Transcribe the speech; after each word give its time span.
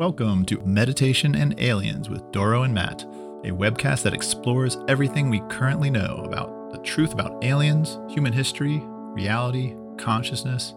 Welcome 0.00 0.46
to 0.46 0.58
Meditation 0.60 1.34
and 1.34 1.60
Aliens 1.60 2.08
with 2.08 2.32
Doro 2.32 2.62
and 2.62 2.72
Matt, 2.72 3.02
a 3.44 3.50
webcast 3.50 4.02
that 4.04 4.14
explores 4.14 4.78
everything 4.88 5.28
we 5.28 5.42
currently 5.50 5.90
know 5.90 6.22
about 6.24 6.72
the 6.72 6.78
truth 6.78 7.12
about 7.12 7.44
aliens, 7.44 7.98
human 8.08 8.32
history, 8.32 8.80
reality, 8.82 9.76
consciousness, 9.98 10.72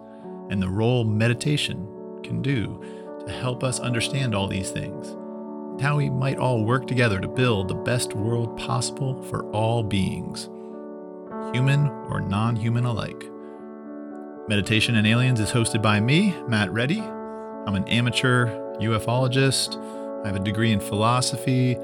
and 0.49 0.61
the 0.61 0.67
role 0.67 1.05
meditation 1.05 1.87
can 2.21 2.41
do 2.41 2.83
to 3.25 3.31
help 3.31 3.63
us 3.63 3.79
understand 3.79 4.35
all 4.35 4.45
these 4.45 4.71
things, 4.71 5.11
and 5.11 5.79
how 5.79 5.95
we 5.95 6.09
might 6.09 6.37
all 6.37 6.65
work 6.65 6.85
together 6.85 7.21
to 7.21 7.27
build 7.29 7.69
the 7.69 7.75
best 7.75 8.13
world 8.15 8.57
possible 8.57 9.23
for 9.23 9.49
all 9.51 9.83
beings, 9.83 10.49
human 11.53 11.87
or 12.09 12.19
non 12.19 12.57
human 12.57 12.83
alike. 12.83 13.23
Meditation 14.49 14.95
and 14.95 15.07
Aliens 15.07 15.39
is 15.39 15.49
hosted 15.49 15.81
by 15.81 16.01
me, 16.01 16.35
Matt 16.45 16.73
Ready. 16.73 16.99
I'm 16.99 17.75
an 17.75 17.87
amateur 17.87 18.62
ufologist. 18.79 19.77
I 20.23 20.27
have 20.27 20.35
a 20.35 20.43
degree 20.43 20.71
in 20.71 20.79
philosophy. 20.79 21.77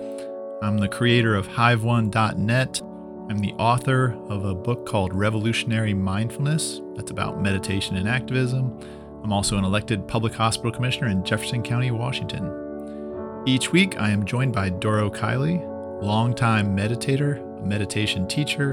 I'm 0.62 0.78
the 0.78 0.88
creator 0.88 1.36
of 1.36 1.48
HiveOne.net. 1.48 2.82
I'm 3.30 3.40
the 3.40 3.54
author 3.54 4.18
of 4.28 4.46
a 4.46 4.56
book 4.56 4.86
called 4.86 5.14
Revolutionary 5.14 5.94
Mindfulness 5.94 6.82
that's 6.96 7.12
about 7.12 7.42
meditation 7.42 7.96
and 7.96 8.10
activism. 8.10 8.80
I'm 9.24 9.32
also 9.32 9.58
an 9.58 9.66
elected 9.66 10.08
public 10.08 10.34
hospital 10.34 10.72
commissioner 10.72 11.08
in 11.08 11.24
Jefferson 11.24 11.62
County, 11.62 11.92
Washington. 11.92 13.44
Each 13.46 13.72
week, 13.72 14.00
I 14.00 14.10
am 14.10 14.26
joined 14.26 14.54
by 14.54 14.70
Doro 14.70 15.10
Kiley, 15.10 15.64
longtime 16.02 16.76
meditator, 16.76 17.40
a 17.62 17.66
meditation 17.66 18.28
teacher, 18.28 18.72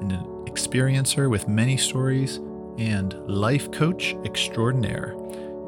and 0.00 0.12
an 0.12 0.24
experiencer 0.46 1.28
with 1.30 1.48
many 1.48 1.76
stories 1.76 2.38
and 2.78 3.14
life 3.28 3.70
coach 3.70 4.14
extraordinaire. 4.24 5.14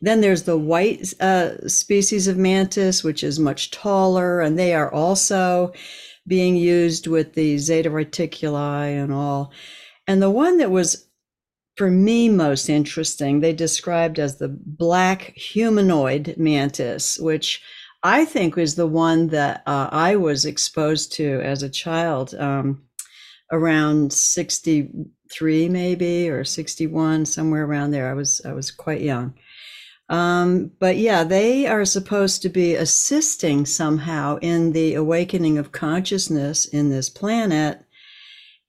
Then 0.00 0.20
there's 0.20 0.42
the 0.42 0.58
white 0.58 1.12
uh, 1.20 1.68
species 1.68 2.26
of 2.26 2.36
mantis, 2.36 3.04
which 3.04 3.22
is 3.22 3.38
much 3.38 3.70
taller, 3.70 4.40
and 4.40 4.58
they 4.58 4.74
are 4.74 4.92
also 4.92 5.72
being 6.26 6.56
used 6.56 7.06
with 7.06 7.34
the 7.34 7.58
Zeta 7.58 7.90
Reticuli 7.90 9.00
and 9.02 9.12
all. 9.12 9.52
And 10.08 10.20
the 10.20 10.30
one 10.30 10.58
that 10.58 10.70
was 10.70 11.06
for 11.82 11.90
me 11.90 12.28
most 12.28 12.68
interesting, 12.68 13.40
they 13.40 13.52
described 13.52 14.20
as 14.20 14.36
the 14.36 14.46
black 14.48 15.32
humanoid 15.34 16.36
mantis, 16.38 17.18
which 17.18 17.60
I 18.04 18.24
think 18.24 18.54
was 18.54 18.76
the 18.76 18.86
one 18.86 19.26
that 19.30 19.64
uh, 19.66 19.88
I 19.90 20.14
was 20.14 20.44
exposed 20.44 21.12
to 21.14 21.40
as 21.42 21.64
a 21.64 21.68
child, 21.68 22.36
um, 22.36 22.84
around 23.50 24.12
sixty-three 24.12 25.68
maybe 25.68 26.30
or 26.30 26.44
sixty-one, 26.44 27.26
somewhere 27.26 27.64
around 27.64 27.90
there. 27.90 28.08
I 28.08 28.14
was 28.14 28.40
I 28.44 28.52
was 28.52 28.70
quite 28.70 29.00
young. 29.00 29.34
Um, 30.08 30.70
but 30.78 30.98
yeah, 30.98 31.24
they 31.24 31.66
are 31.66 31.84
supposed 31.84 32.42
to 32.42 32.48
be 32.48 32.76
assisting 32.76 33.66
somehow 33.66 34.38
in 34.40 34.70
the 34.70 34.94
awakening 34.94 35.58
of 35.58 35.72
consciousness 35.72 36.64
in 36.64 36.90
this 36.90 37.10
planet 37.10 37.84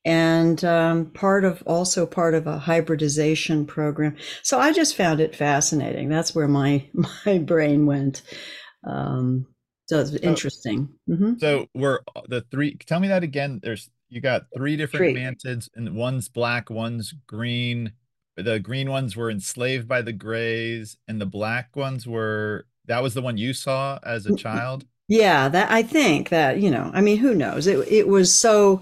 and 0.05 0.63
um, 0.65 1.07
part 1.11 1.45
of 1.45 1.63
also 1.65 2.05
part 2.05 2.33
of 2.33 2.47
a 2.47 2.59
hybridization 2.59 3.65
program. 3.65 4.15
So 4.41 4.59
I 4.59 4.73
just 4.73 4.95
found 4.95 5.19
it 5.21 5.35
fascinating. 5.35 6.09
That's 6.09 6.35
where 6.35 6.47
my 6.47 6.85
my 7.25 7.37
brain 7.39 7.85
went. 7.85 8.21
Um, 8.85 9.47
so 9.87 9.99
it's 9.99 10.11
interesting. 10.15 10.89
hmm 11.07 11.33
So 11.37 11.67
we're 11.73 11.99
the 12.27 12.41
three. 12.51 12.75
Tell 12.77 12.99
me 12.99 13.07
that 13.09 13.23
again. 13.23 13.59
There's 13.61 13.89
you 14.09 14.21
got 14.21 14.45
three 14.55 14.77
different 14.77 15.07
Three. 15.07 15.13
mantids, 15.13 15.69
and 15.75 15.95
one's 15.95 16.29
black, 16.29 16.69
one's 16.69 17.13
green. 17.27 17.93
The 18.37 18.59
green 18.59 18.89
ones 18.89 19.15
were 19.15 19.29
enslaved 19.29 19.87
by 19.87 20.01
the 20.01 20.13
grays, 20.13 20.97
and 21.07 21.19
the 21.19 21.25
black 21.25 21.75
ones 21.75 22.07
were. 22.07 22.67
That 22.85 23.01
was 23.03 23.13
the 23.13 23.21
one 23.21 23.37
you 23.37 23.53
saw 23.53 23.99
as 24.03 24.25
a 24.25 24.33
child. 24.33 24.85
Yeah, 25.07 25.49
that 25.49 25.69
I 25.71 25.83
think 25.83 26.29
that 26.29 26.59
you 26.59 26.71
know. 26.71 26.89
I 26.93 27.01
mean, 27.01 27.17
who 27.17 27.35
knows? 27.35 27.67
It 27.67 27.87
it 27.91 28.07
was 28.07 28.33
so 28.33 28.81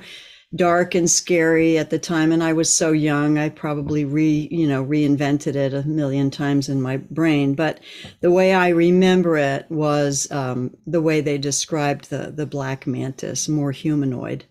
dark 0.56 0.96
and 0.96 1.10
scary 1.10 1.78
at 1.78 1.90
the 1.90 2.00
time, 2.00 2.32
and 2.32 2.44
I 2.44 2.54
was 2.54 2.74
so 2.74 2.92
young. 2.92 3.38
I 3.38 3.50
probably 3.50 4.06
re 4.06 4.48
you 4.52 4.68
know 4.68 4.84
reinvented 4.84 5.56
it 5.56 5.74
a 5.74 5.84
million 5.88 6.32
times 6.32 6.70
in 6.70 6.82
my 6.82 6.98
brain. 6.98 7.54
But 7.56 7.80
the 8.22 8.32
way 8.32 8.54
I 8.54 8.70
remember 8.70 9.38
it 9.38 9.66
was 9.70 10.30
um, 10.32 10.76
the 10.88 11.02
way 11.02 11.22
they 11.22 11.38
described 11.38 12.10
the 12.10 12.32
the 12.32 12.46
black 12.46 12.88
mantis, 12.88 13.48
more 13.50 13.72
humanoid. 13.72 14.46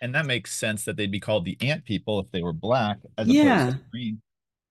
And 0.00 0.14
that 0.14 0.26
makes 0.26 0.52
sense 0.52 0.84
that 0.84 0.96
they'd 0.96 1.10
be 1.10 1.20
called 1.20 1.44
the 1.44 1.58
ant 1.60 1.84
people 1.84 2.20
if 2.20 2.30
they 2.32 2.42
were 2.42 2.52
black 2.54 2.98
as 3.18 3.28
Yeah. 3.28 3.40
opposed 3.62 3.66
to 3.66 3.74
green. 3.92 4.22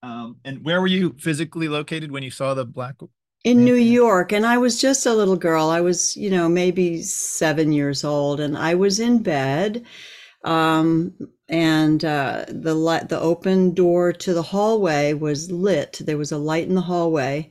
Um, 0.02 0.38
and 0.46 0.64
where 0.64 0.82
were 0.82 0.88
you 0.88 1.16
physically 1.20 1.68
located 1.68 2.12
when 2.12 2.24
you 2.24 2.32
saw 2.32 2.54
the 2.54 2.66
black? 2.66 2.96
in 3.44 3.64
New 3.64 3.76
York, 3.76 4.32
and 4.32 4.46
I 4.46 4.58
was 4.58 4.80
just 4.80 5.06
a 5.06 5.14
little 5.14 5.38
girl. 5.38 5.70
I 5.70 5.82
was, 5.82 6.16
you 6.18 6.30
know, 6.30 6.50
maybe 6.50 7.02
seven 7.02 7.72
years 7.72 8.04
old, 8.04 8.40
and 8.40 8.58
I 8.58 8.76
was 8.76 9.00
in 9.00 9.24
bed. 9.24 9.86
Um, 10.44 11.14
and 11.50 12.04
uh, 12.06 12.46
the 12.48 12.76
light, 12.76 13.10
the 13.10 13.20
open 13.20 13.74
door 13.74 14.14
to 14.14 14.34
the 14.34 14.44
hallway 14.44 15.14
was 15.14 15.52
lit. 15.52 16.02
There 16.04 16.18
was 16.18 16.32
a 16.32 16.38
light 16.38 16.68
in 16.68 16.76
the 16.76 16.82
hallway, 16.82 17.50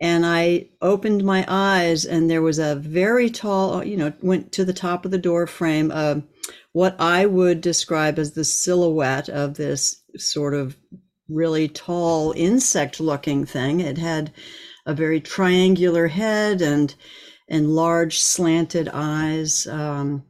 and 0.00 0.24
I 0.24 0.70
opened 0.80 1.24
my 1.24 1.44
eyes, 1.48 2.04
and 2.04 2.30
there 2.30 2.42
was 2.42 2.58
a 2.58 2.76
very 2.76 3.30
tall, 3.30 3.84
you 3.84 3.96
know, 3.96 4.12
went 4.22 4.52
to 4.52 4.64
the 4.64 4.72
top 4.72 5.04
of 5.04 5.10
the 5.10 5.18
door 5.18 5.46
frame. 5.46 5.90
Uh, 5.92 6.20
what 6.72 6.96
I 6.98 7.26
would 7.26 7.60
describe 7.60 8.18
as 8.18 8.32
the 8.32 8.44
silhouette 8.44 9.28
of 9.28 9.54
this 9.54 10.02
sort 10.16 10.54
of 10.54 10.76
really 11.28 11.68
tall 11.68 12.32
insect-looking 12.36 13.46
thing. 13.46 13.80
It 13.80 13.98
had 13.98 14.32
a 14.86 14.94
very 14.94 15.20
triangular 15.20 16.08
head 16.08 16.62
and 16.62 16.94
and 17.48 17.74
large 17.74 18.20
slanted 18.20 18.88
eyes. 18.92 19.66
Um, 19.66 20.24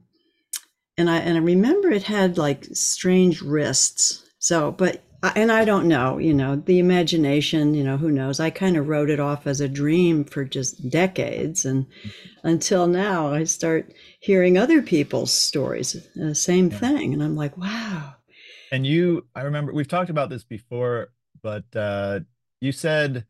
and 1.02 1.10
I 1.10 1.18
and 1.18 1.36
I 1.36 1.40
remember 1.40 1.90
it 1.90 2.04
had 2.04 2.38
like 2.38 2.64
strange 2.72 3.42
wrists. 3.42 4.24
So, 4.38 4.70
but 4.70 5.02
and 5.34 5.50
I 5.50 5.64
don't 5.64 5.88
know, 5.88 6.18
you 6.18 6.32
know, 6.32 6.56
the 6.56 6.78
imagination, 6.78 7.74
you 7.74 7.82
know, 7.82 7.96
who 7.96 8.10
knows? 8.10 8.38
I 8.38 8.50
kind 8.50 8.76
of 8.76 8.86
wrote 8.86 9.10
it 9.10 9.18
off 9.18 9.46
as 9.46 9.60
a 9.60 9.68
dream 9.68 10.24
for 10.24 10.44
just 10.44 10.88
decades, 10.90 11.64
and 11.64 11.86
until 12.44 12.86
now, 12.86 13.32
I 13.32 13.44
start 13.44 13.92
hearing 14.20 14.56
other 14.56 14.80
people's 14.80 15.32
stories, 15.32 15.96
uh, 16.22 16.34
same 16.34 16.70
Yeah. 16.70 16.78
thing, 16.78 17.12
and 17.12 17.22
I'm 17.22 17.36
like, 17.36 17.56
wow. 17.58 18.14
And 18.70 18.86
you, 18.86 19.26
I 19.34 19.42
remember 19.42 19.72
we've 19.72 19.88
talked 19.88 20.10
about 20.10 20.30
this 20.30 20.44
before, 20.44 21.12
but 21.42 21.64
uh, 21.74 22.20
you 22.60 22.72
said 22.72 23.26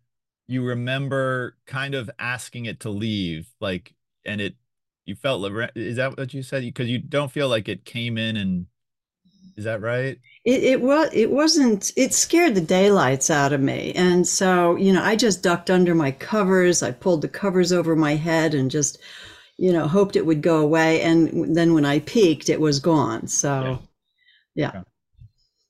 you 0.47 0.63
remember 0.65 1.57
kind 1.67 1.95
of 1.95 2.11
asking 2.19 2.67
it 2.67 2.81
to 2.81 2.91
leave, 2.91 3.49
like, 3.61 3.95
and 4.27 4.41
it, 4.41 4.57
you 5.05 5.15
felt, 5.15 5.45
is 5.75 5.97
that 5.97 6.17
what 6.17 6.35
you 6.35 6.43
said? 6.43 6.63
Because 6.63 6.89
you 6.89 6.99
don't 6.99 7.31
feel 7.31 7.49
like 7.49 7.69
it 7.69 7.85
came 7.85 8.19
in 8.19 8.37
and, 8.37 8.67
is 9.57 9.65
that 9.65 9.83
right? 9.83 10.19
It, 10.45 10.65
it 10.65 10.81
was 10.81 11.11
it 11.13 11.31
wasn't 11.31 11.93
it 11.95 12.15
scared 12.15 12.55
the 12.55 12.63
daylights 12.63 13.29
out 13.29 13.53
of 13.53 13.61
me 13.61 13.93
and 13.93 14.27
so 14.27 14.77
you 14.77 14.93
know 14.93 15.03
I 15.03 15.15
just 15.15 15.43
ducked 15.43 15.71
under 15.71 15.95
my 15.95 16.11
covers 16.11 16.83
I 16.83 16.91
pulled 16.91 17.21
the 17.21 17.29
covers 17.29 17.71
over 17.71 17.95
my 17.95 18.17
head 18.17 18.55
and 18.55 18.71
just 18.71 18.99
you 19.63 19.73
know, 19.73 19.87
hoped 19.87 20.17
it 20.17 20.27
would 20.27 20.43
go 20.43 20.61
away. 20.61 21.03
And 21.03 21.57
then 21.57 21.73
when 21.73 21.85
I 21.85 22.01
peeked 22.01 22.49
it 22.49 22.61
was 22.61 22.81
gone. 22.81 23.29
So, 23.29 23.79
yeah. 24.57 24.83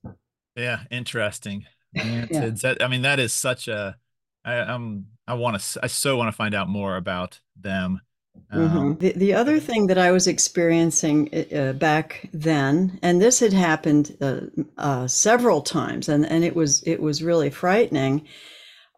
Yeah, 0.05 0.12
yeah 0.56 0.81
interesting. 0.90 1.67
Yeah. 1.94 2.50
I 2.81 2.88
mean, 2.88 3.02
that 3.02 3.20
is 3.20 3.35
such 3.35 3.69
a. 3.69 3.96
I, 4.46 4.55
I'm. 4.55 5.08
I 5.28 5.35
want 5.35 5.61
to. 5.61 5.81
I 5.82 5.88
so 5.88 6.17
want 6.17 6.28
to 6.28 6.32
find 6.32 6.55
out 6.55 6.67
more 6.67 6.96
about 6.96 7.38
them. 7.55 8.00
Mm-hmm. 8.52 8.79
Um, 8.79 8.96
the, 8.99 9.12
the 9.12 9.34
other 9.34 9.58
thing 9.58 9.87
that 9.87 9.99
I 9.99 10.11
was 10.11 10.26
experiencing 10.26 11.31
uh, 11.55 11.73
back 11.73 12.29
then, 12.32 12.99
and 13.02 13.20
this 13.20 13.40
had 13.40 13.52
happened 13.52 14.17
uh, 14.20 14.40
uh, 14.76 15.06
several 15.06 15.62
times, 15.62 16.08
and, 16.08 16.26
and 16.26 16.44
it 16.44 16.55
was 16.55 16.82
it 16.82 17.00
was 17.00 17.23
really 17.23 17.49
frightening, 17.49 18.26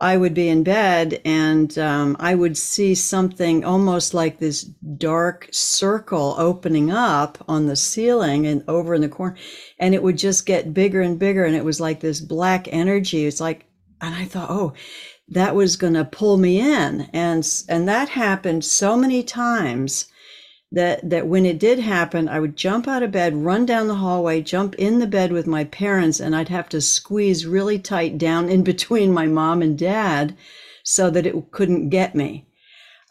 I 0.00 0.16
would 0.16 0.34
be 0.34 0.48
in 0.48 0.64
bed 0.64 1.20
and 1.24 1.76
um, 1.78 2.16
I 2.18 2.34
would 2.34 2.58
see 2.58 2.94
something 2.94 3.64
almost 3.64 4.12
like 4.12 4.38
this 4.38 4.62
dark 4.62 5.48
circle 5.52 6.34
opening 6.36 6.90
up 6.90 7.42
on 7.48 7.66
the 7.66 7.76
ceiling 7.76 8.46
and 8.46 8.64
over 8.66 8.94
in 8.94 9.02
the 9.02 9.08
corner. 9.08 9.36
And 9.78 9.94
it 9.94 10.02
would 10.02 10.18
just 10.18 10.46
get 10.46 10.74
bigger 10.74 11.00
and 11.00 11.18
bigger. 11.18 11.44
And 11.44 11.54
it 11.54 11.64
was 11.64 11.80
like 11.80 12.00
this 12.00 12.20
black 12.20 12.68
energy. 12.72 13.24
It's 13.24 13.40
like, 13.40 13.66
and 14.00 14.14
I 14.14 14.24
thought, 14.24 14.50
oh, 14.50 14.74
that 15.28 15.54
was 15.54 15.76
going 15.76 15.94
to 15.94 16.04
pull 16.04 16.36
me 16.36 16.60
in. 16.60 17.08
And, 17.12 17.46
and 17.68 17.88
that 17.88 18.10
happened 18.10 18.64
so 18.64 18.96
many 18.96 19.22
times 19.22 20.06
that 20.74 21.08
that 21.08 21.26
when 21.26 21.46
it 21.46 21.58
did 21.58 21.78
happen, 21.78 22.28
I 22.28 22.40
would 22.40 22.56
jump 22.56 22.88
out 22.88 23.02
of 23.02 23.12
bed, 23.12 23.36
run 23.36 23.64
down 23.64 23.86
the 23.86 23.94
hallway, 23.94 24.40
jump 24.40 24.74
in 24.74 24.98
the 24.98 25.06
bed 25.06 25.32
with 25.32 25.46
my 25.46 25.64
parents, 25.64 26.20
and 26.20 26.34
I'd 26.34 26.48
have 26.48 26.68
to 26.70 26.80
squeeze 26.80 27.46
really 27.46 27.78
tight 27.78 28.18
down 28.18 28.48
in 28.48 28.62
between 28.72 29.12
my 29.12 29.26
mom 29.26 29.62
and 29.62 29.78
dad 29.78 30.36
so 30.82 31.10
that 31.10 31.26
it 31.26 31.50
couldn't 31.50 31.88
get 31.88 32.14
me. 32.14 32.46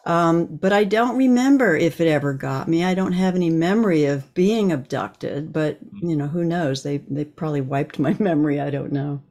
Um, 0.06 0.44
but 0.46 0.72
I 0.72 0.84
don't 0.84 1.16
remember 1.16 1.74
if 1.76 2.00
it 2.00 2.08
ever 2.08 2.34
got 2.34 2.68
me. 2.68 2.84
I 2.84 2.92
don't 2.92 3.12
have 3.12 3.34
any 3.34 3.48
memory 3.48 4.04
of 4.04 4.34
being 4.34 4.70
abducted, 4.70 5.50
but 5.52 5.78
you 6.02 6.14
know, 6.14 6.26
who 6.26 6.44
knows? 6.44 6.82
They 6.82 6.98
they 6.98 7.24
probably 7.24 7.62
wiped 7.62 7.98
my 7.98 8.14
memory. 8.18 8.60
I 8.60 8.70
don't 8.70 8.92
know. 8.92 9.22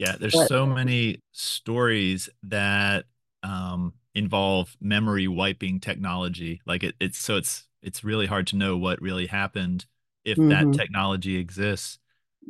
Yeah, 0.00 0.16
there's 0.18 0.32
but, 0.32 0.48
so 0.48 0.64
many 0.64 1.20
stories 1.32 2.30
that 2.44 3.04
um, 3.42 3.92
involve 4.14 4.74
memory 4.80 5.28
wiping 5.28 5.78
technology. 5.78 6.62
Like 6.64 6.82
it, 6.82 6.94
it's 6.98 7.18
so 7.18 7.36
it's 7.36 7.66
it's 7.82 8.02
really 8.02 8.24
hard 8.24 8.46
to 8.46 8.56
know 8.56 8.78
what 8.78 9.02
really 9.02 9.26
happened 9.26 9.84
if 10.24 10.38
mm-hmm. 10.38 10.48
that 10.48 10.78
technology 10.78 11.36
exists. 11.36 11.98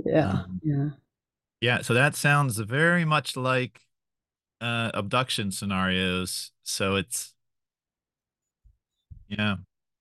Yeah, 0.06 0.30
um, 0.30 0.60
yeah, 0.62 0.88
yeah. 1.60 1.82
So 1.82 1.92
that 1.92 2.14
sounds 2.14 2.56
very 2.58 3.04
much 3.04 3.36
like 3.36 3.80
uh, 4.60 4.92
abduction 4.94 5.50
scenarios. 5.50 6.52
So 6.62 6.94
it's 6.94 7.34
yeah. 9.26 9.56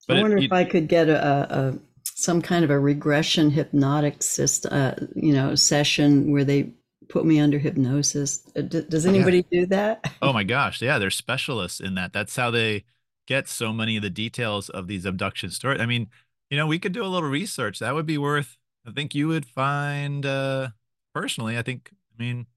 But 0.08 0.18
I 0.18 0.22
wonder 0.22 0.38
it, 0.38 0.44
if 0.44 0.52
I 0.52 0.66
could 0.66 0.88
get 0.88 1.10
a, 1.10 1.58
a, 1.58 1.80
some 2.04 2.44
kind 2.44 2.64
of 2.64 2.70
a 2.70 2.80
regression 2.80 3.50
hypnotic 3.50 4.22
system, 4.22 4.72
uh, 4.72 4.94
you 5.16 5.34
know, 5.34 5.56
session 5.56 6.32
where 6.32 6.44
they 6.44 6.74
put 7.10 7.26
me 7.26 7.40
under 7.40 7.58
hypnosis. 7.58 8.44
Uh, 8.56 8.62
does 8.62 9.06
anybody 9.06 9.46
yeah. 9.50 9.62
do 9.62 9.66
that? 9.68 10.14
oh 10.22 10.32
my 10.32 10.44
gosh, 10.44 10.82
yeah, 10.82 11.00
they're 11.00 11.10
specialists 11.10 11.80
in 11.80 11.96
that. 11.96 12.14
That's 12.14 12.36
how 12.36 12.52
they 12.52 12.86
get 13.28 13.48
so 13.48 13.74
many 13.74 13.98
of 13.98 14.04
the 14.04 14.10
details 14.10 14.70
of 14.70 14.88
these 14.88 15.06
abduction 15.06 15.50
stories. 15.50 15.82
I 15.82 15.86
mean, 15.86 16.08
you 16.50 16.58
know, 16.58 16.68
we 16.68 16.80
could 16.80 16.94
do 16.94 17.04
a 17.04 17.08
little 17.08 17.30
research. 17.30 17.80
That 17.80 17.96
would 17.96 18.06
be 18.06 18.18
worth. 18.18 18.58
I 18.88 18.92
think 18.92 19.14
you 19.14 19.28
would 19.28 19.46
find 19.46 20.26
uh 20.26 20.70
personally. 21.14 21.58
I 21.58 21.64
think. 21.64 21.92
I 21.92 22.24
mean, 22.24 22.48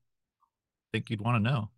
I 0.42 0.88
think 0.92 1.10
you'd 1.10 1.20
want 1.20 1.42
to 1.42 1.50
know. 1.50 1.70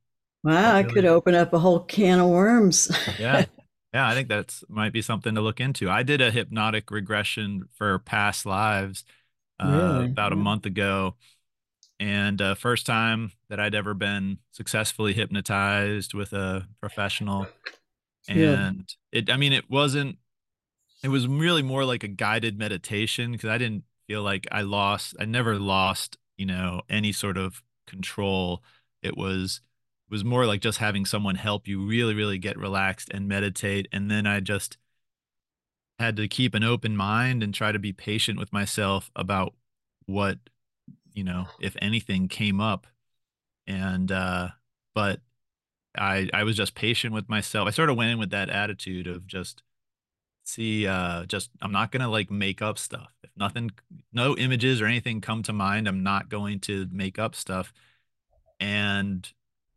Wow, 0.43 0.75
I 0.75 0.83
could 0.83 1.05
open 1.05 1.35
up 1.35 1.53
a 1.53 1.59
whole 1.59 1.81
can 1.81 2.21
of 2.21 2.29
worms. 2.29 2.91
yeah. 3.19 3.47
Yeah, 3.93 4.09
I 4.09 4.15
think 4.15 4.29
that's 4.29 4.65
might 4.69 4.93
be 4.93 5.03
something 5.03 5.37
to 5.37 5.41
look 5.41 5.61
into. 5.61 5.89
I 5.89 6.03
did 6.03 6.21
a 6.21 6.33
hypnotic 6.33 6.91
regression 6.91 7.69
for 7.75 8.01
past 8.01 8.45
lives 8.45 9.05
uh, 9.61 9.69
really? 9.71 10.07
about 10.07 10.33
a 10.33 10.37
month 10.37 10.67
ago 10.67 11.15
and 12.01 12.41
uh, 12.43 12.55
first 12.55 12.87
time 12.87 13.33
that 13.49 13.61
I'd 13.61 13.75
ever 13.75 13.95
been 13.95 14.39
successfully 14.51 15.13
hypnotized 15.13 16.15
with 16.15 16.33
a 16.33 16.67
professional. 16.81 17.47
And 18.29 18.39
yeah. 19.13 19.19
it, 19.21 19.31
I 19.31 19.37
mean, 19.37 19.53
it 19.53 19.71
wasn't, 19.71 20.19
it 21.03 21.09
was 21.09 21.29
really 21.29 21.63
more 21.63 21.85
like 21.85 22.03
a 22.03 22.09
guided 22.09 22.59
meditation 22.59 23.33
because 23.33 23.51
I 23.51 23.59
didn't 23.59 23.85
feel 24.07 24.23
like 24.23 24.47
I 24.51 24.63
lost, 24.63 25.15
I 25.21 25.25
never 25.25 25.59
lost, 25.59 26.19
you 26.37 26.47
know, 26.47 26.83
any 26.89 27.13
sort 27.13 27.37
of 27.37 27.63
control. 27.87 28.63
It 29.03 29.17
was, 29.17 29.61
it 30.09 30.13
was 30.13 30.25
more 30.25 30.47
like 30.47 30.61
just 30.61 30.79
having 30.79 31.05
someone 31.05 31.37
help 31.37 31.69
you 31.69 31.87
really, 31.87 32.15
really 32.15 32.39
get 32.39 32.59
relaxed 32.59 33.11
and 33.13 33.29
meditate. 33.29 33.87
And 33.93 34.11
then 34.11 34.27
I 34.27 34.41
just 34.41 34.79
had 35.99 36.17
to 36.17 36.27
keep 36.27 36.55
an 36.55 36.65
open 36.65 36.97
mind 36.97 37.43
and 37.43 37.55
try 37.55 37.71
to 37.71 37.79
be 37.79 37.93
patient 37.93 38.39
with 38.39 38.53
myself 38.53 39.11
about 39.15 39.55
what 40.07 40.39
you 41.15 41.25
know, 41.25 41.47
if 41.61 41.77
anything 41.81 42.29
came 42.29 42.61
up. 42.61 42.87
And 43.67 44.13
uh 44.13 44.49
but 44.95 45.21
I 45.97 46.29
I 46.35 46.45
was 46.45 46.57
just 46.57 46.75
patient 46.75 47.15
with 47.15 47.29
myself. 47.29 47.69
I 47.69 47.71
sort 47.71 47.91
of 47.91 47.97
went 47.97 48.11
in 48.13 48.19
with 48.19 48.31
that 48.31 48.51
attitude 48.51 49.07
of 49.07 49.27
just 49.27 49.63
see 50.45 50.87
uh 50.87 51.25
just 51.27 51.51
I'm 51.63 51.73
not 51.73 51.91
going 51.93 52.03
to 52.03 52.09
like 52.09 52.31
make 52.31 52.61
up 52.63 52.79
stuff. 52.79 53.11
If 53.23 53.31
nothing 53.37 53.71
no 54.13 54.37
images 54.37 54.81
or 54.81 54.87
anything 54.87 55.21
come 55.21 55.43
to 55.45 55.53
mind, 55.53 55.89
I'm 55.89 56.03
not 56.03 56.29
going 56.29 56.61
to 56.61 56.87
make 56.93 57.19
up 57.19 57.35
stuff. 57.35 57.73
And 58.61 59.31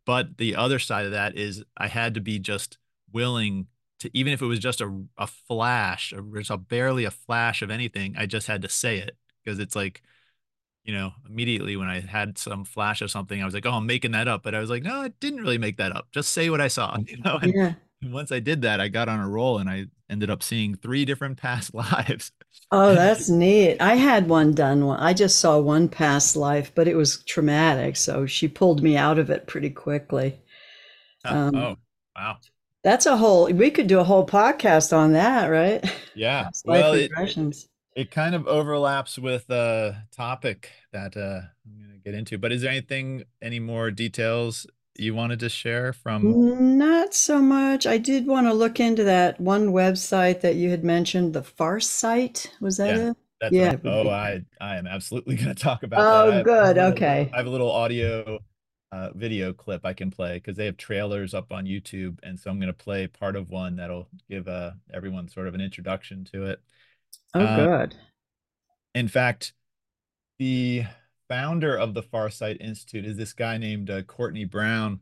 but 0.04 0.38
the 0.38 0.56
other 0.56 0.78
side 0.78 1.06
of 1.06 1.12
that 1.12 1.36
is 1.36 1.64
I 1.76 1.88
had 1.88 2.14
to 2.14 2.20
be 2.20 2.38
just 2.38 2.78
willing 3.12 3.66
to 4.00 4.10
even 4.14 4.32
if 4.32 4.42
it 4.42 4.46
was 4.46 4.58
just 4.58 4.80
a 4.80 5.04
a 5.16 5.26
flash, 5.26 6.12
or 6.12 6.22
just 6.38 6.50
a 6.50 6.56
barely 6.56 7.04
a 7.04 7.10
flash 7.10 7.62
of 7.62 7.70
anything, 7.70 8.14
I 8.16 8.26
just 8.26 8.46
had 8.46 8.62
to 8.62 8.68
say 8.68 8.98
it 8.98 9.16
because 9.44 9.58
it's 9.58 9.76
like 9.76 10.02
you 10.88 10.94
know, 10.94 11.12
immediately 11.28 11.76
when 11.76 11.86
I 11.86 12.00
had 12.00 12.38
some 12.38 12.64
flash 12.64 13.02
of 13.02 13.10
something, 13.10 13.42
I 13.42 13.44
was 13.44 13.52
like, 13.52 13.66
oh, 13.66 13.72
I'm 13.72 13.84
making 13.84 14.12
that 14.12 14.26
up. 14.26 14.42
But 14.42 14.54
I 14.54 14.60
was 14.60 14.70
like, 14.70 14.82
no, 14.82 15.02
I 15.02 15.08
didn't 15.20 15.42
really 15.42 15.58
make 15.58 15.76
that 15.76 15.94
up. 15.94 16.08
Just 16.12 16.32
say 16.32 16.48
what 16.48 16.62
I 16.62 16.68
saw, 16.68 16.96
you 17.06 17.18
know? 17.18 17.38
And, 17.42 17.52
yeah. 17.54 17.74
once 18.04 18.32
I 18.32 18.40
did 18.40 18.62
that, 18.62 18.80
I 18.80 18.88
got 18.88 19.06
on 19.06 19.20
a 19.20 19.28
roll 19.28 19.58
and 19.58 19.68
I 19.68 19.84
ended 20.08 20.30
up 20.30 20.42
seeing 20.42 20.76
three 20.76 21.04
different 21.04 21.36
past 21.36 21.74
lives. 21.74 22.32
oh, 22.72 22.94
that's 22.94 23.28
neat. 23.28 23.76
I 23.80 23.96
had 23.96 24.30
one 24.30 24.54
done. 24.54 24.82
I 24.82 25.12
just 25.12 25.40
saw 25.40 25.58
one 25.58 25.90
past 25.90 26.36
life, 26.36 26.72
but 26.74 26.88
it 26.88 26.96
was 26.96 27.22
traumatic. 27.24 27.96
So 27.96 28.24
she 28.24 28.48
pulled 28.48 28.82
me 28.82 28.96
out 28.96 29.18
of 29.18 29.28
it 29.28 29.46
pretty 29.46 29.68
quickly. 29.68 30.40
Oh, 31.26 31.36
um, 31.36 31.54
oh 31.54 31.76
wow. 32.16 32.38
That's 32.82 33.04
a 33.04 33.18
whole, 33.18 33.52
we 33.52 33.70
could 33.70 33.88
do 33.88 34.00
a 34.00 34.04
whole 34.04 34.26
podcast 34.26 34.96
on 34.96 35.12
that, 35.12 35.48
right? 35.48 35.84
Yeah. 36.14 36.48
well, 36.64 36.94
it, 36.94 37.10
it 37.94 38.10
kind 38.10 38.34
of 38.34 38.46
overlaps 38.46 39.18
with 39.18 39.50
a 39.50 40.06
topic 40.12 40.70
that 40.92 41.16
uh, 41.16 41.40
I'm 41.66 41.78
going 41.78 41.92
to 41.92 41.98
get 42.04 42.14
into. 42.14 42.38
But 42.38 42.52
is 42.52 42.62
there 42.62 42.70
anything, 42.70 43.24
any 43.42 43.60
more 43.60 43.90
details 43.90 44.66
you 44.96 45.14
wanted 45.14 45.40
to 45.40 45.48
share 45.48 45.92
from? 45.92 46.78
Not 46.78 47.14
so 47.14 47.40
much. 47.40 47.86
I 47.86 47.98
did 47.98 48.26
want 48.26 48.46
to 48.46 48.52
look 48.52 48.80
into 48.80 49.04
that 49.04 49.40
one 49.40 49.68
website 49.68 50.40
that 50.40 50.56
you 50.56 50.70
had 50.70 50.84
mentioned, 50.84 51.34
the 51.34 51.42
Farsight. 51.42 52.48
Was 52.60 52.76
that 52.78 52.96
yeah, 52.96 53.10
it? 53.10 53.16
That's 53.40 53.54
yeah. 53.54 53.68
Right. 53.68 53.80
Oh, 53.84 54.08
I 54.08 54.42
I 54.60 54.76
am 54.76 54.86
absolutely 54.86 55.36
going 55.40 55.54
to 55.54 55.62
talk 55.62 55.82
about. 55.82 56.00
Oh, 56.00 56.30
that. 56.30 56.44
good. 56.44 56.76
Little, 56.76 56.92
okay. 56.92 57.30
I 57.32 57.36
have 57.36 57.46
a 57.46 57.50
little 57.50 57.70
audio 57.70 58.40
uh, 58.90 59.10
video 59.14 59.52
clip 59.52 59.84
I 59.84 59.92
can 59.92 60.10
play 60.10 60.34
because 60.34 60.56
they 60.56 60.66
have 60.66 60.76
trailers 60.76 61.34
up 61.34 61.52
on 61.52 61.66
YouTube, 61.66 62.18
and 62.22 62.38
so 62.38 62.50
I'm 62.50 62.58
going 62.58 62.72
to 62.72 62.72
play 62.72 63.06
part 63.06 63.36
of 63.36 63.50
one 63.50 63.76
that'll 63.76 64.08
give 64.28 64.48
uh, 64.48 64.72
everyone 64.92 65.28
sort 65.28 65.46
of 65.46 65.54
an 65.54 65.60
introduction 65.60 66.24
to 66.32 66.46
it. 66.46 66.60
Oh, 67.34 67.40
uh, 67.40 67.56
good. 67.56 67.96
In 68.94 69.08
fact, 69.08 69.52
the 70.38 70.84
founder 71.28 71.76
of 71.76 71.94
the 71.94 72.02
Farsight 72.02 72.60
Institute 72.60 73.04
is 73.04 73.16
this 73.16 73.32
guy 73.32 73.58
named 73.58 73.90
uh, 73.90 74.02
Courtney 74.02 74.44
Brown, 74.44 75.00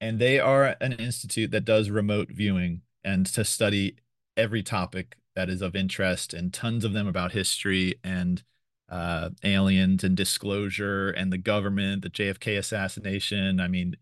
and 0.00 0.18
they 0.18 0.38
are 0.38 0.76
an 0.80 0.92
institute 0.92 1.50
that 1.50 1.64
does 1.64 1.90
remote 1.90 2.28
viewing 2.30 2.82
and 3.04 3.26
to 3.26 3.44
study 3.44 3.96
every 4.36 4.62
topic 4.62 5.16
that 5.34 5.48
is 5.48 5.62
of 5.62 5.76
interest, 5.76 6.34
and 6.34 6.52
tons 6.52 6.84
of 6.84 6.92
them 6.92 7.06
about 7.06 7.32
history 7.32 7.94
and 8.02 8.42
uh, 8.88 9.30
aliens 9.44 10.02
and 10.02 10.16
disclosure 10.16 11.10
and 11.10 11.32
the 11.32 11.38
government, 11.38 12.02
the 12.02 12.10
JFK 12.10 12.58
assassination. 12.58 13.60
I 13.60 13.68
mean, 13.68 13.96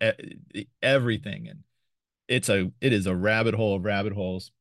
e- 0.55 0.67
everything, 0.83 1.49
and 1.49 1.65
it's 2.29 2.49
a 2.49 2.71
it 2.81 2.93
is 2.93 3.07
a 3.07 3.15
rabbit 3.15 3.55
hole 3.55 3.77
of 3.77 3.85
rabbit 3.85 4.13
holes. 4.13 4.53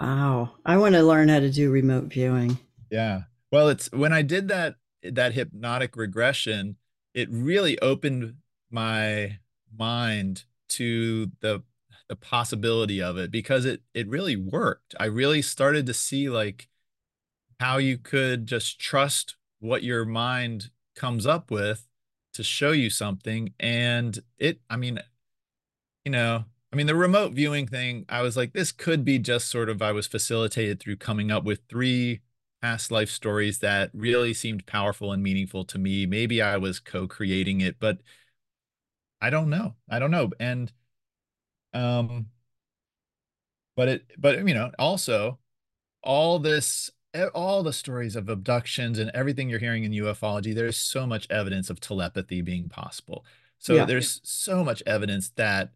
Wow. 0.00 0.52
I 0.64 0.76
want 0.78 0.94
to 0.94 1.02
learn 1.02 1.28
how 1.28 1.40
to 1.40 1.50
do 1.50 1.70
remote 1.70 2.04
viewing. 2.04 2.58
Yeah. 2.90 3.22
Well, 3.50 3.68
it's 3.68 3.90
when 3.92 4.12
I 4.12 4.22
did 4.22 4.48
that 4.48 4.76
that 5.02 5.34
hypnotic 5.34 5.96
regression, 5.96 6.76
it 7.14 7.28
really 7.30 7.78
opened 7.80 8.36
my 8.70 9.38
mind 9.76 10.44
to 10.70 11.30
the 11.40 11.62
the 12.08 12.16
possibility 12.16 13.00
of 13.00 13.16
it 13.16 13.30
because 13.30 13.64
it 13.64 13.82
it 13.94 14.08
really 14.08 14.36
worked. 14.36 14.94
I 14.98 15.06
really 15.06 15.42
started 15.42 15.86
to 15.86 15.94
see 15.94 16.28
like 16.28 16.68
how 17.60 17.78
you 17.78 17.98
could 17.98 18.46
just 18.46 18.80
trust 18.80 19.36
what 19.60 19.82
your 19.82 20.04
mind 20.04 20.70
comes 20.96 21.26
up 21.26 21.50
with 21.50 21.88
to 22.34 22.42
show 22.42 22.72
you 22.72 22.90
something 22.90 23.54
and 23.60 24.18
it 24.38 24.60
I 24.68 24.76
mean 24.76 24.98
you 26.04 26.12
know 26.12 26.44
I 26.72 26.76
mean, 26.76 26.86
the 26.86 26.94
remote 26.94 27.34
viewing 27.34 27.66
thing, 27.66 28.06
I 28.08 28.22
was 28.22 28.34
like, 28.34 28.54
this 28.54 28.72
could 28.72 29.04
be 29.04 29.18
just 29.18 29.48
sort 29.50 29.68
of, 29.68 29.82
I 29.82 29.92
was 29.92 30.06
facilitated 30.06 30.80
through 30.80 30.96
coming 30.96 31.30
up 31.30 31.44
with 31.44 31.60
three 31.68 32.22
past 32.62 32.90
life 32.90 33.10
stories 33.10 33.58
that 33.60 33.90
really 33.92 34.32
seemed 34.34 34.66
powerful 34.66 35.12
and 35.12 35.22
meaningful 35.22 35.64
to 35.66 35.78
me. 35.78 36.06
Maybe 36.06 36.40
I 36.40 36.56
was 36.56 36.80
co-creating 36.80 37.60
it, 37.60 37.76
but 37.80 37.98
I 39.20 39.30
don't 39.30 39.50
know. 39.50 39.76
I 39.88 39.98
don't 39.98 40.10
know. 40.10 40.30
And, 40.40 40.72
um, 41.74 42.26
but 43.76 43.88
it, 43.88 44.06
but 44.18 44.46
you 44.46 44.54
know, 44.54 44.70
also 44.78 45.38
all 46.02 46.38
this, 46.38 46.90
all 47.34 47.62
the 47.62 47.72
stories 47.72 48.16
of 48.16 48.28
abductions 48.28 48.98
and 48.98 49.10
everything 49.10 49.48
you're 49.48 49.58
hearing 49.58 49.84
in 49.84 49.92
ufology, 49.92 50.54
there's 50.54 50.76
so 50.76 51.06
much 51.06 51.26
evidence 51.30 51.70
of 51.70 51.80
telepathy 51.80 52.42
being 52.42 52.68
possible. 52.68 53.24
So 53.58 53.76
Yeah. 53.76 53.84
there's 53.86 54.20
so 54.24 54.64
much 54.64 54.82
evidence 54.86 55.30
that 55.36 55.72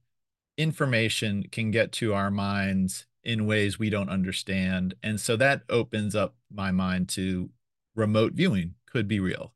information 0.57 1.45
can 1.53 1.71
get 1.71 1.93
to 1.93 2.15
our 2.15 2.31
minds 2.31 3.07
in 3.27 3.45
ways 3.45 3.79
we 3.79 3.91
don't 3.91 4.09
understand. 4.09 4.95
And 5.03 5.21
so 5.21 5.37
that 5.37 5.63
opens 5.69 6.15
up 6.15 6.37
my 6.51 6.71
mind 6.71 7.09
to 7.11 7.51
remote 7.95 8.35
viewing 8.35 8.75
could 8.87 9.09
be 9.09 9.19
real. 9.21 9.53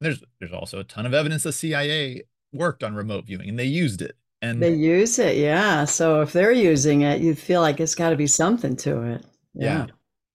There's 0.00 0.22
there's 0.38 0.52
also 0.52 0.78
a 0.78 0.84
ton 0.84 1.06
of 1.06 1.14
evidence 1.14 1.42
the 1.42 1.52
CIA 1.52 2.24
worked 2.52 2.84
on 2.84 2.94
remote 2.94 3.24
viewing 3.24 3.48
and 3.48 3.58
they 3.58 3.64
used 3.64 4.02
it. 4.02 4.16
And 4.42 4.62
They 4.62 4.74
use 4.74 5.18
it, 5.18 5.38
yeah. 5.38 5.86
So 5.86 6.20
if 6.20 6.34
they're 6.34 6.52
using 6.52 7.00
it, 7.00 7.22
you 7.22 7.34
feel 7.34 7.62
like 7.62 7.80
it's 7.80 7.94
got 7.94 8.10
to 8.10 8.16
be 8.16 8.26
something 8.26 8.76
to 8.76 9.02
it. 9.02 9.24
yeah. 9.54 9.86
Yeah. 9.86 9.86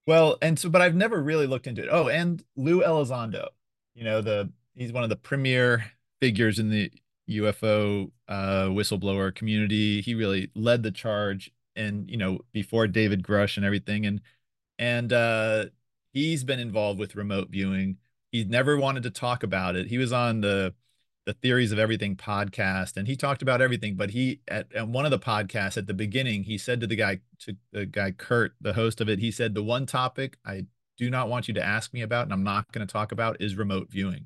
Well, 0.08 0.40
and 0.42 0.58
so 0.58 0.70
but 0.70 0.82
I've 0.82 0.96
never 0.96 1.22
really 1.22 1.46
looked 1.46 1.68
into 1.68 1.84
it. 1.84 1.90
Oh, 1.92 2.10
and 2.10 2.44
Lue 2.56 2.82
Elizondo, 2.82 3.50
you 3.94 4.04
know, 4.04 4.22
the 4.22 4.52
he's 4.74 4.92
one 4.92 5.04
of 5.04 5.10
the 5.10 5.16
premier 5.16 5.92
figures 6.20 6.58
in 6.58 6.72
the 6.72 6.92
UFO 7.30 8.10
uh, 8.28 8.66
whistleblower 8.70 9.34
community. 9.36 10.02
He 10.02 10.16
really 10.16 10.50
led 10.56 10.82
the 10.82 10.90
charge, 10.90 11.52
and 11.80 12.10
you 12.10 12.18
know, 12.18 12.40
before 12.52 12.88
David 12.88 13.24
Grusch 13.24 13.58
and 13.58 13.66
everything, 13.66 14.06
and 14.06 14.22
and 14.78 15.12
uh, 15.12 15.66
he's 16.14 16.44
been 16.44 16.60
involved 16.60 17.00
with 17.00 17.16
remote 17.16 17.50
viewing. 17.50 17.98
He 18.32 18.44
never 18.44 18.78
wanted 18.78 19.04
to 19.04 19.10
talk 19.10 19.42
about 19.44 19.76
it. 19.76 19.88
He 19.88 19.98
was 19.98 20.14
on 20.14 20.42
the 20.42 20.76
the 21.26 21.34
Theories 21.34 21.72
of 21.72 21.80
Everything 21.80 22.16
podcast, 22.16 22.98
and 22.98 23.08
he 23.08 23.16
talked 23.16 23.42
about 23.42 23.62
everything. 23.62 23.96
But 23.96 24.12
he 24.12 24.42
at, 24.48 24.74
at 24.76 24.88
one 24.88 25.06
of 25.06 25.12
the 25.12 25.20
podcasts 25.20 25.78
at 25.78 25.88
the 25.88 25.94
beginning, 25.94 26.44
he 26.44 26.58
said 26.58 26.82
to 26.82 26.88
the 26.88 26.96
guy 26.96 27.20
to 27.40 27.56
the 27.72 27.86
guy 27.86 28.12
Kurt, 28.12 28.54
the 28.62 28.74
host 28.74 29.02
of 29.02 29.10
it, 29.10 29.20
he 29.20 29.32
said, 29.32 29.56
"The 29.56 29.64
one 29.64 29.86
topic 29.86 30.38
I 30.46 30.66
do 30.98 31.10
not 31.10 31.30
want 31.30 31.48
you 31.48 31.54
to 31.56 31.64
ask 31.66 31.94
me 31.94 32.02
about, 32.02 32.24
and 32.24 32.34
I'm 32.34 32.44
not 32.44 32.72
going 32.72 32.86
to 32.86 32.92
talk 32.92 33.12
about, 33.12 33.42
is 33.42 33.56
remote 33.56 33.90
viewing." 33.90 34.26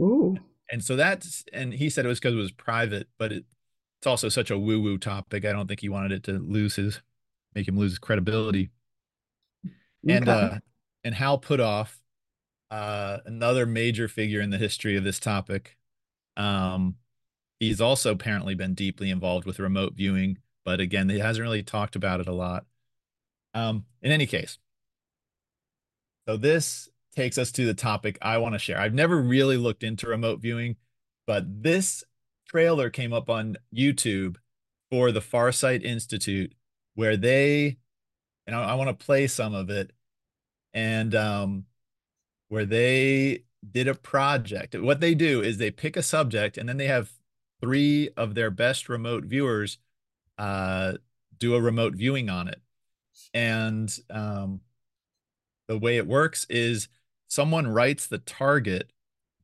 Ooh. 0.00 0.36
and 0.70 0.82
so 0.82 0.96
that's 0.96 1.44
and 1.52 1.72
he 1.72 1.88
said 1.90 2.04
it 2.04 2.08
was 2.08 2.18
because 2.18 2.34
it 2.34 2.38
was 2.38 2.50
private 2.52 3.08
but 3.18 3.32
it, 3.32 3.44
it's 4.04 4.06
also 4.06 4.28
such 4.28 4.50
a 4.50 4.58
woo 4.58 4.82
woo 4.82 4.98
topic 4.98 5.46
i 5.46 5.52
don't 5.52 5.66
think 5.66 5.80
he 5.80 5.88
wanted 5.88 6.12
it 6.12 6.22
to 6.24 6.32
lose 6.32 6.76
his 6.76 7.00
make 7.54 7.68
him 7.68 7.78
lose 7.78 7.92
his 7.92 7.98
credibility. 7.98 8.70
And 10.08 10.28
uh 10.28 10.58
and 11.02 11.14
hal 11.14 11.40
puthoff 11.40 11.96
uh 12.70 13.18
another 13.24 13.66
major 13.66 14.08
figure 14.08 14.40
in 14.40 14.50
the 14.50 14.58
history 14.58 14.96
of 14.96 15.04
this 15.04 15.18
topic. 15.20 15.76
Um 16.36 16.96
he's 17.60 17.80
also 17.80 18.12
apparently 18.12 18.54
been 18.54 18.74
deeply 18.74 19.10
involved 19.10 19.46
with 19.46 19.58
remote 19.58 19.94
viewing 19.94 20.38
but 20.64 20.80
again 20.80 21.08
he 21.08 21.18
hasn't 21.18 21.42
really 21.42 21.62
talked 21.62 21.96
about 21.96 22.20
it 22.20 22.28
a 22.28 22.32
lot. 22.32 22.66
Um 23.54 23.86
in 24.02 24.12
any 24.12 24.26
case. 24.26 24.58
So 26.28 26.36
this 26.36 26.88
takes 27.14 27.38
us 27.38 27.52
to 27.52 27.66
the 27.66 27.74
topic 27.74 28.18
I 28.20 28.38
want 28.38 28.54
to 28.54 28.58
share. 28.58 28.78
I've 28.78 28.94
never 28.94 29.20
really 29.20 29.56
looked 29.56 29.84
into 29.84 30.08
remote 30.08 30.40
viewing, 30.40 30.76
but 31.26 31.44
this 31.62 32.02
trailer 32.46 32.90
came 32.90 33.12
up 33.12 33.28
on 33.30 33.56
YouTube 33.74 34.36
for 34.90 35.12
the 35.12 35.20
Farsight 35.20 35.82
Institute 35.82 36.54
where 36.94 37.16
they, 37.16 37.78
and 38.46 38.54
I, 38.54 38.70
I 38.70 38.74
want 38.74 38.96
to 38.96 39.04
play 39.04 39.26
some 39.26 39.54
of 39.54 39.70
it, 39.70 39.92
and 40.72 41.14
um, 41.14 41.64
where 42.48 42.64
they 42.64 43.44
did 43.70 43.88
a 43.88 43.94
project. 43.94 44.78
What 44.78 45.00
they 45.00 45.14
do 45.14 45.42
is 45.42 45.58
they 45.58 45.70
pick 45.70 45.96
a 45.96 46.02
subject 46.02 46.58
and 46.58 46.68
then 46.68 46.76
they 46.76 46.86
have 46.86 47.10
three 47.60 48.10
of 48.16 48.34
their 48.34 48.50
best 48.50 48.88
remote 48.88 49.24
viewers 49.24 49.78
uh, 50.36 50.94
do 51.38 51.54
a 51.54 51.60
remote 51.60 51.94
viewing 51.94 52.28
on 52.28 52.48
it. 52.48 52.60
And 53.32 53.96
um, 54.10 54.60
the 55.68 55.78
way 55.78 55.96
it 55.96 56.06
works 56.06 56.46
is 56.50 56.88
someone 57.28 57.66
writes 57.66 58.06
the 58.06 58.18
target 58.18 58.90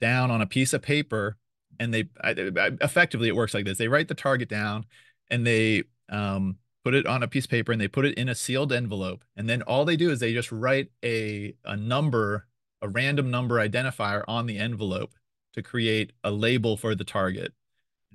down 0.01 0.31
on 0.31 0.43
a 0.43 0.47
piece 0.47 0.73
of 0.73 0.83
paper 0.83 1.37
and 1.81 1.93
they 1.93 2.05
I, 2.21 2.31
I, 2.31 2.71
effectively 2.83 3.27
it 3.27 3.35
works 3.35 3.55
like 3.55 3.65
this. 3.65 3.79
They 3.79 3.89
write 3.89 4.07
the 4.07 4.15
target 4.15 4.49
down 4.49 4.85
and 5.31 5.45
they 5.47 5.85
um, 6.11 6.59
put 6.85 6.95
it 6.95 7.07
on 7.07 7.23
a 7.23 7.29
piece 7.29 7.47
of 7.47 7.51
paper 7.51 7.73
and 7.73 7.81
they 7.81 7.89
put 7.89 8.05
it 8.05 8.17
in 8.17 8.29
a 8.29 8.35
sealed 8.35 8.73
envelope. 8.73 9.25
And 9.35 9.49
then 9.49 9.63
all 9.63 9.85
they 9.85 9.97
do 9.97 10.11
is 10.11 10.21
they 10.21 10.35
just 10.35 10.53
write 10.53 10.91
a 11.03 11.55
a 11.65 11.77
number 11.77 12.47
a 12.83 12.89
random 12.89 13.31
number 13.31 13.57
identifier 13.57 14.23
on 14.29 14.47
the 14.47 14.59
envelope 14.59 15.15
to 15.55 15.63
create 15.63 16.13
a 16.23 16.31
label 16.31 16.77
for 16.77 16.95
the 16.95 17.05
target. 17.05 17.53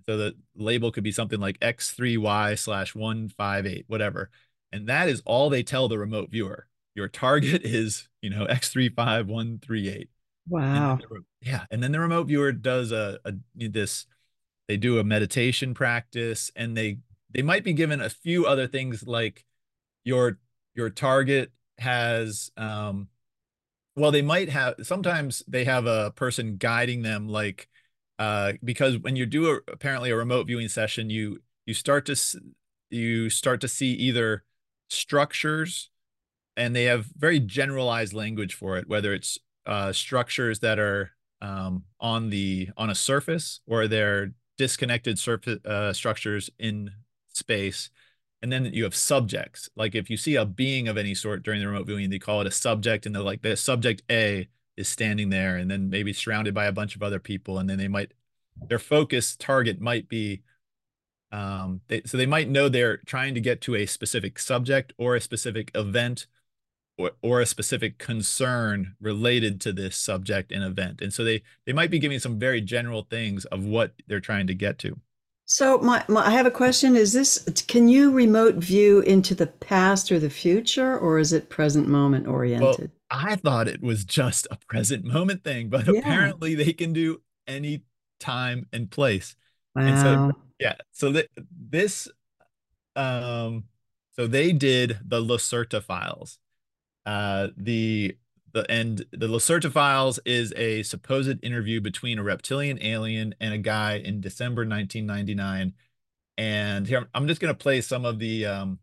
So 0.05 0.17
the 0.17 0.35
label 0.55 0.91
could 0.91 1.03
be 1.03 1.11
something 1.11 1.39
like 1.39 1.59
x3y 1.59 2.57
slash 2.57 2.95
158 2.95 3.85
whatever. 3.87 4.29
And 4.71 4.87
that 4.87 5.09
is 5.09 5.21
all 5.25 5.49
they 5.49 5.63
tell 5.63 5.87
the 5.87 5.97
remote 5.97 6.29
viewer. 6.29 6.67
Your 6.93 7.07
target 7.07 7.61
is 7.65 8.09
you 8.21 8.29
know 8.29 8.45
x35138 8.45 10.07
Wow. 10.47 10.99
and 11.01 11.23
yeah 11.41 11.65
and 11.71 11.81
then 11.81 11.91
the 11.91 11.99
remote 11.99 12.27
viewer 12.27 12.51
does 12.51 12.91
a, 12.91 13.19
a 13.25 13.33
this 13.55 14.05
they 14.67 14.77
do 14.77 14.99
a 14.99 15.03
meditation 15.03 15.73
practice 15.73 16.51
and 16.55 16.75
they 16.75 16.99
they 17.31 17.41
might 17.41 17.63
be 17.63 17.73
given 17.73 18.01
a 18.01 18.09
few 18.09 18.45
other 18.45 18.67
things 18.67 19.03
like 19.07 19.45
your 20.03 20.39
your 20.75 20.89
target 20.89 21.51
has 21.77 22.51
um 22.57 23.07
well 23.95 24.11
they 24.11 24.21
might 24.21 24.49
have 24.49 24.75
sometimes 24.83 25.43
they 25.47 25.65
have 25.65 25.85
a 25.85 26.11
person 26.11 26.57
guiding 26.57 27.01
them 27.01 27.27
like 27.27 27.67
uh 28.19 28.53
because 28.63 28.97
when 28.97 29.15
you 29.15 29.25
do 29.25 29.51
a, 29.51 29.71
apparently 29.71 30.11
a 30.11 30.15
remote 30.15 30.47
viewing 30.47 30.69
session 30.69 31.09
you 31.09 31.41
you 31.65 31.73
start 31.73 32.05
to 32.05 32.15
you 32.89 33.29
start 33.29 33.61
to 33.61 33.67
see 33.67 33.91
either 33.93 34.43
structures 34.89 35.89
and 36.55 36.75
they 36.75 36.85
have 36.85 37.07
very 37.17 37.39
generalized 37.39 38.13
language 38.13 38.53
for 38.53 38.77
it 38.77 38.87
whether 38.87 39.13
it's 39.13 39.39
uh, 39.65 39.91
structures 39.91 40.59
that 40.59 40.79
are 40.79 41.11
um, 41.41 41.83
on 41.99 42.29
the 42.29 42.69
on 42.77 42.89
a 42.89 42.95
surface 42.95 43.61
or 43.67 43.87
they're 43.87 44.33
disconnected 44.57 45.19
surface 45.19 45.63
uh, 45.65 45.93
structures 45.93 46.49
in 46.59 46.91
space. 47.29 47.89
And 48.41 48.51
then 48.51 48.65
you 48.65 48.83
have 48.83 48.95
subjects. 48.95 49.69
Like 49.75 49.95
if 49.95 50.09
you 50.09 50.17
see 50.17 50.35
a 50.35 50.45
being 50.45 50.87
of 50.87 50.97
any 50.97 51.15
sort 51.15 51.43
during 51.43 51.59
the 51.59 51.67
remote 51.67 51.87
viewing 51.87 52.09
they 52.09 52.19
call 52.19 52.41
it 52.41 52.47
a 52.47 52.51
subject 52.51 53.05
and 53.05 53.15
they're 53.15 53.23
like 53.23 53.41
the 53.41 53.55
subject 53.55 54.03
a 54.09 54.47
is 54.77 54.89
standing 54.89 55.29
there 55.29 55.55
and 55.55 55.71
then 55.71 55.89
maybe 55.89 56.13
surrounded 56.13 56.53
by 56.53 56.65
a 56.65 56.71
bunch 56.71 56.95
of 56.95 57.03
other 57.03 57.19
people 57.19 57.59
and 57.59 57.69
then 57.69 57.77
they 57.77 57.87
might 57.87 58.11
their 58.67 58.79
focus 58.79 59.35
target 59.37 59.79
might 59.79 60.09
be 60.09 60.41
um 61.31 61.79
they, 61.87 62.01
so 62.05 62.17
they 62.17 62.25
might 62.25 62.49
know 62.49 62.67
they're 62.67 62.97
trying 63.05 63.33
to 63.33 63.39
get 63.39 63.61
to 63.61 63.75
a 63.75 63.85
specific 63.85 64.37
subject 64.37 64.93
or 64.97 65.15
a 65.15 65.21
specific 65.21 65.71
event 65.75 66.27
or, 66.97 67.11
or 67.21 67.41
a 67.41 67.45
specific 67.45 67.97
concern 67.97 68.95
related 69.01 69.59
to 69.61 69.73
this 69.73 69.97
subject 69.97 70.51
and 70.51 70.63
event. 70.63 71.01
And 71.01 71.13
so 71.13 71.23
they 71.23 71.43
they 71.65 71.73
might 71.73 71.91
be 71.91 71.99
giving 71.99 72.19
some 72.19 72.39
very 72.39 72.61
general 72.61 73.03
things 73.09 73.45
of 73.45 73.65
what 73.65 73.93
they're 74.07 74.19
trying 74.19 74.47
to 74.47 74.55
get 74.55 74.79
to. 74.79 74.99
So 75.47 75.79
my, 75.79 76.05
my 76.07 76.27
I 76.27 76.29
have 76.29 76.45
a 76.45 76.51
question. 76.51 76.95
Is 76.95 77.11
this 77.11 77.39
can 77.67 77.87
you 77.87 78.11
remote 78.11 78.57
view 78.57 78.99
into 78.99 79.33
the 79.33 79.47
past 79.47 80.11
or 80.11 80.19
the 80.19 80.29
future, 80.29 80.95
or 80.99 81.17
is 81.17 81.33
it 81.33 81.49
present 81.49 81.87
moment 81.87 82.27
Well, 82.59 82.83
oriented? 82.83 82.91
I 83.09 83.35
thought 83.35 83.67
it 83.67 83.81
was 83.81 84.05
just 84.05 84.47
a 84.51 84.57
present 84.67 85.03
moment 85.05 85.43
thing, 85.43 85.69
but 85.69 85.87
Yeah. 85.87 86.01
apparently 86.03 86.55
they 86.55 86.73
can 86.73 86.93
do 86.93 87.21
any 87.47 87.83
time 88.19 88.67
and 88.73 88.89
place. 88.89 89.35
And 89.85 89.97
so 89.99 90.17
Wow. 90.17 90.35
yeah, 90.59 90.75
so 90.91 91.11
th 91.11 91.29
this 91.51 92.07
um 92.95 93.65
so 94.13 94.27
they 94.27 94.53
did 94.53 94.99
the 95.05 95.21
Lacerta 95.21 95.83
files. 95.83 96.39
Uh 97.05 97.49
the 97.55 98.17
the 98.53 98.65
and 98.71 99.05
the 99.11 99.27
Lacerta 99.27 99.71
files 99.71 100.19
is 100.25 100.53
a 100.55 100.81
supposed 100.83 101.43
interview 101.43 101.81
between 101.81 102.17
a 102.17 102.23
reptilian 102.23 102.81
alien 102.81 103.35
and 103.39 103.53
a 103.53 103.57
guy 103.57 103.97
in 103.97 104.21
December 104.21 104.61
1999. 104.61 105.73
And 106.37 106.87
here 106.87 107.07
I'm 107.13 107.27
just 107.27 107.41
gonna 107.41 107.53
play 107.53 107.81
some 107.81 108.05
of 108.05 108.17
the 108.19 108.45
um 108.45 108.79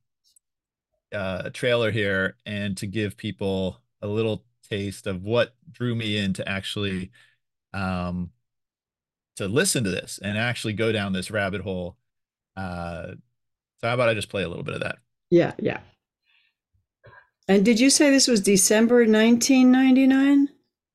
uh 1.13 1.51
trailer 1.51 1.91
here 1.91 2.37
and 2.47 2.77
to 2.77 2.87
give 2.87 3.17
people 3.17 3.81
a 4.01 4.07
little 4.07 4.45
taste 4.69 5.07
of 5.07 5.25
what 5.25 5.55
drew 5.71 5.95
me 5.95 6.17
in 6.17 6.33
to 6.35 6.49
actually 6.49 7.11
um 7.75 8.31
to 9.37 9.49
listen 9.49 9.85
to 9.85 9.91
this 9.91 10.21
and 10.23 10.37
actually 10.37 10.75
go 10.75 10.93
down 10.93 11.13
this 11.13 11.31
rabbit 11.31 11.63
hole. 11.63 11.97
Uh 12.57 13.13
so 13.81 13.89
how 13.89 13.95
about 13.95 14.09
I 14.11 14.15
just 14.15 14.29
play 14.29 14.43
a 14.43 14.49
little 14.49 14.63
bit 14.63 14.75
of 14.75 14.83
that? 14.83 14.99
Yeah, 15.31 15.55
yeah. 15.59 15.81
And 17.49 17.65
did 17.65 17.81
you 17.81 17.91
say 17.91 18.11
this 18.11 18.29
was 18.29 18.41
December 18.41 18.99
1999? 19.07 20.49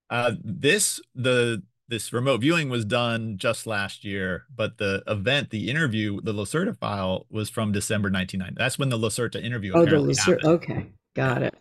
Uh, 0.09 0.31
this 0.43 1.01
the 1.13 1.61
this 1.89 2.11
remote 2.11 2.41
viewing 2.41 2.69
was 2.69 2.85
done 2.85 3.37
just 3.37 3.65
last 3.65 4.03
year, 4.03 4.45
but 4.53 4.77
the 4.77 5.03
event, 5.07 5.49
the 5.51 5.69
interview, 5.69 6.19
the 6.21 6.33
Lacerta 6.33 6.77
file 6.77 7.25
was 7.29 7.49
from 7.49 7.71
December 7.71 8.09
1990. 8.09 8.61
That's 8.61 8.77
when 8.77 8.89
the 8.89 8.97
Lacerta 8.97 9.41
interview. 9.43 9.73
Oh, 9.73 9.85
the 9.85 9.91
Lacerta. 9.97 10.43
Okay, 10.43 10.87
got 11.15 11.43
it. 11.43 11.55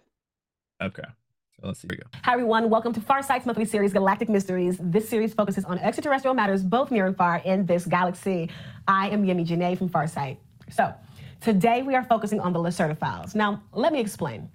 Okay. 0.82 1.04
So 1.60 1.68
let's 1.68 1.80
see. 1.80 1.88
Here 1.90 1.98
we 1.98 2.02
go. 2.02 2.18
Hi, 2.24 2.32
everyone. 2.34 2.68
Welcome 2.70 2.92
to 2.92 3.00
Farsight's 3.00 3.46
monthly 3.46 3.64
series, 3.64 3.92
Galactic 3.92 4.28
Mysteries. 4.28 4.78
This 4.80 5.08
series 5.08 5.32
focuses 5.32 5.64
on 5.64 5.78
extraterrestrial 5.78 6.34
matters, 6.34 6.62
both 6.62 6.90
near 6.90 7.06
and 7.06 7.16
far, 7.16 7.38
in 7.38 7.66
this 7.66 7.86
galaxy. 7.86 8.50
I 8.86 9.08
am 9.08 9.24
Yemi 9.24 9.46
Janae 9.46 9.78
from 9.78 9.88
Farsight. 9.88 10.36
So, 10.70 10.92
today 11.46 11.80
we 11.80 11.94
are 11.94 12.02
focusing 12.02 12.40
on 12.40 12.52
the 12.52 12.58
Lacerta 12.58 12.98
files. 12.98 13.36
Now, 13.36 13.62
let 13.72 13.92
me 13.92 14.00
explain. 14.00 14.50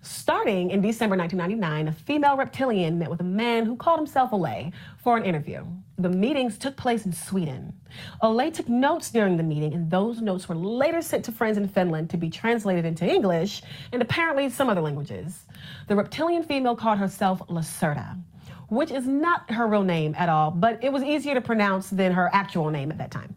Starting 0.00 0.70
in 0.70 0.80
December 0.80 1.14
1999, 1.14 1.88
a 1.88 1.92
female 1.92 2.34
reptilian 2.34 2.98
met 2.98 3.10
with 3.10 3.20
a 3.20 3.24
man 3.24 3.66
who 3.66 3.76
called 3.76 3.98
himself 3.98 4.32
Ole 4.32 4.72
for 4.96 5.18
an 5.18 5.24
interview. 5.24 5.66
The 5.98 6.08
meetings 6.08 6.56
took 6.56 6.78
place 6.78 7.04
in 7.04 7.12
Sweden. 7.12 7.74
Ole 8.22 8.50
took 8.50 8.70
notes 8.70 9.10
during 9.10 9.36
the 9.36 9.42
meeting, 9.42 9.74
and 9.74 9.90
those 9.90 10.22
notes 10.22 10.48
were 10.48 10.54
later 10.54 11.02
sent 11.02 11.26
to 11.26 11.32
friends 11.32 11.58
in 11.58 11.68
Finland 11.68 12.08
to 12.08 12.16
be 12.16 12.30
translated 12.30 12.86
into 12.86 13.04
English 13.04 13.60
and 13.92 14.00
apparently 14.00 14.48
some 14.48 14.70
other 14.70 14.80
languages. 14.80 15.44
The 15.88 15.96
reptilian 15.96 16.42
female 16.42 16.74
called 16.74 16.96
herself 16.96 17.46
Lacerta, 17.48 18.18
which 18.70 18.90
is 18.90 19.06
not 19.06 19.50
her 19.50 19.66
real 19.66 19.82
name 19.82 20.14
at 20.16 20.30
all, 20.30 20.52
but 20.52 20.82
it 20.82 20.90
was 20.90 21.02
easier 21.02 21.34
to 21.34 21.42
pronounce 21.42 21.90
than 21.90 22.12
her 22.12 22.30
actual 22.32 22.70
name 22.70 22.90
at 22.90 22.96
that 22.96 23.10
time. 23.10 23.34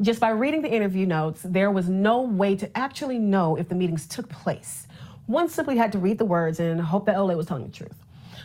Just 0.00 0.18
by 0.18 0.30
reading 0.30 0.60
the 0.60 0.72
interview 0.72 1.06
notes, 1.06 1.42
there 1.44 1.70
was 1.70 1.88
no 1.88 2.22
way 2.22 2.56
to 2.56 2.76
actually 2.76 3.18
know 3.18 3.54
if 3.54 3.68
the 3.68 3.76
meetings 3.76 4.06
took 4.08 4.28
place. 4.28 4.88
One 5.26 5.48
simply 5.48 5.76
had 5.76 5.92
to 5.92 5.98
read 5.98 6.18
the 6.18 6.24
words 6.24 6.58
and 6.58 6.80
hope 6.80 7.06
that 7.06 7.16
Ole 7.16 7.36
was 7.36 7.46
telling 7.46 7.66
the 7.66 7.72
truth. 7.72 7.94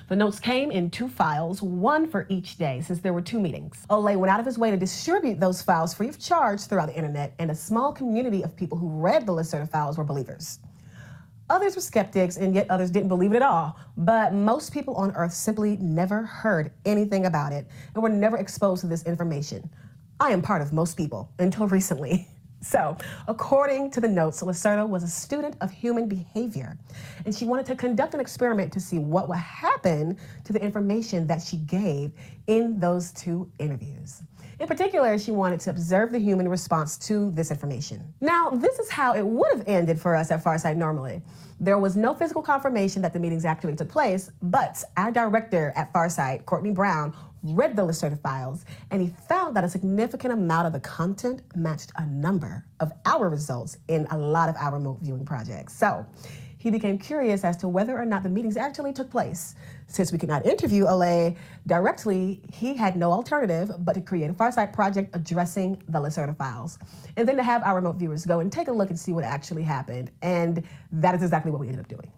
The 0.09 0.15
notes 0.15 0.39
came 0.39 0.69
in 0.69 0.91
two 0.91 1.07
files, 1.07 1.61
one 1.61 2.07
for 2.07 2.27
each 2.29 2.57
day, 2.57 2.81
since 2.81 2.99
there 2.99 3.13
were 3.13 3.21
two 3.21 3.39
meetings. 3.39 3.83
Ole 3.89 4.15
went 4.15 4.31
out 4.31 4.39
of 4.39 4.45
his 4.45 4.59
way 4.59 4.69
to 4.69 4.77
distribute 4.77 5.39
those 5.39 5.61
files 5.61 5.93
free 5.93 6.07
of 6.07 6.19
charge 6.19 6.61
throughout 6.61 6.87
the 6.87 6.95
internet, 6.95 7.33
and 7.39 7.49
a 7.49 7.55
small 7.55 7.91
community 7.91 8.43
of 8.43 8.55
people 8.55 8.77
who 8.77 8.87
read 8.87 9.25
the 9.25 9.33
Lacerta 9.33 9.67
files 9.67 9.97
were 9.97 10.03
believers. 10.03 10.59
Others 11.49 11.75
were 11.75 11.81
skeptics, 11.81 12.37
and 12.37 12.53
yet 12.53 12.69
others 12.69 12.91
didn't 12.91 13.09
believe 13.09 13.33
it 13.33 13.37
at 13.37 13.41
all. 13.41 13.75
But 13.97 14.33
most 14.33 14.71
people 14.71 14.93
on 14.95 15.15
Earth 15.15 15.33
simply 15.33 15.77
never 15.77 16.21
heard 16.21 16.71
anything 16.85 17.25
about 17.25 17.53
it 17.53 17.67
and 17.95 18.03
were 18.03 18.09
never 18.09 18.37
exposed 18.37 18.81
to 18.81 18.87
this 18.87 19.03
information. 19.03 19.67
I 20.19 20.31
am 20.31 20.41
part 20.41 20.61
of 20.61 20.73
most 20.73 20.97
people 20.97 21.31
until 21.39 21.67
recently. 21.67 22.27
So, 22.61 22.97
according 23.29 23.91
to 23.91 24.01
the 24.01 24.07
notes, 24.09 24.43
Lacerta 24.43 24.85
was 24.85 25.01
a 25.01 25.07
student 25.07 25.55
of 25.61 25.71
human 25.71 26.09
behavior, 26.09 26.77
and 27.25 27.33
she 27.33 27.45
wanted 27.45 27.65
to 27.67 27.75
conduct 27.77 28.13
an 28.13 28.19
experiment 28.19 28.73
to 28.73 28.81
see 28.81 28.99
what 28.99 29.29
would 29.29 29.37
happen 29.37 30.17
to 30.43 30.51
the 30.51 30.61
information 30.61 31.25
that 31.27 31.41
she 31.41 31.55
gave 31.55 32.11
in 32.47 32.77
those 32.77 33.13
two 33.13 33.49
interviews. 33.59 34.23
In 34.59 34.67
particular, 34.67 35.17
she 35.17 35.31
wanted 35.31 35.61
to 35.61 35.69
observe 35.69 36.11
the 36.11 36.19
human 36.19 36.49
response 36.49 36.97
to 37.07 37.31
this 37.31 37.49
information. 37.49 38.13
Now, 38.19 38.49
this 38.49 38.77
is 38.77 38.89
how 38.89 39.13
it 39.13 39.25
would 39.25 39.51
have 39.53 39.65
ended 39.65 40.01
for 40.01 40.13
us 40.13 40.29
at 40.31 40.43
Farsight 40.43 40.75
normally. 40.75 41.21
There 41.61 41.77
was 41.77 41.95
no 41.95 42.13
physical 42.13 42.41
confirmation 42.41 43.01
that 43.03 43.13
the 43.13 43.19
meetings 43.19 43.45
actually 43.45 43.77
took 43.77 43.87
place, 43.87 44.31
but 44.41 44.83
our 44.97 45.11
director 45.11 45.71
at 45.77 45.93
Farsight, 45.93 46.45
Courtney 46.45 46.71
Brown, 46.71 47.13
read 47.43 47.75
the 47.75 47.81
Lacerta 47.81 48.19
files, 48.21 48.65
and 48.91 49.01
he 49.01 49.13
found 49.27 49.55
that 49.55 49.63
a 49.63 49.69
significant 49.69 50.33
amount 50.33 50.67
of 50.67 50.73
the 50.73 50.79
content 50.79 51.41
matched 51.55 51.91
a 51.97 52.05
number 52.05 52.65
of 52.79 52.91
our 53.05 53.29
results 53.29 53.77
in 53.87 54.07
a 54.11 54.17
lot 54.17 54.49
of 54.49 54.55
our 54.57 54.73
remote 54.73 54.99
viewing 55.01 55.25
projects. 55.25 55.77
So 55.77 56.05
he 56.59 56.69
became 56.69 56.97
curious 56.97 57.45
as 57.45 57.55
to 57.57 57.69
whether 57.69 57.97
or 57.97 58.05
not 58.05 58.21
the 58.21 58.29
meetings 58.29 58.57
actually 58.57 58.91
took 58.91 59.09
place. 59.09 59.55
Since 59.87 60.11
we 60.11 60.17
could 60.17 60.27
not 60.27 60.45
interview 60.45 60.85
Ole 60.85 61.35
directly, 61.65 62.41
he 62.51 62.75
had 62.75 62.97
no 62.97 63.13
alternative 63.13 63.71
but 63.79 63.93
to 63.93 64.01
create 64.01 64.29
a 64.29 64.33
Farsight 64.33 64.73
project 64.73 65.15
addressing 65.15 65.81
the 65.87 65.99
Lacerta 65.99 66.35
files. 66.37 66.77
And 67.15 67.25
then 67.27 67.37
to 67.37 67.43
have 67.43 67.63
our 67.63 67.75
remote 67.75 67.95
viewers 67.95 68.25
go 68.25 68.41
and 68.41 68.51
take 68.51 68.67
a 68.67 68.73
look 68.73 68.89
and 68.89 68.99
see 68.99 69.13
what 69.13 69.23
actually 69.23 69.63
happened. 69.63 70.11
And 70.21 70.63
that 70.91 71.15
is 71.15 71.23
exactly 71.23 71.49
what 71.49 71.61
we 71.61 71.67
ended 71.67 71.79
up 71.79 71.87
doing. 71.87 72.11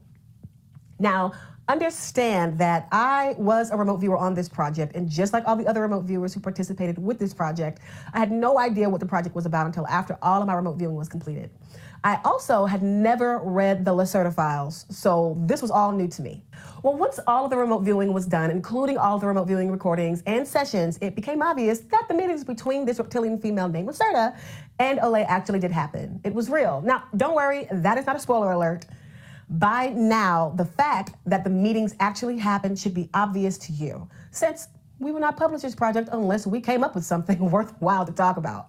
Now, 0.97 1.33
understand 1.67 2.57
that 2.57 2.87
I 2.91 3.35
was 3.37 3.71
a 3.71 3.77
remote 3.77 3.97
viewer 3.97 4.17
on 4.17 4.33
this 4.33 4.49
project, 4.49 4.95
and 4.95 5.09
just 5.09 5.33
like 5.33 5.43
all 5.47 5.55
the 5.55 5.67
other 5.67 5.81
remote 5.81 6.03
viewers 6.03 6.33
who 6.33 6.39
participated 6.39 6.97
with 6.97 7.19
this 7.19 7.33
project, 7.33 7.79
I 8.13 8.19
had 8.19 8.31
no 8.31 8.59
idea 8.59 8.89
what 8.89 8.99
the 8.99 9.05
project 9.05 9.35
was 9.35 9.45
about 9.45 9.65
until 9.65 9.87
after 9.87 10.17
all 10.21 10.41
of 10.41 10.47
my 10.47 10.53
remote 10.53 10.77
viewing 10.77 10.95
was 10.95 11.09
completed. 11.09 11.49
I 12.03 12.19
also 12.25 12.65
had 12.65 12.81
never 12.81 13.39
read 13.43 13.85
the 13.85 13.91
Lacerta 13.91 14.33
files, 14.33 14.87
so 14.89 15.37
this 15.41 15.61
was 15.61 15.69
all 15.69 15.91
new 15.91 16.07
to 16.07 16.21
me. 16.23 16.43
Well, 16.81 16.95
once 16.95 17.19
all 17.27 17.45
of 17.45 17.51
the 17.51 17.57
remote 17.57 17.83
viewing 17.83 18.11
was 18.11 18.25
done, 18.25 18.49
including 18.49 18.97
all 18.97 19.19
the 19.19 19.27
remote 19.27 19.45
viewing 19.45 19.69
recordings 19.69 20.23
and 20.25 20.47
sessions, 20.47 20.97
it 20.99 21.15
became 21.15 21.43
obvious 21.43 21.81
that 21.81 22.07
the 22.07 22.15
meetings 22.15 22.43
between 22.43 22.85
this 22.85 22.97
reptilian 22.97 23.39
female 23.39 23.69
named 23.69 23.87
Lacerta 23.87 24.35
and 24.79 24.99
Ole 24.99 25.23
actually 25.27 25.59
did 25.59 25.71
happen. 25.71 26.19
It 26.23 26.33
was 26.33 26.49
real. 26.49 26.81
Now, 26.81 27.03
don't 27.17 27.35
worry, 27.35 27.67
that 27.71 27.99
is 27.99 28.07
not 28.07 28.15
a 28.15 28.19
spoiler 28.19 28.51
alert. 28.51 28.87
By 29.51 29.89
now, 29.89 30.53
the 30.55 30.63
fact 30.63 31.15
that 31.25 31.43
the 31.43 31.49
meetings 31.49 31.93
actually 31.99 32.37
happened 32.37 32.79
should 32.79 32.93
be 32.93 33.09
obvious 33.13 33.57
to 33.57 33.73
you, 33.73 34.07
since 34.31 34.69
we 34.97 35.11
would 35.11 35.19
not 35.19 35.35
publish 35.35 35.61
this 35.61 35.75
project 35.75 36.07
unless 36.13 36.47
we 36.47 36.61
came 36.61 36.85
up 36.85 36.95
with 36.95 37.03
something 37.03 37.37
worthwhile 37.51 38.05
to 38.05 38.13
talk 38.13 38.37
about. 38.37 38.67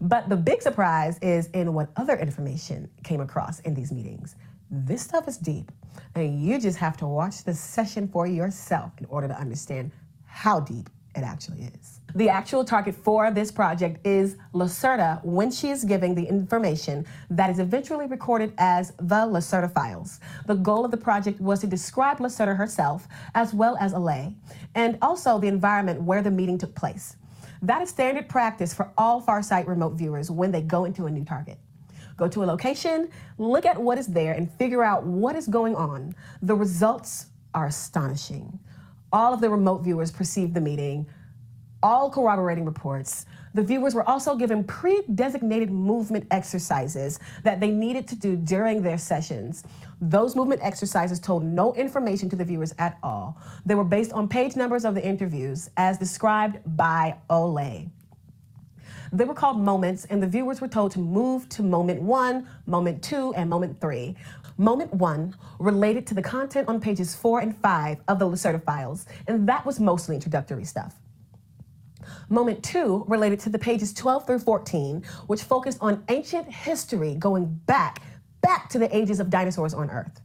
But 0.00 0.30
the 0.30 0.36
big 0.36 0.62
surprise 0.62 1.18
is 1.18 1.48
in 1.48 1.74
what 1.74 1.90
other 1.96 2.16
information 2.16 2.88
came 3.04 3.20
across 3.20 3.60
in 3.60 3.74
these 3.74 3.92
meetings. 3.92 4.36
This 4.70 5.02
stuff 5.02 5.28
is 5.28 5.36
deep, 5.36 5.70
and 6.14 6.42
you 6.42 6.58
just 6.58 6.78
have 6.78 6.96
to 6.98 7.06
watch 7.06 7.44
the 7.44 7.52
session 7.52 8.08
for 8.08 8.26
yourself 8.26 8.92
in 8.96 9.04
order 9.06 9.28
to 9.28 9.38
understand 9.38 9.92
how 10.24 10.58
deep 10.60 10.88
it 11.16 11.22
actually 11.22 11.70
is. 11.78 11.97
The 12.14 12.30
actual 12.30 12.64
target 12.64 12.94
for 12.94 13.30
this 13.30 13.52
project 13.52 14.04
is 14.06 14.36
Lacerta 14.54 15.22
when 15.22 15.50
she 15.50 15.68
is 15.68 15.84
giving 15.84 16.14
the 16.14 16.24
information 16.24 17.04
that 17.28 17.50
is 17.50 17.58
eventually 17.58 18.06
recorded 18.06 18.54
as 18.56 18.92
the 18.96 19.26
Lacerta 19.26 19.70
files. 19.72 20.18
The 20.46 20.54
goal 20.54 20.86
of 20.86 20.90
the 20.90 20.96
project 20.96 21.38
was 21.38 21.60
to 21.60 21.66
describe 21.66 22.18
Lacerta 22.18 22.56
herself 22.56 23.06
as 23.34 23.52
well 23.52 23.76
as 23.78 23.92
Ole, 23.92 24.34
and 24.74 24.96
also 25.02 25.38
the 25.38 25.48
environment 25.48 26.00
where 26.00 26.22
the 26.22 26.30
meeting 26.30 26.56
took 26.56 26.74
place. 26.74 27.16
That 27.60 27.82
is 27.82 27.90
standard 27.90 28.28
practice 28.28 28.72
for 28.72 28.90
all 28.96 29.20
Farsight 29.20 29.66
remote 29.66 29.92
viewers 29.92 30.30
when 30.30 30.50
they 30.50 30.62
go 30.62 30.86
into 30.86 31.06
a 31.06 31.10
new 31.10 31.26
target. 31.26 31.58
Go 32.16 32.26
to 32.28 32.42
a 32.42 32.46
location, 32.46 33.10
look 33.36 33.66
at 33.66 33.80
what 33.80 33.98
is 33.98 34.06
there, 34.06 34.32
and 34.32 34.50
figure 34.52 34.82
out 34.82 35.04
what 35.04 35.36
is 35.36 35.46
going 35.46 35.76
on. 35.76 36.14
The 36.40 36.54
results 36.54 37.26
are 37.52 37.66
astonishing. 37.66 38.58
All 39.12 39.34
of 39.34 39.40
the 39.40 39.50
remote 39.50 39.82
viewers 39.82 40.10
perceived 40.10 40.54
the 40.54 40.60
meeting, 40.60 41.06
all 41.82 42.10
corroborating 42.10 42.64
reports. 42.64 43.26
The 43.54 43.62
viewers 43.62 43.94
were 43.94 44.08
also 44.08 44.36
given 44.36 44.64
pre 44.64 45.02
designated 45.14 45.70
movement 45.70 46.26
exercises 46.30 47.18
that 47.44 47.60
they 47.60 47.70
needed 47.70 48.06
to 48.08 48.16
do 48.16 48.36
during 48.36 48.82
their 48.82 48.98
sessions. 48.98 49.64
Those 50.00 50.36
movement 50.36 50.60
exercises 50.62 51.18
told 51.18 51.44
no 51.44 51.74
information 51.74 52.28
to 52.30 52.36
the 52.36 52.44
viewers 52.44 52.74
at 52.78 52.98
all. 53.02 53.36
They 53.66 53.74
were 53.74 53.84
based 53.84 54.12
on 54.12 54.28
page 54.28 54.56
numbers 54.56 54.84
of 54.84 54.94
the 54.94 55.04
interviews 55.04 55.70
as 55.76 55.98
described 55.98 56.58
by 56.76 57.16
Ole. 57.30 57.88
They 59.10 59.24
were 59.24 59.34
called 59.34 59.58
moments, 59.58 60.04
and 60.04 60.22
the 60.22 60.26
viewers 60.26 60.60
were 60.60 60.68
told 60.68 60.92
to 60.92 60.98
move 60.98 61.48
to 61.50 61.62
moment 61.62 62.02
one, 62.02 62.46
moment 62.66 63.02
two, 63.02 63.32
and 63.34 63.48
moment 63.48 63.80
three. 63.80 64.14
Moment 64.58 64.92
one 64.92 65.34
related 65.58 66.06
to 66.08 66.14
the 66.14 66.22
content 66.22 66.68
on 66.68 66.80
pages 66.80 67.14
four 67.14 67.40
and 67.40 67.56
five 67.56 67.98
of 68.08 68.18
the 68.18 68.26
Lacerta 68.26 68.62
files, 68.62 69.06
and 69.26 69.48
that 69.48 69.64
was 69.64 69.80
mostly 69.80 70.14
introductory 70.14 70.64
stuff. 70.64 70.94
Moment 72.30 72.62
two 72.62 73.04
related 73.08 73.40
to 73.40 73.48
the 73.48 73.58
pages 73.58 73.94
12 73.94 74.26
through 74.26 74.40
14, 74.40 75.02
which 75.28 75.42
focused 75.42 75.78
on 75.80 76.04
ancient 76.10 76.52
history 76.52 77.14
going 77.14 77.46
back, 77.64 78.02
back 78.42 78.68
to 78.68 78.78
the 78.78 78.94
ages 78.94 79.18
of 79.18 79.30
dinosaurs 79.30 79.72
on 79.72 79.88
Earth. 79.90 80.20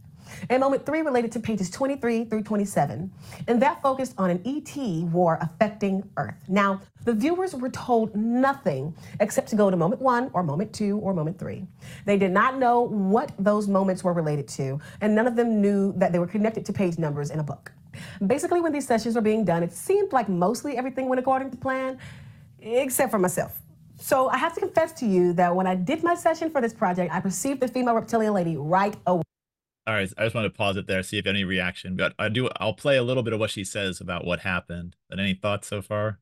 And 0.49 0.59
moment 0.59 0.85
three 0.85 1.01
related 1.01 1.31
to 1.33 1.39
pages 1.39 1.69
23 1.69 2.25
through 2.25 2.43
27, 2.43 3.09
and 3.47 3.61
that 3.61 3.81
focused 3.81 4.15
on 4.17 4.31
an 4.31 4.41
ET 4.45 4.75
war 5.13 5.37
affecting 5.39 6.09
Earth. 6.17 6.35
Now, 6.49 6.81
the 7.05 7.13
viewers 7.13 7.55
were 7.55 7.69
told 7.69 8.13
nothing 8.15 8.93
except 9.21 9.47
to 9.49 9.55
go 9.55 9.69
to 9.71 9.77
moment 9.77 10.01
one 10.01 10.29
or 10.33 10.43
moment 10.43 10.73
two 10.73 10.97
or 10.99 11.13
moment 11.13 11.39
three. 11.39 11.65
They 12.05 12.17
did 12.17 12.31
not 12.31 12.57
know 12.57 12.81
what 12.81 13.31
those 13.39 13.69
moments 13.69 14.03
were 14.03 14.13
related 14.13 14.49
to, 14.49 14.79
and 14.99 15.15
none 15.15 15.27
of 15.27 15.37
them 15.37 15.61
knew 15.61 15.93
that 15.93 16.11
they 16.11 16.19
were 16.19 16.27
connected 16.27 16.65
to 16.65 16.73
page 16.73 16.97
numbers 16.97 17.29
in 17.29 17.39
a 17.39 17.43
book. 17.43 17.71
Basically, 18.25 18.61
when 18.61 18.71
these 18.71 18.87
sessions 18.87 19.15
were 19.15 19.21
being 19.21 19.45
done, 19.45 19.63
it 19.63 19.71
seemed 19.71 20.13
like 20.13 20.29
mostly 20.29 20.77
everything 20.77 21.09
went 21.09 21.19
according 21.19 21.51
to 21.51 21.57
plan, 21.57 21.97
except 22.59 23.11
for 23.11 23.19
myself. 23.19 23.59
So 23.97 24.27
I 24.29 24.37
have 24.37 24.53
to 24.55 24.59
confess 24.59 24.91
to 24.93 25.05
you 25.05 25.33
that 25.33 25.55
when 25.55 25.67
I 25.67 25.75
did 25.75 26.03
my 26.03 26.15
session 26.15 26.49
for 26.49 26.61
this 26.61 26.73
project, 26.73 27.13
I 27.13 27.19
perceived 27.19 27.61
the 27.61 27.67
female 27.67 27.95
reptilian 27.95 28.33
lady 28.33 28.57
right 28.57 28.95
away. 29.05 29.23
All 29.85 29.93
right, 29.93 30.11
I 30.17 30.23
just 30.23 30.33
want 30.33 30.45
to 30.45 30.49
pause 30.49 30.77
it 30.77 30.87
there, 30.87 31.03
see 31.03 31.17
if 31.17 31.27
any 31.27 31.43
reaction. 31.43 31.97
But 31.97 32.13
I 32.17 32.29
do. 32.29 32.49
I'll 32.57 32.73
play 32.73 32.97
a 32.97 33.03
little 33.03 33.23
bit 33.23 33.33
of 33.33 33.39
what 33.39 33.49
she 33.49 33.63
says 33.63 33.99
about 33.99 34.25
what 34.25 34.39
happened. 34.39 34.95
But 35.09 35.19
any 35.19 35.33
thoughts 35.33 35.67
so 35.67 35.81
far? 35.81 36.19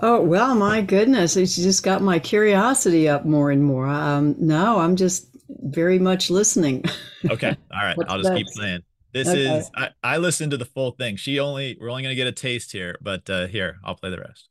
Oh 0.00 0.20
well, 0.20 0.54
my 0.54 0.82
goodness, 0.82 1.36
it's 1.36 1.56
just 1.56 1.82
got 1.82 2.02
my 2.02 2.18
curiosity 2.18 3.08
up 3.08 3.24
more 3.24 3.50
and 3.50 3.64
more. 3.64 3.86
Um, 3.86 4.34
no, 4.38 4.78
I'm 4.78 4.96
just 4.96 5.28
very 5.48 5.98
much 5.98 6.30
listening. 6.30 6.84
Okay, 7.30 7.56
all 7.72 7.82
right, 7.82 7.96
I'll 8.08 8.22
just 8.22 8.34
keep 8.34 8.46
playing. 8.48 8.82
This 9.12 9.28
okay. 9.28 9.58
is 9.58 9.70
I, 9.74 9.90
I 10.02 10.18
listened 10.18 10.50
to 10.52 10.56
the 10.56 10.64
full 10.64 10.92
thing. 10.92 11.16
She 11.16 11.40
only 11.40 11.76
we're 11.80 11.90
only 11.90 12.02
gonna 12.02 12.14
get 12.14 12.26
a 12.26 12.32
taste 12.32 12.72
here, 12.72 12.98
but 13.00 13.28
uh, 13.30 13.46
here 13.46 13.78
I'll 13.84 13.94
play 13.94 14.10
the 14.10 14.18
rest 14.18 14.48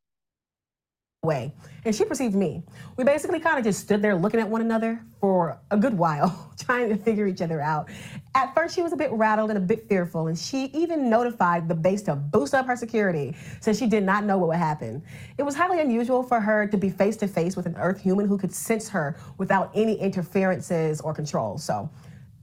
way. 1.24 1.54
And 1.86 1.94
she 1.94 2.06
perceived 2.06 2.34
me. 2.36 2.64
We 2.96 3.04
basically 3.04 3.40
kind 3.40 3.58
of 3.58 3.64
just 3.64 3.82
stood 3.82 4.02
there 4.02 4.16
looking 4.16 4.40
at 4.40 4.50
one 4.50 4.62
another 4.62 5.04
for 5.20 5.60
a 5.72 5.78
good 5.78 5.94
while, 5.94 6.54
trying 6.60 6.90
to 6.90 6.96
figure 6.96 7.28
each 7.28 7.42
other 7.42 7.62
out. 7.62 7.90
At 8.34 8.56
first, 8.56 8.74
she 8.74 8.82
was 8.82 8.94
a 8.94 8.96
bit 8.96 9.12
rattled 9.12 9.50
and 9.50 9.58
a 9.58 9.62
bit 9.62 9.88
fearful, 9.88 10.28
and 10.28 10.38
she 10.38 10.66
even 10.74 11.10
notified 11.10 11.68
the 11.68 11.76
base 11.76 12.02
to 12.04 12.16
boost 12.16 12.54
up 12.54 12.66
her 12.66 12.76
security 12.76 13.36
since 13.62 13.78
she 13.78 13.88
did 13.88 14.04
not 14.04 14.26
know 14.26 14.38
what 14.38 14.50
would 14.50 14.58
happen. 14.58 15.04
It 15.38 15.44
was 15.44 15.56
highly 15.56 15.82
unusual 15.82 16.24
for 16.24 16.40
her 16.40 16.68
to 16.68 16.78
be 16.78 16.90
face 16.90 17.18
to 17.18 17.28
face 17.28 17.56
with 17.56 17.66
an 17.66 17.76
Earth 17.78 18.02
human 18.02 18.28
who 18.28 18.38
could 18.38 18.54
sense 18.54 18.90
her 18.90 19.18
without 19.38 19.72
any 19.76 19.96
interferences 19.96 21.02
or 21.02 21.14
control. 21.14 21.58
So, 21.58 21.90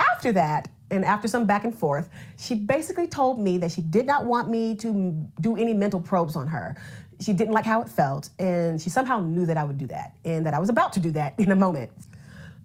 after 0.00 0.32
that, 0.32 0.68
and 0.90 1.04
after 1.04 1.28
some 1.28 1.46
back 1.46 1.64
and 1.64 1.76
forth, 1.76 2.08
she 2.36 2.54
basically 2.54 3.06
told 3.06 3.40
me 3.40 3.58
that 3.58 3.72
she 3.72 3.82
did 3.82 4.06
not 4.06 4.26
want 4.26 4.48
me 4.48 4.74
to 4.76 5.28
do 5.40 5.56
any 5.56 5.74
mental 5.74 6.00
probes 6.00 6.36
on 6.36 6.46
her 6.46 6.76
she 7.20 7.32
didn't 7.32 7.54
like 7.54 7.64
how 7.64 7.80
it 7.80 7.88
felt, 7.88 8.30
and 8.38 8.80
she 8.80 8.90
somehow 8.90 9.20
knew 9.20 9.46
that 9.46 9.56
I 9.56 9.64
would 9.64 9.78
do 9.78 9.86
that 9.88 10.14
and 10.24 10.44
that 10.46 10.54
I 10.54 10.58
was 10.58 10.68
about 10.68 10.92
to 10.94 11.00
do 11.00 11.10
that 11.12 11.34
in 11.38 11.52
a 11.52 11.56
moment. 11.56 11.90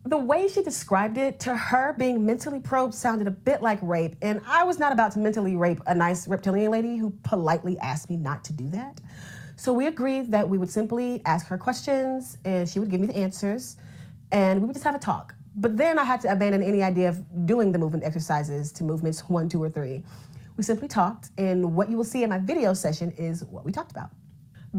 The 0.06 0.18
way 0.18 0.48
she 0.48 0.64
described 0.64 1.18
it, 1.18 1.40
to 1.42 1.56
her, 1.56 1.94
being 1.98 2.26
mentally 2.26 2.60
probed 2.60 2.94
sounded 2.94 3.28
a 3.28 3.32
bit 3.32 3.62
like 3.62 3.80
rape, 3.82 4.16
and 4.22 4.42
I 4.48 4.64
was 4.64 4.80
not 4.80 4.92
about 4.92 5.12
to 5.14 5.20
mentally 5.20 5.56
rape 5.56 5.82
a 5.88 5.96
nice 5.96 6.28
reptilian 6.28 6.72
lady 6.72 6.98
who 6.98 7.12
politely 7.24 7.78
asked 7.80 8.10
me 8.10 8.18
not 8.18 8.44
to 8.46 8.54
do 8.54 8.70
that. 8.70 9.02
So 9.56 9.74
we 9.74 9.88
agreed 9.88 10.32
that 10.32 10.48
we 10.48 10.58
would 10.58 10.70
simply 10.70 11.22
ask 11.26 11.46
her 11.48 11.58
questions 11.58 12.38
and 12.46 12.68
she 12.68 12.80
would 12.80 12.90
give 12.90 13.02
me 13.02 13.08
the 13.08 13.18
answers, 13.18 13.76
and 14.32 14.62
we 14.62 14.68
would 14.68 14.74
just 14.74 14.86
have 14.86 14.96
a 14.96 15.00
talk. 15.00 15.36
But 15.60 15.76
then 15.76 16.00
I 16.00 16.06
had 16.06 16.22
to 16.22 16.32
abandon 16.32 16.64
any 16.64 16.82
idea 16.82 17.10
of 17.10 17.46
doing 17.46 17.74
the 17.74 17.80
movement 17.80 18.06
exercises 18.06 18.72
to 18.74 18.86
movements 18.86 19.28
one, 19.28 19.50
two, 19.50 19.62
or 19.62 19.70
three. 19.70 20.04
We 20.56 20.64
simply 20.64 20.88
talked, 20.88 21.32
and 21.38 21.76
what 21.76 21.90
you 21.90 21.98
will 21.98 22.06
see 22.06 22.24
in 22.24 22.30
my 22.30 22.40
video 22.40 22.74
session 22.74 23.12
is 23.18 23.44
what 23.44 23.66
we 23.66 23.74
talked 23.74 23.92
about. 23.92 24.10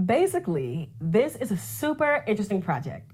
Basically, 0.07 0.91
this 0.99 1.37
is 1.37 1.51
a 1.51 1.57
super 1.57 2.25
interesting 2.27 2.63
project 2.63 3.11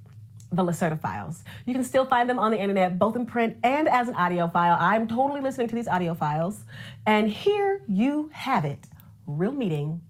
the 0.52 0.62
Lacerta 0.62 0.98
files. 0.98 1.42
You 1.66 1.74
can 1.74 1.82
still 1.82 2.06
find 2.06 2.30
them 2.30 2.38
on 2.38 2.52
the 2.52 2.58
internet, 2.58 3.00
both 3.00 3.16
in 3.16 3.26
print 3.26 3.56
and 3.64 3.88
as 3.88 4.06
an 4.06 4.14
audio 4.14 4.46
file. 4.46 4.76
I'm 4.78 5.08
totally 5.08 5.40
listening 5.40 5.66
to 5.68 5.74
these 5.74 5.88
audio 5.88 6.14
files. 6.14 6.64
And 7.04 7.28
here 7.28 7.82
you 7.88 8.30
have 8.32 8.64
it 8.64 8.86
real 9.26 9.50
meeting 9.50 10.00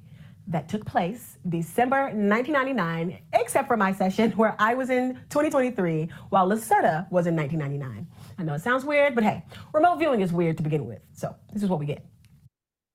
that 0.48 0.68
took 0.68 0.84
place 0.84 1.38
December 1.48 2.04
1999, 2.04 3.18
except 3.32 3.66
for 3.66 3.76
my 3.76 3.92
session 3.92 4.30
where 4.32 4.54
I 4.58 4.74
was 4.74 4.90
in 4.90 5.14
2023 5.30 6.08
while 6.30 6.48
Lacerta 6.48 7.10
was 7.10 7.26
in 7.26 7.34
1999. 7.36 8.06
I 8.38 8.42
know 8.42 8.54
it 8.54 8.62
sounds 8.62 8.84
weird, 8.84 9.14
but 9.14 9.24
hey, 9.24 9.44
remote 9.72 9.96
viewing 9.96 10.20
is 10.20 10.32
weird 10.32 10.56
to 10.58 10.62
begin 10.62 10.86
with. 10.86 11.00
So 11.14 11.34
this 11.52 11.62
is 11.62 11.68
what 11.68 11.80
we 11.80 11.86
get. 11.86 12.04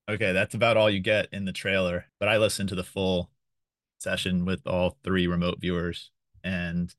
Okay, 0.10 0.32
that's 0.34 0.56
about 0.56 0.78
all 0.78 0.90
you 0.90 1.00
get 1.00 1.28
in 1.32 1.46
the 1.46 1.54
trailer, 1.54 2.06
but 2.20 2.28
I 2.28 2.38
listened 2.38 2.70
to 2.70 2.76
the 2.76 2.84
full 2.84 3.30
session 4.02 4.46
with 4.46 4.66
all 4.66 4.98
three 5.04 5.28
remote 5.28 5.60
viewers 5.60 6.12
and 6.44 6.94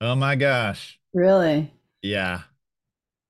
oh 0.00 0.14
my 0.14 0.34
gosh 0.36 0.98
really 1.12 1.70
yeah 2.02 2.42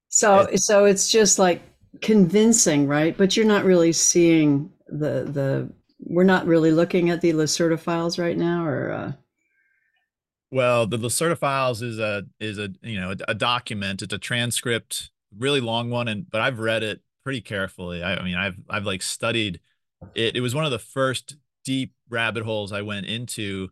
so 0.08 0.40
it's, 0.40 0.64
so 0.64 0.84
it's 0.84 1.10
just 1.10 1.38
like 1.38 1.60
convincing 2.00 2.86
right 2.86 3.16
but 3.16 3.36
you're 3.36 3.46
not 3.46 3.64
really 3.64 3.92
seeing 3.92 4.70
the 4.86 5.24
the 5.24 5.68
we're 6.00 6.24
not 6.24 6.46
really 6.46 6.70
looking 6.70 7.10
at 7.10 7.20
the 7.20 7.32
lacerta 7.32 7.78
files 7.78 8.18
right 8.18 8.36
now 8.36 8.64
or 8.64 8.92
uh... 8.92 9.12
well 10.50 10.86
the 10.86 10.98
lacerta 10.98 11.36
files 11.36 11.82
is 11.82 11.98
a 11.98 12.24
is 12.40 12.58
a 12.58 12.70
you 12.82 13.00
know 13.00 13.12
a, 13.12 13.16
a 13.28 13.34
document. 13.34 14.02
It's 14.02 14.14
a 14.14 14.18
transcript 14.18 15.10
really 15.36 15.60
long 15.60 15.90
one 15.90 16.08
and 16.08 16.30
but 16.30 16.40
i've 16.40 16.58
read 16.58 16.82
it 16.82 17.00
pretty 17.22 17.40
carefully. 17.40 18.02
I, 18.02 18.16
I 18.16 18.24
mean 18.24 18.36
i've 18.36 18.56
i've 18.70 18.86
like 18.86 19.02
studied 19.02 19.60
it. 20.14 20.36
It 20.36 20.40
was 20.40 20.54
one 20.54 20.64
of 20.64 20.70
the 20.70 20.78
first 20.78 21.36
deep 21.64 21.92
rabbit 22.08 22.44
holes 22.44 22.72
I 22.72 22.82
went 22.82 23.06
into 23.06 23.68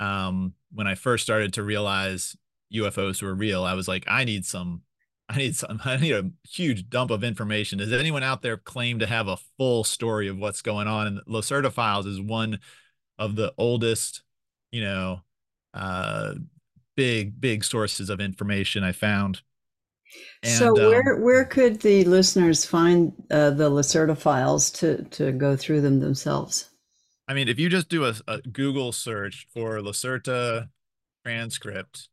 um, 0.00 0.54
when 0.72 0.86
I 0.86 0.94
first 0.94 1.24
started 1.24 1.54
to 1.54 1.62
realize 1.62 2.36
UFOs 2.74 3.22
were 3.22 3.34
real. 3.34 3.64
I 3.64 3.74
was 3.74 3.88
like, 3.88 4.04
I 4.06 4.24
need 4.24 4.44
some, 4.44 4.82
I 5.28 5.36
need 5.36 5.56
some, 5.56 5.80
I 5.84 5.96
need 5.96 6.12
a 6.12 6.30
huge 6.48 6.88
dump 6.88 7.10
of 7.10 7.24
information. 7.24 7.78
Does 7.78 7.92
anyone 7.92 8.22
out 8.22 8.42
there 8.42 8.56
claim 8.56 8.98
to 9.00 9.06
have 9.06 9.28
a 9.28 9.38
full 9.56 9.84
story 9.84 10.28
of 10.28 10.38
what's 10.38 10.62
going 10.62 10.88
on? 10.88 11.06
And 11.06 11.20
Lacerta 11.26 11.72
Files 11.72 12.06
is 12.06 12.20
one 12.20 12.60
of 13.18 13.36
the 13.36 13.52
oldest, 13.58 14.22
you 14.70 14.82
know, 14.82 15.20
uh, 15.74 16.34
big, 16.96 17.40
big 17.40 17.64
sources 17.64 18.10
of 18.10 18.20
information 18.20 18.84
I 18.84 18.92
found. 18.92 19.42
And, 20.42 20.52
so 20.52 20.72
where 20.72 21.16
um, 21.16 21.22
where 21.22 21.44
could 21.44 21.80
the 21.80 22.02
listeners 22.04 22.64
find 22.64 23.12
uh, 23.30 23.50
the 23.50 23.70
Lacerta 23.70 24.16
files 24.16 24.70
to 24.70 25.04
to 25.04 25.32
go 25.32 25.54
through 25.54 25.82
them 25.82 26.00
themselves? 26.00 26.70
I 27.28 27.34
mean, 27.34 27.48
if 27.48 27.58
you 27.58 27.68
just 27.68 27.90
do 27.90 28.06
a, 28.06 28.14
a 28.26 28.40
Google 28.40 28.92
search 28.92 29.46
for 29.52 29.80
Lacerta 29.80 30.70
transcript, 31.24 32.08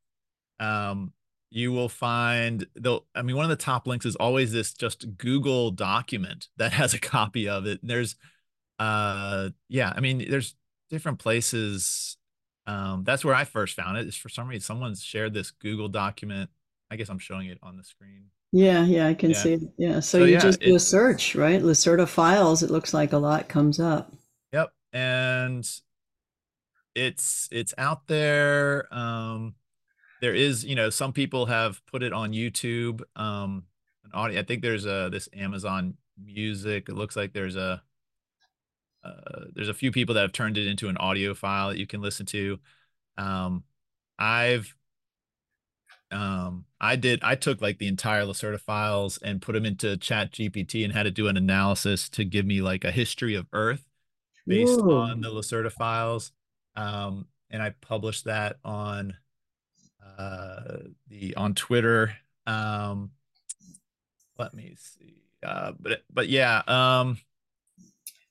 um, 0.60 1.14
you 1.52 1.72
will 1.72 1.90
find 1.90 2.66
the. 2.76 3.00
I 3.16 3.22
mean, 3.22 3.36
one 3.36 3.46
of 3.46 3.50
the 3.50 3.64
top 3.64 3.88
links 3.88 4.06
is 4.06 4.16
always 4.16 4.52
this 4.52 4.74
just 4.74 5.18
Google 5.18 5.72
document 5.72 6.48
that 6.58 6.74
has 6.74 6.94
a 6.94 7.00
copy 7.00 7.48
of 7.50 7.66
it. 7.66 7.82
and 7.82 7.90
there's, 7.90 8.16
uh, 8.80 9.50
yeah, 9.70 9.94
I 9.96 10.00
mean, 10.02 10.30
there's 10.30 10.56
different 10.90 11.20
places. 11.20 12.18
Um, 12.68 13.04
that's 13.04 13.24
where 13.26 13.36
I 13.36 13.46
first 13.46 13.76
found 13.76 13.98
it. 13.98 14.08
Is 14.08 14.16
for 14.16 14.30
some 14.30 14.48
reason 14.48 14.62
someone's 14.62 15.04
shared 15.04 15.34
this 15.34 15.52
Google 15.52 15.90
document. 15.90 16.50
I 16.92 16.96
guess 16.98 17.10
I'm 17.10 17.20
showing 17.20 17.48
it 17.48 17.60
on 17.64 17.78
the 17.78 17.84
screen. 17.84 18.26
Yeah, 18.52 18.86
yeah, 18.86 19.08
I 19.08 19.14
can 19.14 19.32
yeah. 19.32 19.36
see 19.36 19.54
it. 19.54 19.62
Yeah, 19.78 20.00
so, 20.00 20.20
so 20.20 20.26
you 20.26 20.34
yeah, 20.34 20.40
just 20.40 20.62
do 20.62 20.76
a 20.76 20.80
search, 20.80 21.36
right? 21.36 21.62
Lacerta 21.62 22.08
files. 22.08 22.64
It 22.64 22.72
looks 22.72 22.94
like 22.94 23.12
a 23.14 23.18
lot 23.18 23.50
comes 23.50 23.80
up 23.80 24.12
Yep. 24.52 24.72
and 24.94 25.68
it's 26.94 27.48
it's 27.52 27.74
out 27.78 28.08
there 28.08 28.94
um 28.94 29.56
there 30.22 30.34
is 30.34 30.64
you 30.64 30.76
know 30.76 30.90
some 30.90 31.14
people 31.14 31.46
have 31.46 31.82
put 31.86 32.04
it 32.04 32.14
on 32.14 32.32
youtube 32.32 33.02
um 33.16 33.64
an 34.04 34.12
audio 34.14 34.40
i 34.40 34.44
think 34.44 34.62
there's 34.62 34.86
a 34.86 35.10
this 35.12 35.30
amazon 35.34 35.96
music 36.24 36.90
it 36.90 36.96
looks 36.96 37.16
like 37.16 37.34
there's 37.34 37.56
a 37.56 37.82
uh, 39.04 39.46
there's 39.54 39.70
a 39.70 39.74
few 39.74 39.92
people 39.92 40.16
that 40.16 40.22
have 40.22 40.32
turned 40.32 40.58
it 40.58 40.66
into 40.66 40.90
an 40.90 40.98
audio 40.98 41.36
file 41.36 41.70
that 41.70 41.78
you 41.78 41.86
can 41.86 42.02
listen 42.02 42.26
to 42.26 42.58
um 43.18 43.64
i've 44.18 44.76
um 46.12 46.66
i 46.80 46.96
did 46.96 47.20
i 47.22 47.36
took 47.36 47.62
like 47.62 47.78
the 47.78 47.88
entire 47.88 48.24
lacerta 48.24 48.60
files 48.60 49.20
and 49.22 49.42
put 49.42 49.54
them 49.54 49.66
into 49.66 49.98
chat 49.98 50.32
gpt 50.32 50.84
and 50.84 50.94
had 50.94 51.04
to 51.04 51.12
do 51.12 51.28
an 51.28 51.38
analysis 51.38 52.10
to 52.10 52.24
give 52.26 52.46
me 52.46 52.62
like 52.62 52.84
a 52.84 52.92
history 52.92 53.36
of 53.36 53.46
earth 53.54 53.86
based 54.48 54.80
Whoa. 54.80 54.98
on 54.98 55.22
the 55.22 55.30
Lacerta 55.30 55.72
files. 55.72 56.32
Um, 56.76 57.28
and 57.50 57.62
I 57.62 57.72
published 57.82 58.26
that 58.26 58.58
on 58.64 59.16
uh, 60.18 60.78
the 61.08 61.36
on 61.36 61.54
Twitter. 61.54 62.16
Um, 62.48 63.12
let 64.38 64.54
me 64.54 64.76
see. 64.78 65.24
Uh, 65.44 65.74
but 65.80 66.04
but 66.12 66.30
yeah. 66.30 66.62
Um, 66.68 67.18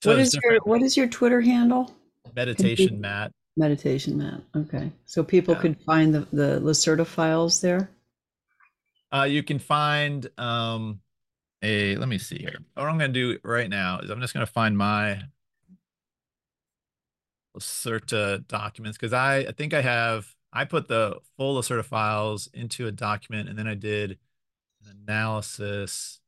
so 0.02 0.10
what 0.10 0.18
is 0.18 0.34
your 0.42 0.58
what 0.64 0.82
is 0.82 0.96
your 0.96 1.06
Twitter 1.06 1.40
handle? 1.40 1.94
Meditation 2.34 3.00
Matt. 3.00 3.32
Meditation 3.56 4.18
Matt. 4.18 4.40
Okay, 4.56 4.90
so 5.04 5.22
people 5.22 5.54
yeah. 5.54 5.60
could 5.60 5.82
find 5.82 6.14
the 6.14 6.26
the 6.32 6.60
Lacerta 6.60 7.06
files 7.06 7.60
there. 7.60 7.90
Uh, 9.12 9.24
you 9.24 9.42
can 9.42 9.58
find 9.58 10.28
um, 10.38 11.00
a. 11.62 11.96
Let 11.96 12.08
me 12.08 12.18
see 12.18 12.38
here. 12.38 12.58
What 12.74 12.88
I'm 12.88 12.98
going 12.98 13.12
to 13.12 13.34
do 13.34 13.38
right 13.44 13.70
now 13.70 14.00
is 14.00 14.10
I'm 14.10 14.20
just 14.20 14.34
going 14.34 14.44
to 14.44 14.52
find 14.52 14.76
my 14.76 15.22
Lacerta 17.56 18.46
documents 18.48 18.98
because 18.98 19.12
I, 19.12 19.38
I 19.38 19.52
think 19.52 19.72
I 19.74 19.80
have 19.80 20.26
I 20.54 20.64
put 20.64 20.88
the 20.88 21.18
full 21.36 21.60
Lacerta 21.60 21.84
files 21.84 22.48
into 22.54 22.86
a 22.86 22.92
document 22.92 23.48
and 23.48 23.58
then 23.58 23.66
I 23.66 23.74
did 23.74 24.18
an 24.84 24.96
analysis. 25.02 26.20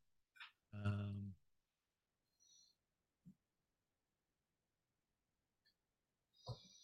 Um, 0.85 1.33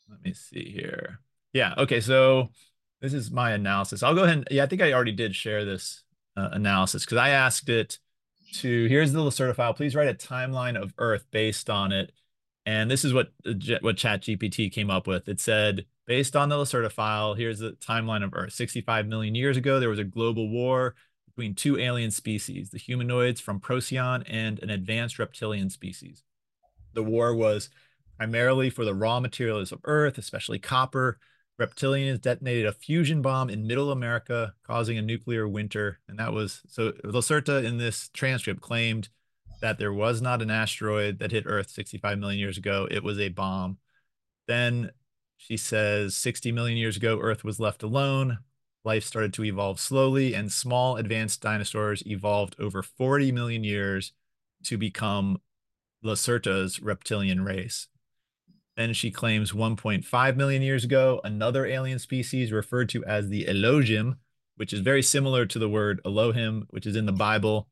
let 0.08 0.22
me 0.22 0.32
see 0.32 0.70
here. 0.70 1.18
Yeah. 1.52 1.74
Okay. 1.76 2.00
So 2.00 2.50
this 3.00 3.12
is 3.12 3.30
my 3.30 3.50
analysis. 3.50 4.02
I'll 4.02 4.14
go 4.14 4.22
ahead 4.22 4.38
and 4.38 4.48
yeah, 4.50 4.62
I 4.62 4.66
think 4.66 4.80
I 4.80 4.92
already 4.92 5.12
did 5.12 5.34
share 5.34 5.64
this 5.64 6.04
uh, 6.36 6.50
analysis 6.52 7.04
because 7.04 7.18
I 7.18 7.30
asked 7.30 7.68
it 7.68 7.98
to 8.54 8.86
here's 8.86 9.12
the 9.12 9.18
Lacerta 9.18 9.56
file. 9.56 9.74
Please 9.74 9.96
write 9.96 10.08
a 10.08 10.14
timeline 10.14 10.80
of 10.80 10.94
Earth 10.96 11.26
based 11.32 11.68
on 11.68 11.90
it 11.90 12.12
and 12.66 12.90
this 12.90 13.04
is 13.04 13.12
what 13.12 13.32
what 13.80 13.96
Chat 13.96 14.22
GPT 14.22 14.72
came 14.72 14.90
up 14.90 15.06
with. 15.06 15.28
It 15.28 15.40
said, 15.40 15.86
based 16.06 16.36
on 16.36 16.48
the 16.48 16.56
Lacerta 16.56 16.90
file, 16.90 17.34
here's 17.34 17.58
the 17.58 17.72
timeline 17.72 18.24
of 18.24 18.34
Earth. 18.34 18.52
65 18.52 19.06
million 19.06 19.34
years 19.34 19.56
ago, 19.56 19.78
there 19.78 19.88
was 19.88 19.98
a 19.98 20.04
global 20.04 20.48
war 20.48 20.94
between 21.26 21.54
two 21.54 21.78
alien 21.78 22.10
species, 22.10 22.70
the 22.70 22.78
humanoids 22.78 23.40
from 23.40 23.60
Procyon 23.60 24.22
and 24.24 24.58
an 24.62 24.70
advanced 24.70 25.18
reptilian 25.18 25.70
species. 25.70 26.22
The 26.94 27.02
war 27.02 27.34
was 27.34 27.70
primarily 28.18 28.70
for 28.70 28.84
the 28.84 28.94
raw 28.94 29.20
materials 29.20 29.72
of 29.72 29.80
Earth, 29.84 30.18
especially 30.18 30.58
copper. 30.58 31.18
Reptilians 31.60 32.20
detonated 32.20 32.66
a 32.66 32.72
fusion 32.72 33.22
bomb 33.22 33.48
in 33.48 33.66
middle 33.66 33.90
America, 33.90 34.54
causing 34.66 34.98
a 34.98 35.02
nuclear 35.02 35.48
winter. 35.48 36.00
And 36.08 36.18
that 36.18 36.32
was 36.32 36.62
so 36.68 36.92
Lacerta 37.04 37.64
in 37.64 37.78
this 37.78 38.10
transcript 38.12 38.60
claimed 38.60 39.08
that 39.60 39.78
there 39.78 39.92
was 39.92 40.20
not 40.20 40.42
an 40.42 40.50
asteroid 40.50 41.18
that 41.20 41.30
hit 41.30 41.44
Earth 41.46 41.70
65 41.70 42.18
million 42.18 42.38
years 42.38 42.58
ago. 42.58 42.88
It 42.90 43.04
was 43.04 43.18
a 43.18 43.28
bomb. 43.28 43.78
Then 44.48 44.90
she 45.42 45.56
says 45.56 46.16
60 46.16 46.52
million 46.52 46.78
years 46.78 46.96
ago, 46.96 47.18
Earth 47.20 47.42
was 47.42 47.58
left 47.58 47.82
alone. 47.82 48.38
Life 48.84 49.02
started 49.02 49.32
to 49.34 49.44
evolve 49.44 49.80
slowly, 49.80 50.34
and 50.34 50.52
small 50.52 50.96
advanced 50.96 51.40
dinosaurs 51.40 52.00
evolved 52.06 52.54
over 52.60 52.80
40 52.80 53.32
million 53.32 53.64
years 53.64 54.12
to 54.66 54.78
become 54.78 55.40
Lacerta's 56.00 56.80
reptilian 56.80 57.44
race. 57.44 57.88
Then 58.76 58.92
she 58.92 59.10
claims 59.10 59.50
1.5 59.50 60.36
million 60.36 60.62
years 60.62 60.84
ago, 60.84 61.20
another 61.24 61.66
alien 61.66 61.98
species 61.98 62.52
referred 62.52 62.88
to 62.90 63.04
as 63.04 63.28
the 63.28 63.46
Illojim, 63.46 64.18
which 64.56 64.72
is 64.72 64.78
very 64.78 65.02
similar 65.02 65.44
to 65.44 65.58
the 65.58 65.68
word 65.68 66.00
Elohim, 66.04 66.66
which 66.70 66.86
is 66.86 66.94
in 66.94 67.06
the 67.06 67.12
Bible. 67.12 67.66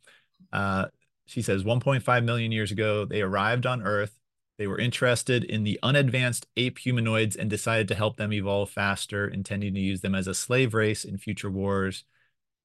Uh, 0.53 0.87
she 1.27 1.41
says 1.41 1.63
1.5 1.63 2.25
million 2.25 2.51
years 2.51 2.73
ago, 2.73 3.05
they 3.05 3.23
arrived 3.23 3.65
on 3.65 3.83
Earth. 3.83 4.20
They 4.61 4.67
were 4.67 4.79
interested 4.79 5.43
in 5.45 5.65
the 5.65 5.79
unadvanced 5.83 6.47
ape 6.59 6.81
humanoids 6.81 7.35
and 7.35 7.49
decided 7.49 7.89
to 7.89 7.95
help 7.95 8.19
them 8.19 8.31
evolve 8.31 8.69
faster, 8.69 9.27
intending 9.27 9.73
to 9.73 9.81
use 9.81 10.03
them 10.03 10.15
as 10.15 10.27
a 10.27 10.35
slave 10.35 10.75
race 10.75 11.03
in 11.03 11.17
future 11.17 11.51
wars. 11.51 12.05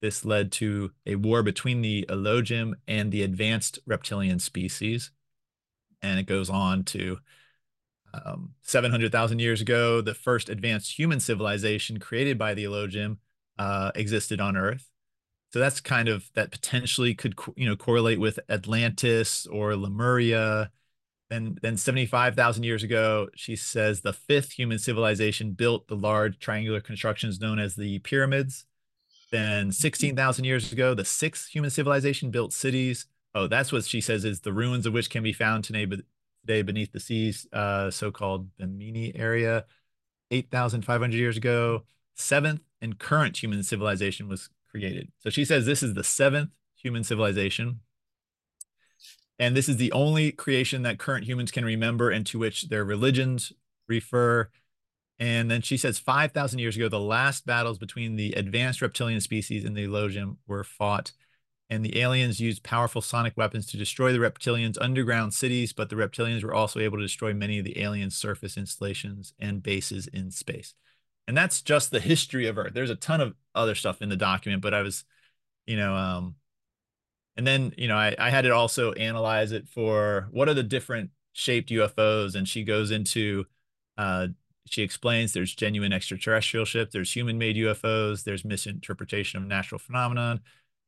This 0.01 0.25
led 0.25 0.51
to 0.51 0.91
a 1.05 1.15
war 1.15 1.41
between 1.41 1.81
the 1.81 2.05
Elohim 2.09 2.75
and 2.85 3.13
the 3.13 3.23
advanced 3.23 3.79
reptilian 3.85 4.39
species. 4.39 5.11
And 6.01 6.19
it 6.19 6.25
goes 6.25 6.49
on 6.49 6.83
to 6.83 7.19
um, 8.13 8.55
700,000 8.63 9.39
years 9.39 9.61
ago, 9.61 10.01
the 10.01 10.13
first 10.13 10.49
advanced 10.49 10.99
human 10.99 11.21
civilization 11.21 11.97
created 12.01 12.37
by 12.37 12.53
the 12.53 12.65
Elohim 12.65 13.19
uh, 13.57 13.93
existed 13.95 14.41
on 14.41 14.57
Earth. 14.57 14.89
So 15.53 15.59
that's 15.59 15.79
kind 15.79 16.09
of 16.09 16.29
that 16.33 16.51
potentially 16.51 17.13
could 17.15 17.35
you 17.55 17.65
know 17.65 17.77
correlate 17.77 18.19
with 18.19 18.37
Atlantis 18.49 19.45
or 19.45 19.77
Lemuria. 19.77 20.71
Then 21.29 21.57
then 21.61 21.77
75,000 21.77 22.63
years 22.63 22.83
ago, 22.83 23.27
she 23.35 23.55
says 23.55 24.01
the 24.01 24.13
fifth 24.13 24.53
human 24.53 24.77
civilization 24.77 25.51
built 25.51 25.87
the 25.87 25.95
large 25.95 26.39
triangular 26.39 26.81
constructions 26.81 27.39
known 27.39 27.59
as 27.59 27.75
the 27.75 27.99
pyramids. 27.99 28.65
Then 29.31 29.71
16,000 29.71 30.45
years 30.45 30.71
ago, 30.71 30.93
the 30.93 31.05
sixth 31.05 31.49
human 31.49 31.71
civilization 31.71 32.29
built 32.29 32.53
cities. 32.53 33.07
Oh, 33.33 33.47
that's 33.47 33.71
what 33.71 33.85
she 33.85 34.01
says 34.01 34.23
is 34.23 34.41
the 34.41 34.53
ruins 34.53 34.85
of 34.85 34.93
which 34.93 35.09
can 35.09 35.23
be 35.23 35.33
found 35.33 35.63
today, 35.63 35.85
today 35.85 36.61
beneath 36.61 36.93
the 36.93 36.99
seas, 36.99 37.47
uh, 37.51 37.89
so-called 37.89 38.55
Bimini 38.57 39.13
area. 39.15 39.65
8,500 40.31 41.15
years 41.15 41.37
ago, 41.37 41.83
seventh 42.15 42.61
and 42.81 42.97
current 42.99 43.41
human 43.41 43.63
civilization 43.63 44.27
was 44.27 44.49
created. 44.69 45.11
So 45.19 45.29
she 45.29 45.43
says 45.43 45.65
this 45.65 45.83
is 45.83 45.93
the 45.95 46.03
seventh 46.03 46.51
human 46.75 47.03
civilization. 47.03 47.79
And 49.37 49.55
this 49.55 49.67
is 49.67 49.77
the 49.77 49.91
only 49.91 50.31
creation 50.31 50.83
that 50.83 50.99
current 50.99 51.25
humans 51.25 51.51
can 51.51 51.65
remember 51.65 52.09
and 52.09 52.25
to 52.27 52.39
which 52.39 52.69
their 52.69 52.85
religions 52.85 53.51
refer. 53.87 54.49
And 55.19 55.49
then 55.49 55.61
she 55.61 55.77
says 55.77 55.99
5,000 55.99 56.59
years 56.59 56.75
ago, 56.75 56.89
the 56.89 56.99
last 56.99 57.45
battles 57.45 57.77
between 57.77 58.15
the 58.15 58.33
advanced 58.33 58.81
reptilian 58.81 59.21
species 59.21 59.65
and 59.65 59.75
the 59.75 59.85
Elohim 59.85 60.37
were 60.47 60.63
fought. 60.63 61.11
And 61.69 61.83
the 61.83 61.99
aliens 61.99 62.39
used 62.39 62.63
powerful 62.63 63.01
sonic 63.01 63.35
weapons 63.35 63.65
to 63.67 63.77
destroy 63.77 64.13
the 64.13 64.19
reptilians' 64.19 64.77
underground 64.79 65.33
cities, 65.33 65.73
but 65.73 65.89
the 65.89 65.95
reptilians 65.95 66.43
were 66.43 66.53
also 66.53 66.79
able 66.79 66.97
to 66.97 67.03
destroy 67.03 67.33
many 67.33 67.57
of 67.57 67.65
the 67.65 67.81
aliens' 67.81 68.15
surface 68.15 68.55
installations 68.55 69.33
and 69.39 69.63
bases 69.63 70.07
in 70.07 70.29
space 70.29 70.75
and 71.27 71.35
that's 71.35 71.61
just 71.61 71.91
the 71.91 71.99
history 71.99 72.47
of 72.47 72.57
Earth. 72.57 72.73
There's 72.73 72.89
a 72.89 72.95
ton 72.95 73.21
of 73.21 73.33
other 73.53 73.75
stuff 73.75 74.01
in 74.01 74.09
the 74.09 74.15
document, 74.15 74.61
but 74.61 74.73
I 74.73 74.81
was, 74.81 75.05
you 75.65 75.77
know, 75.77 75.95
um, 75.95 76.35
and 77.37 77.45
then 77.45 77.73
you 77.77 77.87
know 77.87 77.97
I, 77.97 78.15
I 78.17 78.29
had 78.29 78.43
to 78.43 78.51
also 78.51 78.91
analyze 78.93 79.51
it 79.51 79.67
for 79.67 80.27
what 80.31 80.49
are 80.49 80.53
the 80.53 80.63
different 80.63 81.11
shaped 81.33 81.69
UFOs, 81.69 82.35
and 82.35 82.47
she 82.47 82.63
goes 82.63 82.91
into, 82.91 83.45
uh, 83.97 84.27
she 84.67 84.81
explains 84.81 85.33
there's 85.33 85.53
genuine 85.53 85.93
extraterrestrial 85.93 86.65
ships, 86.65 86.93
there's 86.93 87.13
human-made 87.13 87.57
UFOs, 87.57 88.23
there's 88.23 88.45
misinterpretation 88.45 89.41
of 89.41 89.47
natural 89.47 89.77
phenomenon, 89.77 90.39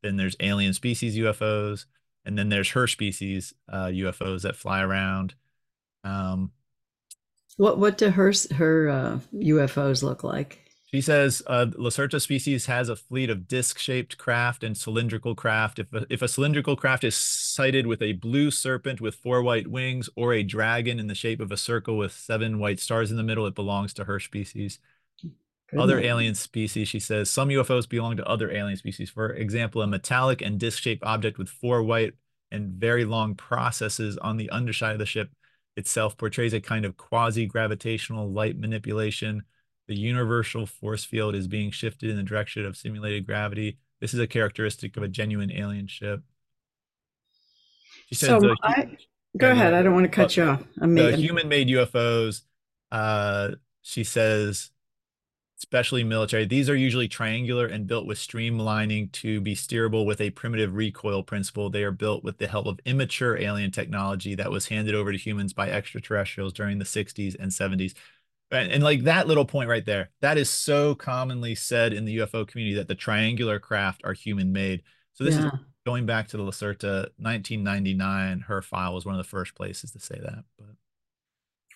then 0.02 0.16
there's 0.16 0.38
alien 0.40 0.74
species 0.74 1.18
UFOs, 1.18 1.86
and 2.26 2.38
then 2.38 2.50
there's 2.50 2.72
her 2.72 2.88
species 2.88 3.54
uh, 3.72 3.88
UFOs 3.88 4.44
that 4.44 4.56
fly 4.56 4.82
around. 4.82 5.36
Um, 6.04 6.52
what 7.58 7.78
what 7.78 7.98
do 7.98 8.10
her 8.10 8.32
her 8.56 8.90
uh, 8.90 9.20
UFOs 9.34 10.04
look 10.04 10.24
like? 10.24 10.67
She 10.98 11.02
says 11.02 11.44
uh, 11.46 11.68
Lacerta 11.78 12.20
species 12.20 12.66
has 12.66 12.90
a 12.90 12.96
fleet 12.96 13.30
of 13.30 13.48
disc-shaped 13.48 14.18
craft 14.18 14.64
and 14.64 14.76
cylindrical 14.76 15.36
craft. 15.36 15.78
If 15.78 15.94
a, 15.94 16.08
if 16.10 16.24
a 16.24 16.28
cylindrical 16.28 16.76
craft 16.76 17.04
is 17.04 17.16
sighted 17.16 17.86
with 17.86 18.02
a 18.02 18.14
blue 18.14 18.50
serpent 18.50 19.00
with 19.00 19.14
four 19.14 19.44
white 19.44 19.68
wings 19.68 20.10
or 20.16 20.34
a 20.34 20.42
dragon 20.42 21.00
in 21.00 21.06
the 21.06 21.14
shape 21.14 21.40
of 21.40 21.52
a 21.52 21.56
circle 21.56 22.00
with 22.00 22.14
seven 22.14 22.58
white 22.58 22.80
stars 22.80 23.12
in 23.12 23.18
the 23.18 23.22
middle, 23.22 23.46
it 23.46 23.54
belongs 23.54 23.94
to 23.94 24.06
her 24.06 24.20
species. 24.20 24.80
Good 25.70 25.80
other 25.80 26.00
alien 26.00 26.34
species, 26.34 26.88
she 26.88 27.00
says, 27.00 27.30
some 27.30 27.50
UFOs 27.50 27.88
belong 27.88 28.18
to 28.18 28.26
other 28.26 28.50
alien 28.50 28.78
species. 28.78 29.12
For 29.12 29.34
example, 29.34 29.84
a 29.84 29.88
metallic 29.88 30.42
and 30.42 30.60
disc-shaped 30.60 31.04
object 31.04 31.38
with 31.38 31.48
four 31.48 31.84
white 31.84 32.16
and 32.50 32.72
very 32.72 33.06
long 33.06 33.36
processes 33.36 34.18
on 34.18 34.38
the 34.38 34.50
underside 34.50 34.94
of 34.94 35.00
the 35.00 35.06
ship 35.06 35.30
itself 35.76 36.18
portrays 36.18 36.56
a 36.56 36.60
kind 36.60 36.86
of 36.86 36.98
quasi-gravitational 36.98 38.32
light 38.32 38.58
manipulation. 38.58 39.44
The 39.88 39.95
universal 39.95 40.65
force 40.65 41.06
field 41.06 41.36
is 41.36 41.47
being 41.47 41.71
shifted 41.71 42.10
in 42.10 42.17
the 42.17 42.23
direction 42.23 42.65
of 42.65 42.76
simulated 42.76 43.26
gravity. 43.26 43.78
This 44.02 44.13
is 44.13 44.19
a 44.19 44.28
characteristic 44.28 44.97
of 44.97 45.04
a 45.04 45.08
genuine 45.08 45.52
alien 45.52 45.88
ship. 45.88 46.21
She 48.10 48.15
says 48.15 48.41
so 48.41 48.56
I, 48.63 48.97
go 49.38 49.52
ahead. 49.52 49.73
I 49.73 49.82
don't 49.82 49.93
want 49.93 50.06
to 50.06 50.10
cut 50.10 50.38
you 50.38 50.43
off. 50.43 50.63
I'm 50.82 50.95
the 50.95 51.15
human-made 51.15 51.67
UFOs. 51.69 52.41
Uh, 52.91 53.52
she 53.82 54.04
says 54.04 54.71
especially 55.58 56.04
military. 56.04 56.45
These 56.45 56.69
are 56.69 56.76
usually 56.76 57.08
triangular 57.08 57.65
and 57.65 57.88
built 57.88 58.06
with 58.06 58.19
streamlining 58.19 59.12
to 59.13 59.41
be 59.41 59.56
steerable 59.56 60.06
with 60.06 60.21
a 60.21 60.30
primitive 60.30 60.76
recoil 60.76 61.23
principle. 61.23 61.69
They 61.69 61.84
are 61.84 61.91
built 61.91 62.23
with 62.23 62.38
the 62.38 62.47
help 62.47 62.67
of 62.67 62.80
immature 62.86 63.38
alien 63.38 63.71
technology 63.71 64.36
that 64.36 64.52
was 64.52 64.67
handed 64.67 64.93
over 64.93 65.12
to 65.12 65.17
humans 65.17 65.54
by 65.54 65.69
extraterrestrials 65.69 66.54
during 66.54 66.78
the 66.78 66.86
60s 66.86 67.36
and 67.39 67.52
70s. 67.52 67.95
And, 68.52 68.72
and 68.72 68.84
like 68.84 69.04
that 69.04 69.28
little 69.28 69.46
point 69.46 69.70
right 69.70 69.86
there, 69.86 70.10
that 70.22 70.38
is 70.38 70.50
so 70.50 70.96
commonly 70.96 71.56
said 71.56 71.94
in 71.94 72.06
the 72.06 72.18
UFO 72.20 72.48
community 72.48 72.76
that 72.76 72.88
the 72.88 72.96
triangular 72.96 73.60
craft 73.60 74.02
are 74.04 74.14
human 74.14 74.52
made. 74.52 74.84
So 75.14 75.24
this 75.24 75.36
yeah. 75.36 75.48
is 75.48 75.52
going 75.86 76.06
back 76.06 76.30
to 76.30 76.38
the 76.38 76.44
Lacerta 76.44 77.10
1999. 77.18 78.42
Her 78.42 78.62
file 78.62 78.94
was 78.94 79.06
one 79.06 79.16
of 79.16 79.20
the 79.20 79.30
first 79.30 79.56
places 79.56 79.92
to 79.92 80.00
say 80.00 80.20
that. 80.22 80.44
But 80.58 80.76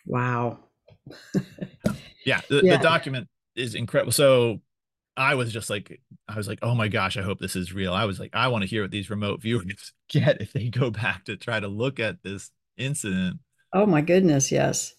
wow. 0.05 0.59
yeah, 2.25 2.41
the, 2.49 2.61
yeah. 2.63 2.77
the 2.77 2.83
document 2.83 3.27
is 3.55 3.75
incredible. 3.75 4.11
So 4.13 4.61
I 5.17 5.35
was 5.35 5.51
just 5.51 5.69
like, 5.69 5.99
I 6.27 6.35
was 6.35 6.47
like, 6.47 6.59
oh 6.61 6.75
my 6.75 6.87
gosh, 6.87 7.17
I 7.17 7.21
hope 7.21 7.39
this 7.39 7.55
is 7.55 7.73
real. 7.73 7.93
I 7.93 8.05
was 8.05 8.19
like, 8.19 8.31
I 8.33 8.47
want 8.47 8.63
to 8.63 8.69
hear 8.69 8.83
what 8.83 8.91
these 8.91 9.09
remote 9.09 9.41
viewers 9.41 9.93
get 10.09 10.41
if 10.41 10.53
they 10.53 10.69
go 10.69 10.89
back 10.89 11.25
to 11.25 11.35
try 11.35 11.59
to 11.59 11.67
look 11.67 11.99
at 11.99 12.23
this 12.23 12.49
incident. 12.77 13.39
Oh 13.73 13.85
my 13.85 14.01
goodness, 14.01 14.51
yes. 14.51 14.93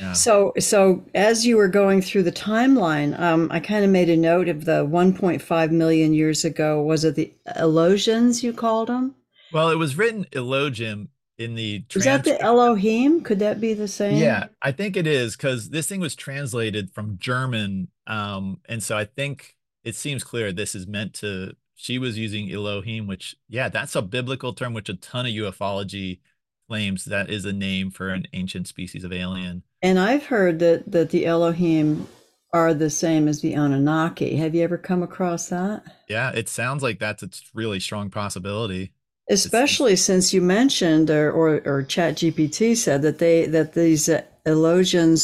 Yeah. 0.00 0.12
So, 0.12 0.52
so 0.58 1.04
as 1.14 1.46
you 1.46 1.56
were 1.56 1.68
going 1.68 2.02
through 2.02 2.22
the 2.22 2.32
timeline, 2.32 3.18
um, 3.18 3.48
I 3.50 3.60
kind 3.60 3.84
of 3.84 3.90
made 3.90 4.08
a 4.08 4.16
note 4.16 4.48
of 4.48 4.64
the 4.64 4.86
1.5 4.86 5.70
million 5.70 6.14
years 6.14 6.44
ago. 6.44 6.82
Was 6.82 7.04
it 7.04 7.16
the 7.16 7.32
Elohim 7.46 8.32
you 8.40 8.52
called 8.52 8.88
them? 8.88 9.14
Well, 9.52 9.70
it 9.70 9.76
was 9.76 9.96
written 9.96 10.26
Elohim 10.32 11.08
in 11.38 11.54
the 11.54 11.84
is 11.94 12.04
that 12.04 12.24
the 12.24 12.40
Elohim? 12.40 13.22
Could 13.22 13.38
that 13.38 13.60
be 13.60 13.72
the 13.72 13.88
same? 13.88 14.16
Yeah, 14.16 14.48
I 14.60 14.72
think 14.72 14.96
it 14.96 15.06
is 15.06 15.36
because 15.36 15.70
this 15.70 15.88
thing 15.88 16.00
was 16.00 16.16
translated 16.16 16.90
from 16.90 17.16
German, 17.18 17.88
um, 18.06 18.60
and 18.68 18.82
so 18.82 18.96
I 18.96 19.04
think 19.04 19.56
it 19.84 19.94
seems 19.94 20.24
clear 20.24 20.52
this 20.52 20.74
is 20.74 20.86
meant 20.86 21.14
to. 21.14 21.54
She 21.76 21.98
was 21.98 22.18
using 22.18 22.52
Elohim, 22.52 23.06
which 23.06 23.36
yeah, 23.48 23.68
that's 23.68 23.94
a 23.94 24.02
biblical 24.02 24.52
term, 24.52 24.74
which 24.74 24.88
a 24.88 24.94
ton 24.94 25.26
of 25.26 25.32
ufology 25.32 26.18
claims 26.68 27.04
that 27.06 27.30
is 27.30 27.44
a 27.44 27.52
name 27.52 27.90
for 27.90 28.10
an 28.10 28.26
ancient 28.32 28.68
species 28.68 29.04
of 29.04 29.12
alien. 29.12 29.62
And 29.82 29.98
I've 29.98 30.26
heard 30.26 30.58
that 30.58 30.90
that 30.92 31.10
the 31.10 31.26
Elohim 31.26 32.06
are 32.52 32.74
the 32.74 32.90
same 32.90 33.28
as 33.28 33.40
the 33.40 33.54
Anunnaki. 33.54 34.36
Have 34.36 34.54
you 34.54 34.62
ever 34.62 34.78
come 34.78 35.02
across 35.02 35.48
that? 35.48 35.82
Yeah, 36.08 36.30
it 36.30 36.48
sounds 36.48 36.82
like 36.82 36.98
that's 36.98 37.22
a 37.22 37.28
really 37.54 37.80
strong 37.80 38.10
possibility 38.10 38.92
especially 39.28 39.96
since 39.96 40.32
you 40.32 40.40
mentioned 40.40 41.10
or, 41.10 41.30
or, 41.30 41.60
or 41.64 41.82
chat 41.82 42.14
gpt 42.16 42.76
said 42.76 43.02
that 43.02 43.18
they 43.18 43.46
that 43.46 43.74
these 43.74 44.08
uh, 44.08 44.22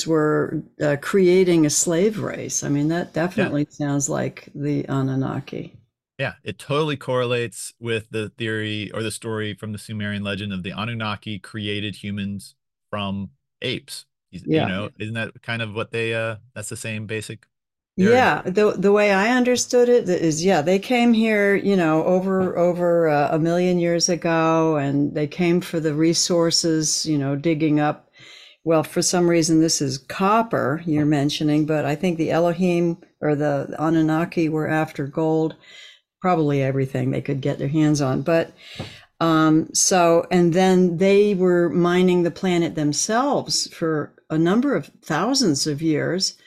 were 0.07 0.63
uh, 0.83 0.97
creating 1.01 1.65
a 1.65 1.71
slave 1.71 2.19
race 2.19 2.63
i 2.63 2.69
mean 2.69 2.89
that 2.89 3.13
definitely 3.15 3.63
yeah. 3.63 3.87
sounds 3.87 4.09
like 4.09 4.49
the 4.55 4.85
anunnaki 4.89 5.75
yeah 6.19 6.35
it 6.43 6.59
totally 6.59 6.97
correlates 6.97 7.73
with 7.79 8.09
the 8.11 8.29
theory 8.31 8.91
or 8.93 9.03
the 9.03 9.11
story 9.11 9.55
from 9.55 9.73
the 9.73 9.79
sumerian 9.79 10.23
legend 10.23 10.53
of 10.53 10.63
the 10.63 10.71
anunnaki 10.71 11.39
created 11.39 11.97
humans 11.97 12.55
from 12.91 13.31
apes 13.63 14.07
yeah. 14.31 14.63
you 14.63 14.69
know 14.69 14.91
isn't 14.99 15.15
that 15.15 15.31
kind 15.43 15.63
of 15.63 15.75
what 15.75 15.91
they 15.91 16.15
uh 16.15 16.37
that's 16.55 16.69
the 16.69 16.77
same 16.77 17.07
basic 17.07 17.47
yeah, 17.97 18.43
the 18.43 18.73
the 18.73 18.91
way 18.91 19.13
I 19.13 19.31
understood 19.31 19.89
it 19.89 20.09
is, 20.09 20.45
yeah, 20.45 20.63
they 20.63 20.81
came 20.81 21.13
here, 21.13 21.55
you 21.55 21.77
know, 21.77 22.05
over 22.05 22.59
over 22.59 23.09
uh, 23.09 23.29
a 23.31 23.39
million 23.39 23.79
years 23.79 24.09
ago, 24.09 24.77
and 24.77 25.15
they 25.15 25.29
came 25.29 25.61
for 25.61 25.79
the 25.79 25.95
resources, 25.95 27.07
you 27.07 27.17
know, 27.17 27.37
digging 27.37 27.79
up. 27.79 28.11
Well, 28.65 28.83
for 28.83 29.03
some 29.03 29.29
reason, 29.31 29.61
this 29.61 29.81
is 29.81 29.99
copper 29.99 30.83
you're 30.87 31.07
mentioning, 31.07 31.67
but 31.67 31.85
I 31.85 31.95
think 31.95 32.19
the 32.19 32.33
Elohim 32.33 32.99
or 33.21 33.37
the 33.37 33.77
Anunnaki 33.79 34.49
were 34.49 34.69
after 34.69 35.07
gold, 35.07 35.55
probably 36.25 36.63
everything 36.63 37.11
they 37.11 37.21
could 37.21 37.43
get 37.43 37.59
their 37.59 37.69
hands 37.69 38.01
on. 38.01 38.23
But 38.23 38.51
um, 39.21 39.69
so, 39.75 40.27
and 40.31 40.55
then 40.55 40.97
they 40.97 41.35
were 41.35 41.69
mining 41.69 42.23
the 42.23 42.31
planet 42.31 42.75
themselves 42.75 43.67
for 43.75 44.15
a 44.31 44.39
number 44.39 44.75
of 44.75 44.91
thousands 45.03 45.67
of 45.67 45.83
years 45.83 46.39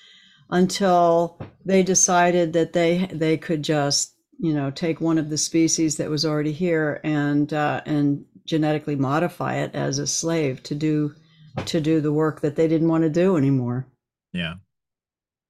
until 0.49 1.39
they 1.63 1.83
decided 1.83 2.53
that 2.53 2.73
they 2.73 3.07
they 3.13 3.37
could 3.37 3.61
just 3.61 4.15
you 4.39 4.51
know 4.51 4.71
take 4.71 4.99
one 4.99 5.19
of 5.19 5.29
the 5.29 5.37
species 5.37 5.97
that 5.97 6.09
was 6.09 6.25
already 6.25 6.53
here 6.53 6.99
and 7.03 7.53
uh, 7.53 7.81
and 7.85 8.25
genetically 8.47 8.95
modify 8.95 9.57
it 9.57 9.75
as 9.75 9.99
a 9.99 10.07
slave 10.07 10.63
to 10.63 10.73
do 10.73 11.13
to 11.67 11.79
do 11.79 12.01
the 12.01 12.11
work 12.11 12.41
that 12.41 12.55
they 12.55 12.67
didn't 12.67 12.89
want 12.89 13.03
to 13.03 13.11
do 13.11 13.37
anymore. 13.37 13.85
Yeah, 14.33 14.55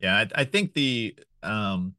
yeah. 0.02 0.18
I, 0.18 0.42
I 0.42 0.44
think 0.44 0.74
the 0.74 1.16
um, 1.44 1.96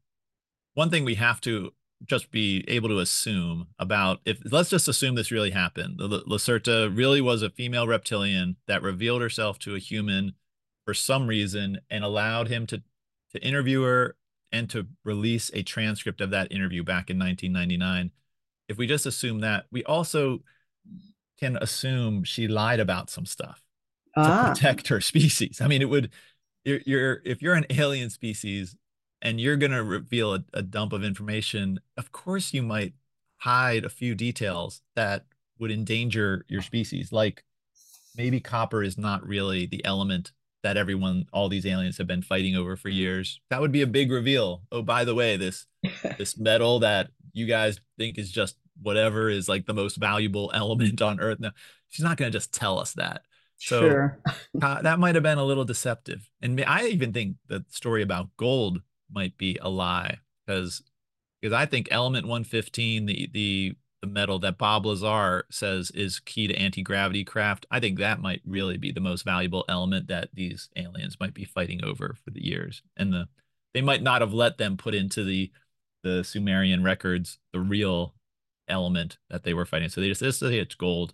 one 0.75 0.91
thing 0.91 1.05
we 1.05 1.15
have 1.15 1.41
to 1.41 1.73
just 2.05 2.31
be 2.31 2.63
able 2.67 2.89
to 2.89 2.99
assume 2.99 3.67
about 3.77 4.19
if 4.25 4.39
let's 4.51 4.69
just 4.69 4.87
assume 4.87 5.15
this 5.15 5.31
really 5.31 5.51
happened. 5.51 5.97
The 5.99 6.21
Lacerta 6.21 6.95
really 6.95 7.21
was 7.21 7.41
a 7.41 7.49
female 7.49 7.87
reptilian 7.87 8.55
that 8.67 8.81
revealed 8.81 9.21
herself 9.21 9.59
to 9.59 9.75
a 9.75 9.79
human 9.79 10.33
for 10.85 10.93
some 10.93 11.27
reason 11.27 11.79
and 11.89 12.03
allowed 12.03 12.47
him 12.47 12.65
to 12.67 12.81
to 13.31 13.43
interview 13.45 13.83
her 13.83 14.15
and 14.51 14.69
to 14.71 14.87
release 15.03 15.51
a 15.53 15.61
transcript 15.61 16.21
of 16.21 16.31
that 16.31 16.51
interview 16.51 16.83
back 16.83 17.09
in 17.09 17.19
1999 17.19 18.11
if 18.67 18.77
we 18.77 18.87
just 18.87 19.05
assume 19.05 19.41
that 19.41 19.65
we 19.71 19.83
also 19.83 20.39
can 21.39 21.57
assume 21.57 22.23
she 22.23 22.47
lied 22.47 22.79
about 22.79 23.09
some 23.09 23.25
stuff 23.25 23.61
ah. 24.17 24.47
to 24.47 24.49
protect 24.49 24.87
her 24.87 24.99
species 25.11 25.61
i 25.61 25.67
mean 25.67 25.81
it 25.81 25.89
would 25.89 26.09
you're, 26.65 26.79
you're 26.85 27.21
if 27.23 27.41
you're 27.41 27.53
an 27.53 27.67
alien 27.69 28.09
species 28.09 28.75
and 29.21 29.39
you're 29.39 29.57
going 29.57 29.71
to 29.71 29.83
reveal 29.83 30.33
a, 30.33 30.43
a 30.53 30.61
dump 30.61 30.93
of 30.93 31.03
information 31.03 31.79
of 31.97 32.11
course 32.11 32.53
you 32.53 32.61
might 32.61 32.93
hide 33.37 33.85
a 33.85 33.89
few 33.89 34.15
details 34.15 34.81
that 34.95 35.25
would 35.59 35.71
endanger 35.71 36.45
your 36.47 36.61
species 36.61 37.11
like 37.11 37.43
maybe 38.15 38.39
copper 38.39 38.83
is 38.83 38.97
not 38.97 39.25
really 39.25 39.65
the 39.65 39.83
element 39.85 40.31
that 40.63 40.77
everyone 40.77 41.25
all 41.31 41.49
these 41.49 41.65
aliens 41.65 41.97
have 41.97 42.07
been 42.07 42.21
fighting 42.21 42.55
over 42.55 42.75
for 42.75 42.89
years. 42.89 43.39
That 43.49 43.61
would 43.61 43.71
be 43.71 43.81
a 43.81 43.87
big 43.87 44.11
reveal. 44.11 44.63
Oh 44.71 44.81
by 44.81 45.05
the 45.05 45.15
way 45.15 45.37
this 45.37 45.65
this 46.17 46.37
metal 46.37 46.79
that 46.79 47.09
you 47.33 47.45
guys 47.45 47.79
think 47.97 48.17
is 48.17 48.31
just 48.31 48.57
whatever 48.81 49.29
is 49.29 49.47
like 49.47 49.65
the 49.65 49.73
most 49.73 49.97
valuable 49.97 50.51
element 50.53 51.01
on 51.01 51.19
earth 51.19 51.39
now 51.39 51.51
she's 51.89 52.03
not 52.03 52.17
going 52.17 52.31
to 52.31 52.37
just 52.37 52.53
tell 52.53 52.79
us 52.79 52.93
that. 52.93 53.23
So 53.57 53.81
sure. 53.81 54.19
uh, 54.61 54.81
that 54.81 54.99
might 54.99 55.15
have 55.15 55.23
been 55.23 55.37
a 55.37 55.43
little 55.43 55.65
deceptive. 55.65 56.29
And 56.41 56.61
i 56.65 56.87
even 56.87 57.13
think 57.13 57.37
the 57.47 57.65
story 57.69 58.01
about 58.01 58.29
gold 58.37 58.81
might 59.13 59.37
be 59.37 59.57
a 59.61 59.69
lie 59.69 60.17
because 60.45 60.81
because 61.41 61.53
i 61.53 61.65
think 61.65 61.87
element 61.91 62.25
115 62.25 63.05
the 63.05 63.29
the 63.33 63.75
the 64.01 64.07
metal 64.07 64.39
that 64.39 64.57
Bob 64.57 64.85
Lazar 64.85 65.45
says 65.51 65.91
is 65.91 66.19
key 66.19 66.47
to 66.47 66.55
anti-gravity 66.55 67.25
craft. 67.25 67.65
I 67.69 67.79
think 67.79 67.99
that 67.99 68.21
might 68.21 68.41
really 68.45 68.77
be 68.77 68.91
the 68.91 69.01
most 69.01 69.23
valuable 69.23 69.65
element 69.67 70.07
that 70.07 70.29
these 70.33 70.69
aliens 70.77 71.17
might 71.19 71.33
be 71.33 71.43
fighting 71.43 71.83
over 71.83 72.15
for 72.23 72.31
the 72.31 72.45
years. 72.45 72.81
And 72.95 73.13
the 73.13 73.27
they 73.73 73.81
might 73.81 74.01
not 74.01 74.21
have 74.21 74.33
let 74.33 74.57
them 74.57 74.77
put 74.77 74.95
into 74.95 75.23
the 75.23 75.51
the 76.03 76.23
Sumerian 76.23 76.83
records 76.83 77.39
the 77.51 77.59
real 77.59 78.15
element 78.67 79.17
that 79.29 79.43
they 79.43 79.53
were 79.53 79.65
fighting. 79.65 79.89
So 79.89 80.01
they 80.01 80.11
just, 80.11 80.39
say 80.39 80.59
it's 80.59 80.75
gold. 80.75 81.13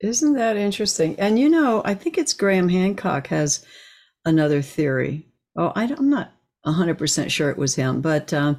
Isn't 0.00 0.34
that 0.34 0.56
interesting? 0.56 1.18
And 1.18 1.38
you 1.38 1.48
know, 1.48 1.82
I 1.84 1.94
think 1.94 2.16
it's 2.16 2.32
Graham 2.32 2.68
Hancock 2.68 3.26
has 3.28 3.64
another 4.24 4.62
theory. 4.62 5.28
Oh, 5.56 5.72
I 5.74 5.84
am 5.84 6.10
not 6.10 6.32
100% 6.66 7.30
sure 7.30 7.50
it 7.50 7.58
was 7.58 7.74
him, 7.74 8.00
but 8.00 8.32
uh, 8.32 8.54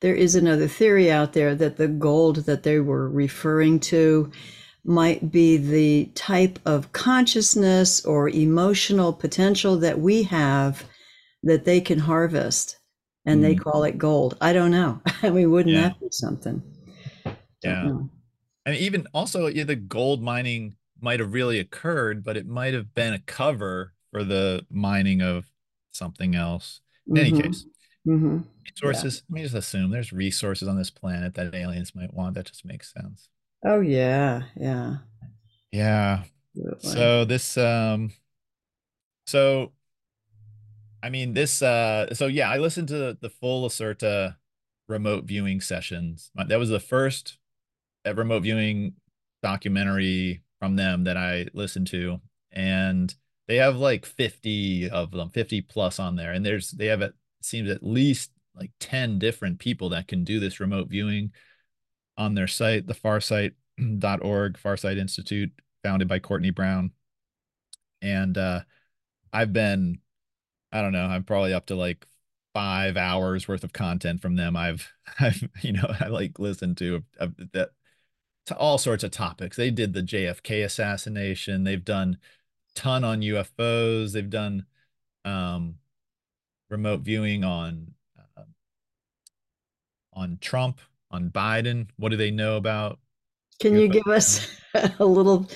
there 0.00 0.14
is 0.14 0.34
another 0.34 0.68
theory 0.68 1.10
out 1.10 1.32
there 1.32 1.54
that 1.54 1.76
the 1.76 1.88
gold 1.88 2.36
that 2.46 2.62
they 2.62 2.80
were 2.80 3.08
referring 3.08 3.78
to 3.80 4.30
might 4.84 5.30
be 5.30 5.56
the 5.56 6.06
type 6.14 6.58
of 6.66 6.92
consciousness 6.92 8.04
or 8.04 8.28
emotional 8.28 9.12
potential 9.12 9.76
that 9.78 10.00
we 10.00 10.24
have 10.24 10.84
that 11.42 11.64
they 11.64 11.80
can 11.80 12.00
harvest 12.00 12.78
and 13.24 13.40
mm. 13.40 13.42
they 13.42 13.54
call 13.54 13.84
it 13.84 13.98
gold. 13.98 14.36
I 14.40 14.52
don't 14.52 14.70
know. 14.70 15.00
I 15.22 15.30
mean, 15.30 15.50
wouldn't 15.50 15.74
yeah. 15.74 15.82
that 15.82 16.00
be 16.00 16.08
something? 16.10 16.62
yeah. 17.62 17.84
Know. 17.84 18.10
And 18.64 18.76
even 18.76 19.06
also, 19.12 19.46
yeah, 19.46 19.64
the 19.64 19.76
gold 19.76 20.22
mining 20.22 20.76
might 21.00 21.20
have 21.20 21.32
really 21.32 21.58
occurred, 21.58 22.24
but 22.24 22.36
it 22.36 22.46
might 22.46 22.74
have 22.74 22.94
been 22.94 23.12
a 23.12 23.18
cover 23.18 23.92
for 24.10 24.22
the 24.24 24.64
mining 24.70 25.20
of 25.20 25.46
something 25.90 26.34
else. 26.34 26.80
In 27.06 27.14
mm-hmm. 27.14 27.34
any 27.34 27.42
case, 27.42 27.66
Mm-hmm. 28.06 28.38
Resources. 28.64 29.16
Yeah. 29.16 29.22
Let 29.28 29.34
me 29.34 29.42
just 29.42 29.54
assume 29.54 29.90
there's 29.90 30.12
resources 30.12 30.68
on 30.68 30.76
this 30.76 30.90
planet 30.90 31.34
that 31.34 31.54
aliens 31.54 31.94
might 31.94 32.12
want. 32.12 32.34
That 32.34 32.46
just 32.46 32.64
makes 32.64 32.92
sense. 32.92 33.28
Oh 33.64 33.80
yeah, 33.80 34.42
yeah, 34.56 34.96
yeah. 35.70 36.24
Absolutely. 36.56 36.90
So 36.90 37.24
this, 37.24 37.56
um, 37.56 38.12
so, 39.26 39.72
I 41.02 41.10
mean, 41.10 41.32
this, 41.32 41.62
uh, 41.62 42.12
so 42.12 42.26
yeah, 42.26 42.50
I 42.50 42.58
listened 42.58 42.88
to 42.88 43.16
the 43.20 43.30
full 43.30 43.68
Lacerta 43.68 44.36
remote 44.88 45.24
viewing 45.24 45.60
sessions. 45.60 46.30
That 46.34 46.58
was 46.58 46.68
the 46.68 46.80
first 46.80 47.38
remote 48.04 48.42
viewing 48.42 48.94
documentary 49.42 50.42
from 50.58 50.76
them 50.76 51.04
that 51.04 51.16
I 51.16 51.46
listened 51.54 51.86
to, 51.88 52.20
and 52.50 53.14
they 53.52 53.58
have 53.58 53.76
like 53.76 54.06
50 54.06 54.88
of 54.88 55.10
them 55.10 55.28
50 55.28 55.60
plus 55.60 55.98
on 55.98 56.16
there 56.16 56.32
and 56.32 56.44
there's 56.44 56.70
they 56.70 56.86
have 56.86 57.02
it 57.02 57.12
seems 57.42 57.68
at 57.68 57.82
least 57.82 58.30
like 58.56 58.70
10 58.80 59.18
different 59.18 59.58
people 59.58 59.90
that 59.90 60.08
can 60.08 60.24
do 60.24 60.40
this 60.40 60.58
remote 60.58 60.88
viewing 60.88 61.32
on 62.16 62.34
their 62.34 62.46
site, 62.46 62.86
the 62.86 62.94
farsight.org, 62.94 64.58
Farsight 64.62 64.98
Institute, 64.98 65.52
founded 65.82 66.08
by 66.08 66.18
Courtney 66.18 66.50
Brown. 66.50 66.92
And 68.00 68.36
uh, 68.36 68.60
I've 69.32 69.52
been, 69.52 69.98
I 70.72 70.82
don't 70.82 70.92
know, 70.92 71.04
I'm 71.04 71.24
probably 71.24 71.54
up 71.54 71.66
to 71.66 71.74
like 71.74 72.06
five 72.54 72.96
hours 72.96 73.48
worth 73.48 73.64
of 73.64 73.72
content 73.72 74.20
from 74.20 74.36
them. 74.36 74.56
I've, 74.56 74.90
I've, 75.20 75.48
you 75.62 75.72
know, 75.72 75.90
I 76.00 76.08
like 76.08 76.38
listened 76.38 76.78
to 76.78 77.02
that 77.52 77.70
to 78.46 78.56
all 78.56 78.76
sorts 78.76 79.04
of 79.04 79.12
topics. 79.12 79.56
They 79.56 79.70
did 79.70 79.92
the 79.92 80.02
JFK 80.02 80.64
assassination. 80.64 81.64
They've 81.64 81.84
done 81.84 82.18
ton 82.74 83.04
on 83.04 83.20
UFOs. 83.20 84.12
They've 84.12 84.28
done 84.28 84.66
um, 85.24 85.76
remote 86.70 87.00
viewing 87.00 87.44
on 87.44 87.92
uh, 88.36 88.42
on 90.12 90.38
Trump, 90.40 90.80
on 91.10 91.30
Biden? 91.30 91.88
What 91.96 92.08
do 92.08 92.16
they 92.16 92.30
know 92.30 92.56
about? 92.56 92.98
Can 93.60 93.76
you 93.76 93.88
give 93.88 94.06
us 94.08 94.58
a 94.98 95.04
little 95.04 95.48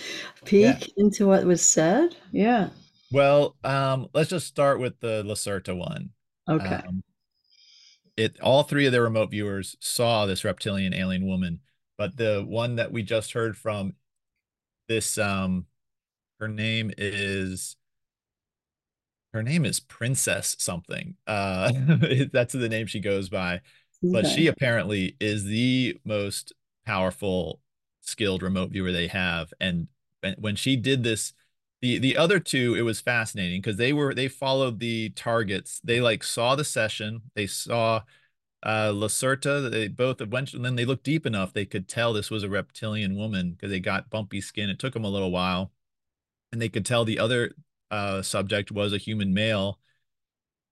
peek 0.44 0.80
yeah. 0.80 0.86
into 0.96 1.26
what 1.26 1.44
was 1.44 1.62
said? 1.62 2.14
Yeah. 2.30 2.68
Well, 3.10 3.56
um, 3.64 4.08
let's 4.14 4.30
just 4.30 4.46
start 4.46 4.78
with 4.78 5.00
the 5.00 5.24
Lacerta 5.24 5.76
one. 5.76 6.10
Okay. 6.48 6.82
Um, 6.86 7.02
it 8.16 8.40
all 8.40 8.62
three 8.62 8.86
of 8.86 8.92
the 8.92 9.00
remote 9.00 9.30
viewers 9.30 9.76
saw 9.80 10.26
this 10.26 10.44
reptilian 10.44 10.94
alien 10.94 11.26
woman, 11.26 11.60
but 11.98 12.16
the 12.16 12.44
one 12.46 12.76
that 12.76 12.92
we 12.92 13.02
just 13.02 13.32
heard 13.32 13.56
from, 13.56 13.94
this 14.88 15.18
um, 15.18 15.66
her 16.40 16.48
name 16.48 16.90
is 16.96 17.76
her 19.32 19.42
name 19.42 19.64
is 19.64 19.80
Princess 19.80 20.56
something. 20.58 21.14
Uh, 21.26 21.72
that's 22.32 22.54
the 22.54 22.68
name 22.68 22.86
she 22.86 23.00
goes 23.00 23.28
by. 23.28 23.60
But 24.02 24.26
she 24.26 24.46
apparently 24.46 25.16
is 25.20 25.44
the 25.44 25.98
most 26.04 26.52
powerful, 26.84 27.60
skilled 28.00 28.42
remote 28.42 28.70
viewer 28.70 28.92
they 28.92 29.08
have. 29.08 29.52
And 29.60 29.88
when 30.38 30.56
she 30.56 30.76
did 30.76 31.02
this, 31.02 31.32
the 31.82 31.98
the 31.98 32.16
other 32.16 32.38
two, 32.40 32.74
it 32.74 32.82
was 32.82 33.00
fascinating 33.00 33.60
because 33.60 33.76
they 33.76 33.92
were 33.92 34.14
they 34.14 34.28
followed 34.28 34.80
the 34.80 35.10
targets. 35.10 35.80
They 35.84 36.00
like 36.00 36.22
saw 36.24 36.54
the 36.56 36.64
session. 36.64 37.22
They 37.34 37.46
saw 37.46 38.02
uh 38.62 38.90
Lacerta. 38.92 39.70
They 39.70 39.88
both 39.88 40.20
went 40.26 40.54
and 40.54 40.64
then 40.64 40.76
they 40.76 40.84
looked 40.86 41.04
deep 41.04 41.26
enough. 41.26 41.52
They 41.52 41.66
could 41.66 41.88
tell 41.88 42.12
this 42.12 42.30
was 42.30 42.42
a 42.44 42.48
reptilian 42.50 43.16
woman 43.16 43.52
because 43.52 43.70
they 43.70 43.80
got 43.80 44.10
bumpy 44.10 44.40
skin. 44.40 44.70
It 44.70 44.78
took 44.78 44.94
them 44.94 45.04
a 45.04 45.10
little 45.10 45.30
while, 45.30 45.72
and 46.52 46.60
they 46.60 46.68
could 46.68 46.86
tell 46.86 47.04
the 47.04 47.18
other 47.18 47.52
uh, 47.90 48.22
subject 48.22 48.70
was 48.72 48.92
a 48.92 48.98
human 48.98 49.34
male. 49.34 49.78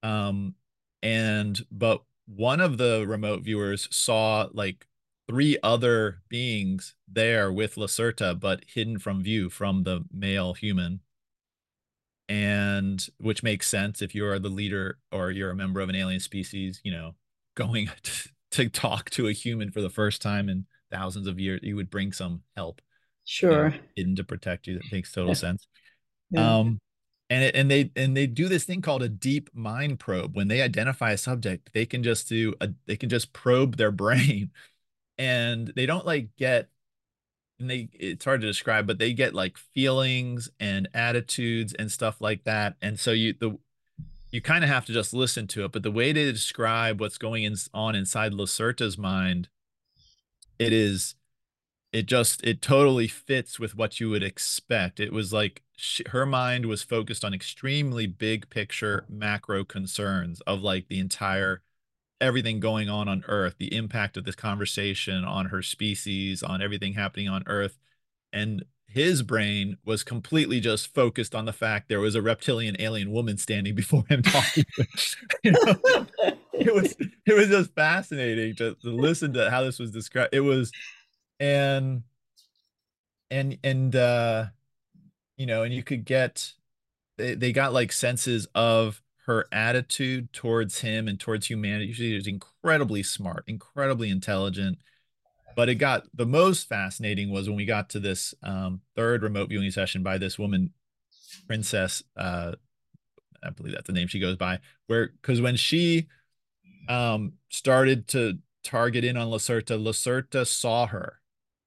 Um, 0.02 0.54
and 1.02 1.60
but 1.70 2.02
one 2.26 2.60
of 2.60 2.78
the 2.78 3.04
remote 3.06 3.42
viewers 3.42 3.88
saw 3.94 4.48
like 4.52 4.86
three 5.28 5.58
other 5.62 6.22
beings 6.28 6.94
there 7.08 7.52
with 7.52 7.76
Lacerta, 7.76 8.38
but 8.38 8.64
hidden 8.66 8.98
from 8.98 9.22
view 9.22 9.50
from 9.50 9.84
the 9.84 10.04
male 10.12 10.54
human. 10.54 11.00
and 12.28 13.06
which 13.18 13.42
makes 13.42 13.68
sense 13.68 14.00
if 14.00 14.14
you're 14.14 14.38
the 14.38 14.48
leader 14.48 14.98
or 15.12 15.30
you're 15.30 15.50
a 15.50 15.54
member 15.56 15.80
of 15.80 15.88
an 15.88 15.94
alien 15.94 16.20
species, 16.20 16.80
you 16.84 16.90
know, 16.92 17.14
going 17.54 17.88
to, 18.02 18.28
to 18.52 18.68
talk 18.68 19.10
to 19.10 19.28
a 19.28 19.32
human 19.32 19.70
for 19.70 19.80
the 19.80 19.90
first 19.90 20.22
time 20.22 20.48
in 20.48 20.66
thousands 20.90 21.26
of 21.26 21.38
years, 21.40 21.60
you 21.62 21.76
would 21.76 21.90
bring 21.90 22.12
some 22.12 22.42
help. 22.56 22.80
Sure. 23.24 23.66
You 23.66 23.70
know, 23.70 23.78
in 23.96 24.16
to 24.16 24.24
protect 24.24 24.66
you. 24.66 24.74
That 24.74 24.92
makes 24.92 25.12
total 25.12 25.34
sense. 25.34 25.66
Yeah. 26.30 26.58
Um, 26.58 26.80
and 27.30 27.44
it, 27.44 27.56
and 27.56 27.70
they 27.70 27.90
and 27.96 28.16
they 28.16 28.26
do 28.26 28.48
this 28.48 28.64
thing 28.64 28.82
called 28.82 29.02
a 29.02 29.08
deep 29.08 29.50
mind 29.54 29.98
probe. 29.98 30.36
When 30.36 30.48
they 30.48 30.60
identify 30.62 31.12
a 31.12 31.18
subject, 31.18 31.70
they 31.72 31.86
can 31.86 32.02
just 32.02 32.28
do 32.28 32.54
a 32.60 32.70
they 32.86 32.96
can 32.96 33.08
just 33.08 33.32
probe 33.32 33.76
their 33.76 33.90
brain, 33.92 34.50
and 35.18 35.72
they 35.74 35.86
don't 35.86 36.06
like 36.06 36.36
get 36.36 36.68
and 37.58 37.70
they 37.70 37.88
it's 37.92 38.24
hard 38.24 38.40
to 38.40 38.46
describe 38.46 38.86
but 38.86 38.98
they 38.98 39.12
get 39.12 39.34
like 39.34 39.56
feelings 39.56 40.50
and 40.58 40.88
attitudes 40.94 41.72
and 41.74 41.90
stuff 41.90 42.20
like 42.20 42.44
that 42.44 42.76
and 42.82 42.98
so 42.98 43.12
you 43.12 43.34
the 43.38 43.56
you 44.30 44.40
kind 44.40 44.64
of 44.64 44.70
have 44.70 44.84
to 44.84 44.92
just 44.92 45.14
listen 45.14 45.46
to 45.46 45.64
it 45.64 45.72
but 45.72 45.82
the 45.82 45.90
way 45.90 46.12
they 46.12 46.30
describe 46.30 47.00
what's 47.00 47.18
going 47.18 47.44
in, 47.44 47.54
on 47.72 47.94
inside 47.94 48.32
Lacerta's 48.32 48.98
mind 48.98 49.48
it 50.58 50.72
is 50.72 51.14
it 51.94 52.06
just 52.06 52.44
it 52.44 52.60
totally 52.60 53.08
fits 53.08 53.58
with 53.58 53.74
what 53.74 54.00
you 54.00 54.10
would 54.10 54.22
expect 54.22 55.00
it 55.00 55.12
was 55.12 55.32
like 55.32 55.62
she, 55.76 56.04
her 56.10 56.26
mind 56.26 56.66
was 56.66 56.82
focused 56.82 57.24
on 57.24 57.32
extremely 57.32 58.06
big 58.06 58.50
picture 58.50 59.06
macro 59.08 59.64
concerns 59.64 60.40
of 60.42 60.60
like 60.60 60.88
the 60.88 60.98
entire 60.98 61.62
everything 62.20 62.60
going 62.60 62.88
on 62.88 63.08
on 63.08 63.24
Earth, 63.28 63.56
the 63.58 63.74
impact 63.74 64.16
of 64.16 64.24
this 64.24 64.34
conversation 64.34 65.24
on 65.24 65.46
her 65.46 65.62
species, 65.62 66.42
on 66.42 66.62
everything 66.62 66.94
happening 66.94 67.28
on 67.28 67.42
Earth. 67.46 67.78
And 68.32 68.64
his 68.86 69.22
brain 69.22 69.76
was 69.84 70.04
completely 70.04 70.60
just 70.60 70.94
focused 70.94 71.34
on 71.34 71.44
the 71.44 71.52
fact 71.52 71.88
there 71.88 72.00
was 72.00 72.14
a 72.14 72.22
reptilian 72.22 72.76
alien 72.78 73.10
woman 73.10 73.36
standing 73.36 73.74
before 73.74 74.04
him 74.08 74.22
talking. 74.22 74.64
you 75.44 75.52
know? 75.52 76.06
it 76.52 76.74
was 76.74 76.96
it 77.26 77.34
was 77.34 77.48
just 77.48 77.74
fascinating 77.74 78.54
to, 78.56 78.74
to 78.76 78.88
listen 78.90 79.32
to 79.34 79.50
how 79.50 79.62
this 79.62 79.78
was 79.78 79.90
described. 79.90 80.34
It 80.34 80.40
was 80.40 80.72
and 81.40 82.02
and 83.30 83.58
and 83.62 83.96
uh 83.96 84.46
you 85.36 85.46
know, 85.46 85.62
and 85.62 85.74
you 85.74 85.82
could 85.82 86.04
get 86.04 86.52
they, 87.16 87.34
they 87.34 87.52
got 87.52 87.72
like 87.72 87.92
senses 87.92 88.46
of 88.54 89.02
her 89.26 89.46
attitude 89.50 90.32
towards 90.32 90.80
him 90.80 91.08
and 91.08 91.18
towards 91.18 91.46
humanity. 91.46 91.92
She 91.92 92.14
was 92.14 92.26
incredibly 92.26 93.02
smart, 93.02 93.44
incredibly 93.46 94.10
intelligent. 94.10 94.78
But 95.56 95.68
it 95.68 95.76
got 95.76 96.04
the 96.12 96.26
most 96.26 96.68
fascinating 96.68 97.30
was 97.30 97.48
when 97.48 97.56
we 97.56 97.64
got 97.64 97.88
to 97.90 98.00
this 98.00 98.34
um, 98.42 98.80
third 98.96 99.22
remote 99.22 99.48
viewing 99.48 99.70
session 99.70 100.02
by 100.02 100.18
this 100.18 100.38
woman, 100.38 100.72
Princess. 101.46 102.02
Uh, 102.16 102.52
I 103.42 103.50
believe 103.50 103.74
that's 103.74 103.86
the 103.86 103.92
name 103.92 104.08
she 104.08 104.18
goes 104.18 104.36
by. 104.36 104.58
Where 104.88 105.08
because 105.08 105.40
when 105.40 105.56
she 105.56 106.08
um, 106.88 107.34
started 107.50 108.08
to 108.08 108.38
target 108.64 109.04
in 109.04 109.16
on 109.16 109.28
Lacerta, 109.28 109.80
Lacerta 109.80 110.44
saw 110.44 110.86
her, 110.86 111.20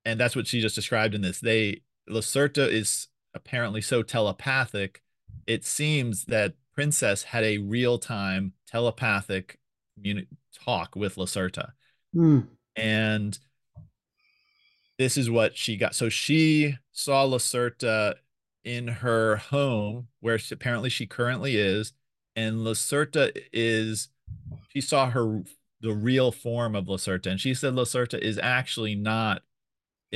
and 0.08 0.18
that's 0.18 0.38
what 0.38 0.48
she 0.48 0.62
just 0.62 0.76
described 0.76 1.14
in 1.14 1.22
this. 1.22 1.42
They 1.42 1.82
Lacerta 2.10 2.66
is 2.72 3.10
apparently 3.34 3.82
so 3.82 4.02
telepathic. 4.02 5.02
It 5.46 5.66
seems 5.66 6.24
that 6.26 6.54
Princess 6.74 7.24
had 7.24 7.44
a 7.44 7.58
real 7.58 8.00
time 8.00 8.54
telepathic 8.68 9.60
talk 10.64 10.96
with 10.96 11.16
Lacerta. 11.16 11.72
Mm. 12.16 12.48
And 12.78 13.38
this 14.98 15.18
is 15.18 15.30
what 15.30 15.58
she 15.58 15.76
got. 15.76 15.94
So 15.94 16.08
she 16.08 16.78
saw 16.94 17.26
Lacerta 17.26 18.16
in 18.64 18.88
her 18.88 19.36
home, 19.36 20.08
where 20.22 20.40
she, 20.40 20.54
apparently 20.54 20.90
she 20.90 21.06
currently 21.06 21.58
is. 21.58 21.92
And 22.36 22.60
Lacerta 22.60 23.38
is, 23.52 24.08
she 24.70 24.80
saw 24.80 25.10
her, 25.10 25.44
the 25.82 25.94
real 25.94 26.32
form 26.32 26.76
of 26.76 26.86
Lacerta. 26.86 27.28
And 27.28 27.42
she 27.42 27.54
said 27.54 27.74
Lacerta 27.74 28.18
is 28.18 28.40
actually 28.42 28.96
not 28.96 29.42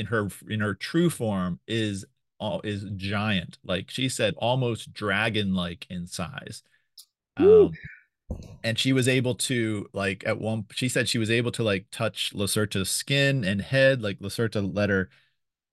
in 0.02 0.06
her, 0.06 0.28
in 0.48 0.60
her 0.60 0.74
true 0.74 1.08
form, 1.08 1.60
is 1.66 2.04
all 2.42 2.60
is 2.64 2.84
giant. 2.96 3.58
Like 3.64 3.88
she 3.88 4.08
said, 4.08 4.34
almost 4.36 4.92
dragon 4.92 5.54
like 5.54 5.86
in 5.88 6.08
size. 6.08 6.62
Um, 7.36 7.70
and 8.64 8.78
she 8.78 8.92
was 8.92 9.06
able 9.08 9.36
to 9.36 9.88
like 9.92 10.24
at 10.26 10.40
one 10.40 10.66
she 10.72 10.88
said 10.88 11.08
she 11.08 11.18
was 11.18 11.30
able 11.30 11.52
to 11.52 11.62
like 11.62 11.86
touch 11.92 12.32
Lacerta's 12.34 12.90
skin 12.90 13.44
and 13.44 13.62
head. 13.62 14.02
Like 14.02 14.18
Lacerta 14.18 14.74
let 14.74 14.90
her 14.90 15.08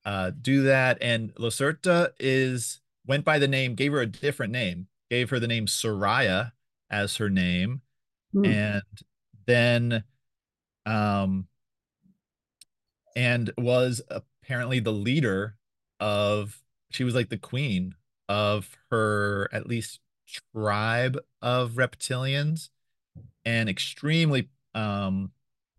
uh 0.06 0.32
do 0.40 0.64
that. 0.64 1.00
And 1.02 1.34
Lacerta 1.36 2.12
is 2.20 2.82
went 3.06 3.26
by 3.26 3.40
the 3.40 3.48
name, 3.48 3.76
gave 3.76 3.92
her 3.92 4.02
a 4.02 4.06
different 4.06 4.54
name, 4.54 4.88
gave 5.10 5.32
her 5.32 5.40
the 5.40 5.48
name 5.48 5.66
Soraya 5.66 6.52
as 6.90 7.18
her 7.18 7.30
name. 7.30 7.82
Mm. 8.36 8.48
And 8.48 8.84
then 9.48 10.04
um 10.86 11.48
and 13.16 13.52
was 13.58 14.02
apparently 14.10 14.80
the 14.80 14.94
leader 14.94 15.56
of 16.00 16.62
she 16.92 17.04
was 17.04 17.16
like 17.16 17.30
the 17.30 17.38
queen 17.38 17.96
of 18.28 18.78
her 18.92 19.50
at 19.52 19.68
least 19.68 20.00
tribe 20.54 21.18
of 21.42 21.72
reptilians 21.72 22.70
and 23.46 23.70
extremely 23.70 24.50
um 24.76 25.32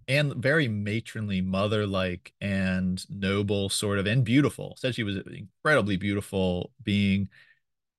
and 0.09 0.35
very 0.35 0.67
matronly 0.67 1.41
mother-like 1.41 2.33
and 2.41 3.09
noble 3.09 3.69
sort 3.69 3.99
of 4.01 4.07
and 4.07 4.25
beautiful. 4.25 4.75
Said 4.77 4.95
she 4.97 5.05
was 5.05 5.15
an 5.17 5.49
incredibly 5.65 5.97
beautiful 5.97 6.73
being 6.83 7.29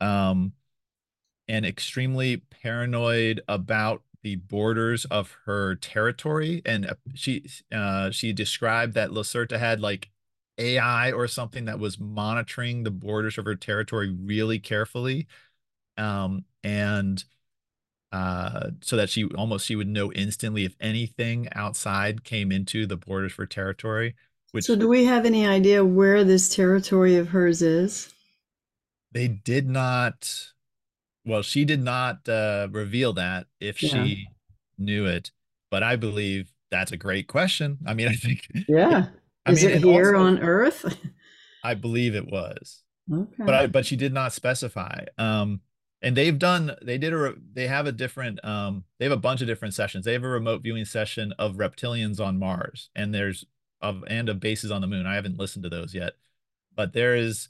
um 0.01 0.51
and 1.47 1.65
extremely 1.65 2.38
paranoid 2.38 3.41
about 3.47 4.03
the 4.24 4.36
borders 4.36 5.05
of 5.05 5.36
her 5.45 5.76
territory 5.76 6.61
and 6.65 6.86
uh, 6.86 6.93
she 7.15 7.45
uh 7.72 8.11
she 8.11 8.34
described 8.34 8.93
that 8.93 9.11
Lacerta 9.11 9.57
had 9.59 9.80
like 9.82 10.09
AI 10.57 11.11
or 11.11 11.28
something 11.28 11.65
that 11.65 11.80
was 11.80 11.99
monitoring 11.99 12.84
the 12.84 12.91
borders 12.91 13.38
of 13.38 13.45
her 13.45 13.55
territory 13.55 14.09
really 14.11 14.59
carefully. 14.59 15.28
Um, 15.97 16.45
and 16.63 17.24
uh, 18.11 18.72
so 18.82 18.97
that 18.97 19.09
she 19.09 19.26
almost 19.26 19.65
she 19.65 19.76
would 19.76 19.88
know 19.88 20.11
instantly 20.13 20.65
if 20.65 20.76
anything 20.80 21.47
outside 21.53 22.24
came 22.24 22.51
into 22.51 22.86
the 22.86 22.97
borders 22.97 23.32
for 23.32 23.45
territory. 23.45 24.15
Which 24.51 24.65
so, 24.65 24.76
do 24.76 24.88
we 24.88 25.05
have 25.05 25.26
any 25.26 25.47
idea 25.47 25.86
where 25.86 26.24
this 26.24 26.53
territory 26.53 27.15
of 27.15 27.30
hers 27.30 27.61
is? 27.61 28.13
They 29.11 29.28
did 29.28 29.69
not. 29.69 30.51
Well, 31.26 31.41
she 31.41 31.65
did 31.65 31.82
not 31.82 32.28
uh, 32.28 32.67
reveal 32.72 33.13
that 33.13 33.47
if 33.59 33.82
yeah. 33.82 33.89
she 33.89 34.28
knew 34.78 35.05
it, 35.05 35.32
but 35.69 35.84
I 35.84 35.95
believe 35.95 36.51
that's 36.72 36.91
a 36.91 36.97
great 36.97 37.28
question. 37.28 37.78
I 37.86 37.93
mean, 37.93 38.07
I 38.09 38.13
think 38.13 38.47
yeah. 38.67 39.07
I 39.45 39.51
Is 39.51 39.63
mean, 39.63 39.76
it 39.76 39.84
here 39.84 40.15
also, 40.15 40.28
on 40.28 40.39
Earth? 40.39 40.97
I 41.63 41.74
believe 41.76 42.15
it 42.15 42.28
was. 42.28 42.84
Okay. 43.11 43.43
But 43.43 43.53
I, 43.53 43.67
but 43.67 43.86
she 43.86 43.95
did 43.95 44.13
not 44.13 44.34
specify. 44.34 45.05
Um, 45.17 45.61
and 46.01 46.17
they've 46.17 46.38
done 46.38 46.76
they 46.82 46.97
did 46.97 47.13
a 47.13 47.36
they 47.53 47.67
have 47.67 47.86
a 47.86 47.91
different 47.91 48.43
um 48.43 48.86
they 48.97 49.05
have 49.05 49.11
a 49.11 49.17
bunch 49.17 49.41
of 49.41 49.47
different 49.47 49.74
sessions. 49.74 50.05
They 50.05 50.13
have 50.13 50.24
a 50.24 50.30
remote 50.30 50.63
viewing 50.63 50.86
session 50.86 51.34
of 51.38 51.55
reptilians 51.57 52.19
on 52.19 52.39
Mars, 52.39 52.89
and 52.95 53.13
there's 53.13 53.45
of 53.82 54.03
and 54.07 54.30
of 54.30 54.39
bases 54.39 54.72
on 54.72 54.82
the 54.82 54.88
moon. 54.88 55.05
I 55.05 55.15
haven't 55.15 55.38
listened 55.38 55.63
to 55.63 55.69
those 55.69 55.93
yet, 55.93 56.13
but 56.76 56.93
there 56.93 57.15
is. 57.15 57.49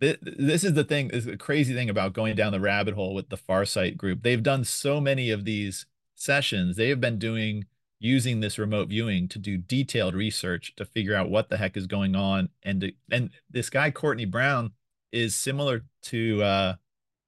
This 0.00 0.64
is 0.64 0.74
the 0.74 0.84
thing. 0.84 1.10
Is 1.10 1.26
the 1.26 1.36
crazy 1.36 1.74
thing 1.74 1.90
about 1.90 2.14
going 2.14 2.34
down 2.34 2.52
the 2.52 2.60
rabbit 2.60 2.94
hole 2.94 3.14
with 3.14 3.28
the 3.28 3.36
Farsight 3.36 3.96
group. 3.96 4.22
They've 4.22 4.42
done 4.42 4.64
so 4.64 5.00
many 5.00 5.30
of 5.30 5.44
these 5.44 5.86
sessions. 6.14 6.76
They 6.76 6.88
have 6.88 7.00
been 7.00 7.18
doing 7.18 7.66
using 8.00 8.40
this 8.40 8.58
remote 8.58 8.88
viewing 8.88 9.28
to 9.28 9.38
do 9.38 9.58
detailed 9.58 10.14
research 10.14 10.74
to 10.76 10.84
figure 10.86 11.14
out 11.14 11.30
what 11.30 11.50
the 11.50 11.58
heck 11.58 11.76
is 11.76 11.86
going 11.86 12.16
on 12.16 12.48
and 12.62 12.80
to, 12.80 12.92
and 13.12 13.30
this 13.50 13.68
guy 13.68 13.90
courtney 13.90 14.24
brown 14.24 14.72
is 15.12 15.34
similar 15.34 15.84
to 16.00 16.42
uh 16.42 16.74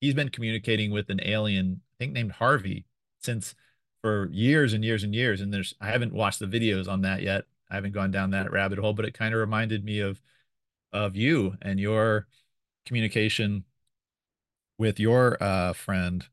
he's 0.01 0.15
been 0.15 0.31
communicating 0.31 0.91
with 0.91 1.11
an 1.11 1.21
alien 1.25 1.81
i 1.93 1.95
think 1.99 2.13
named 2.13 2.33
harvey 2.33 2.87
since 3.21 3.55
for 4.01 4.31
years 4.33 4.73
and 4.73 4.83
years 4.83 5.05
and 5.05 5.15
years 5.15 5.43
and 5.43 5.53
there's 5.53 5.75
i 5.81 5.89
haven't 5.89 6.15
watched 6.15 6.39
the 6.39 6.47
videos 6.47 6.89
on 6.89 7.03
that 7.03 7.21
yet 7.21 7.45
i 7.71 7.75
haven't 7.75 7.93
gone 7.93 8.11
down 8.11 8.31
that 8.31 8.51
rabbit 8.51 8.79
hole 8.79 8.95
but 8.95 9.05
it 9.05 9.13
kind 9.13 9.35
of 9.35 9.41
reminded 9.41 9.85
me 9.85 10.01
of 10.01 10.23
of 10.95 11.15
you 11.15 11.55
and 11.61 11.79
your 11.79 12.27
communication 12.87 13.65
with 14.79 14.99
your 14.99 15.37
uh 15.43 15.73
friend 15.73 16.27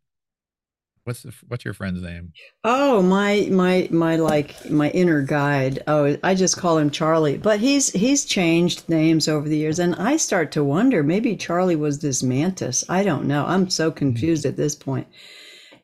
what's 1.10 1.24
the, 1.24 1.34
what's 1.48 1.66
your 1.66 1.74
friend's 1.74 2.04
name? 2.04 2.32
Oh, 2.64 3.02
my 3.02 3.48
my 3.52 3.88
my 3.92 4.16
like 4.16 4.70
my 4.70 4.90
inner 4.92 5.24
guide. 5.24 5.82
Oh, 5.88 6.16
I 6.24 6.36
just 6.36 6.58
call 6.58 6.78
him 6.78 6.92
Charlie, 6.92 7.38
but 7.38 7.60
he's 7.60 7.92
he's 7.92 8.26
changed 8.26 8.88
names 8.88 9.28
over 9.28 9.50
the 9.50 9.58
years, 9.58 9.80
and 9.80 9.96
I 9.96 10.18
start 10.18 10.52
to 10.54 10.64
wonder 10.64 11.02
maybe 11.02 11.36
Charlie 11.36 11.76
was 11.76 12.00
this 12.00 12.22
mantis. 12.22 12.86
I 12.90 13.04
don't 13.04 13.26
know. 13.26 13.46
I'm 13.46 13.70
so 13.70 13.90
hmm. 13.90 13.98
confused 13.98 14.46
at 14.46 14.56
this 14.56 14.76
point. 14.76 15.08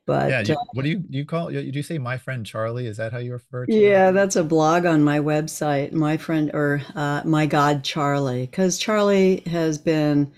But 0.06 0.30
yeah, 0.30 0.42
you, 0.42 0.54
uh, 0.54 0.64
what 0.74 0.84
do 0.84 0.90
you 0.90 1.04
you 1.10 1.26
call? 1.26 1.52
You, 1.52 1.72
do 1.72 1.78
you 1.78 1.84
say 1.84 1.98
my 1.98 2.18
friend 2.20 2.46
Charlie? 2.46 2.86
Is 2.86 2.98
that 2.98 3.12
how 3.12 3.18
you 3.18 3.34
refer 3.34 3.66
to? 3.66 3.72
It? 3.72 3.82
Yeah, 3.82 4.10
him? 4.10 4.16
that's 4.16 4.36
a 4.36 4.44
blog 4.44 4.86
on 4.86 5.04
my 5.04 5.20
website. 5.20 5.92
My 5.92 6.18
friend 6.18 6.52
or 6.54 6.84
uh, 6.94 7.24
my 7.26 7.48
God 7.48 7.84
Charlie, 7.84 8.46
because 8.46 8.78
Charlie 8.78 9.42
has 9.48 9.80
been 9.80 10.32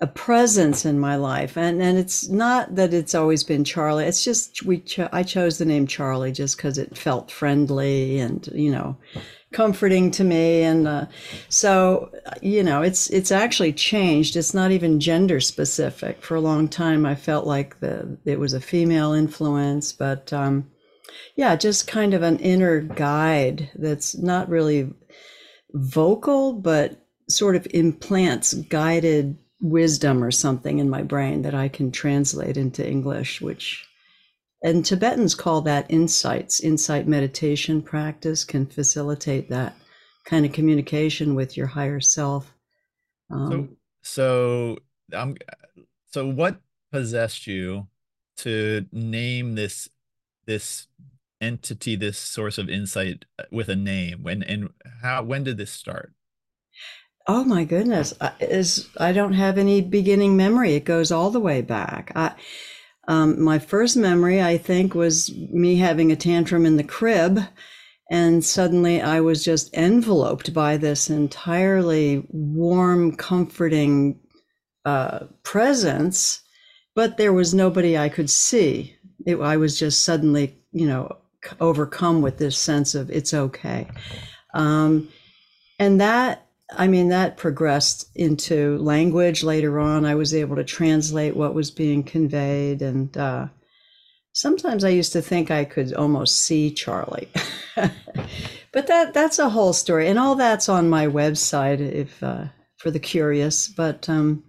a 0.00 0.06
presence 0.06 0.86
in 0.86 0.98
my 0.98 1.16
life. 1.16 1.56
And 1.56 1.82
and 1.82 1.98
it's 1.98 2.28
not 2.28 2.74
that 2.76 2.94
it's 2.94 3.14
always 3.14 3.44
been 3.44 3.64
charlie. 3.64 4.04
It's 4.04 4.24
just 4.24 4.62
we 4.62 4.80
cho- 4.80 5.10
i 5.12 5.22
chose 5.22 5.58
the 5.58 5.64
name 5.64 5.86
charlie 5.86 6.32
just 6.32 6.56
because 6.56 6.78
it 6.78 6.96
felt 6.96 7.30
friendly 7.30 8.18
and 8.18 8.48
you 8.54 8.70
know 8.70 8.96
comforting 9.52 10.10
to 10.12 10.24
me. 10.24 10.62
And 10.62 10.88
uh, 10.88 11.06
so 11.48 12.10
you 12.40 12.62
know 12.62 12.80
it's 12.82 13.10
it's 13.10 13.30
actually 13.30 13.74
changed. 13.74 14.36
It's 14.36 14.54
not 14.54 14.70
even 14.70 15.00
gender 15.00 15.40
specific. 15.40 16.22
For 16.22 16.34
a 16.34 16.40
long 16.40 16.68
time 16.68 17.04
i 17.04 17.14
felt 17.14 17.46
like 17.46 17.80
the 17.80 18.18
it 18.24 18.38
was 18.38 18.54
a 18.54 18.60
female 18.60 19.12
influence 19.12 19.92
but 19.92 20.32
um, 20.32 20.70
yeah 21.36 21.56
just 21.56 21.86
kind 21.86 22.14
of 22.14 22.22
an 22.22 22.38
inner 22.38 22.80
guide 22.80 23.70
that's 23.74 24.16
not 24.16 24.48
really 24.48 24.92
vocal 25.72 26.52
but 26.52 27.06
sort 27.28 27.56
of 27.56 27.66
implants 27.72 28.54
guided 28.54 29.36
wisdom 29.60 30.24
or 30.24 30.30
something 30.30 30.78
in 30.78 30.88
my 30.88 31.02
brain 31.02 31.42
that 31.42 31.54
I 31.54 31.68
can 31.68 31.90
translate 31.92 32.56
into 32.56 32.86
English, 32.86 33.40
which 33.40 33.86
and 34.62 34.84
Tibetans 34.84 35.34
call 35.34 35.62
that 35.62 35.86
insights. 35.88 36.60
Insight 36.60 37.06
meditation 37.06 37.80
practice 37.80 38.44
can 38.44 38.66
facilitate 38.66 39.48
that 39.48 39.74
kind 40.24 40.44
of 40.44 40.52
communication 40.52 41.34
with 41.34 41.56
your 41.56 41.66
higher 41.66 42.00
self. 42.00 42.52
Um, 43.30 43.76
so, 44.02 44.76
so 45.12 45.18
um, 45.18 45.36
so 46.10 46.26
what 46.26 46.60
possessed 46.92 47.46
you 47.46 47.88
to 48.38 48.86
name 48.92 49.54
this 49.54 49.88
this 50.46 50.88
entity, 51.40 51.96
this 51.96 52.18
source 52.18 52.58
of 52.58 52.68
insight 52.68 53.24
uh, 53.38 53.44
with 53.50 53.68
a 53.68 53.76
name? 53.76 54.22
When 54.22 54.42
and 54.42 54.70
how? 55.02 55.22
When 55.22 55.44
did 55.44 55.56
this 55.56 55.70
start? 55.70 56.12
Oh 57.26 57.44
my 57.44 57.64
goodness, 57.64 58.14
is 58.40 58.88
I 58.96 59.12
don't 59.12 59.34
have 59.34 59.58
any 59.58 59.80
beginning 59.82 60.36
memory. 60.36 60.74
It 60.74 60.84
goes 60.84 61.12
all 61.12 61.30
the 61.30 61.40
way 61.40 61.60
back. 61.60 62.12
I, 62.14 62.34
um, 63.08 63.42
my 63.42 63.58
first 63.58 63.96
memory, 63.96 64.42
I 64.42 64.56
think, 64.56 64.94
was 64.94 65.34
me 65.34 65.76
having 65.76 66.10
a 66.10 66.16
tantrum 66.16 66.64
in 66.64 66.76
the 66.76 66.84
crib, 66.84 67.40
and 68.10 68.44
suddenly 68.44 69.00
I 69.00 69.20
was 69.20 69.44
just 69.44 69.74
enveloped 69.74 70.54
by 70.54 70.76
this 70.76 71.10
entirely 71.10 72.26
warm, 72.30 73.14
comforting 73.16 74.18
uh, 74.84 75.26
presence, 75.42 76.40
but 76.94 77.16
there 77.16 77.32
was 77.32 77.54
nobody 77.54 77.98
I 77.98 78.08
could 78.08 78.30
see. 78.30 78.96
It, 79.26 79.38
I 79.40 79.56
was 79.56 79.78
just 79.78 80.04
suddenly, 80.04 80.56
you 80.72 80.86
know, 80.86 81.16
overcome 81.60 82.22
with 82.22 82.38
this 82.38 82.56
sense 82.56 82.94
of 82.94 83.10
it's 83.10 83.34
okay, 83.34 83.88
um, 84.54 85.08
and 85.78 86.00
that 86.00 86.46
I 86.76 86.86
mean, 86.86 87.08
that 87.08 87.36
progressed 87.36 88.10
into 88.14 88.78
language 88.78 89.42
later 89.42 89.78
on. 89.78 90.04
I 90.04 90.14
was 90.14 90.34
able 90.34 90.56
to 90.56 90.64
translate 90.64 91.36
what 91.36 91.54
was 91.54 91.70
being 91.70 92.02
conveyed. 92.02 92.82
And 92.82 93.16
uh, 93.16 93.48
sometimes 94.32 94.84
I 94.84 94.90
used 94.90 95.12
to 95.12 95.22
think 95.22 95.50
I 95.50 95.64
could 95.64 95.92
almost 95.94 96.38
see 96.38 96.70
Charlie. 96.70 97.28
but 98.72 98.86
that 98.86 99.12
that's 99.14 99.38
a 99.38 99.50
whole 99.50 99.72
story. 99.72 100.08
And 100.08 100.18
all 100.18 100.34
that's 100.34 100.68
on 100.68 100.88
my 100.88 101.06
website 101.06 101.80
if 101.80 102.22
uh, 102.22 102.44
for 102.76 102.90
the 102.90 103.00
curious. 103.00 103.68
But 103.68 104.08
um, 104.08 104.44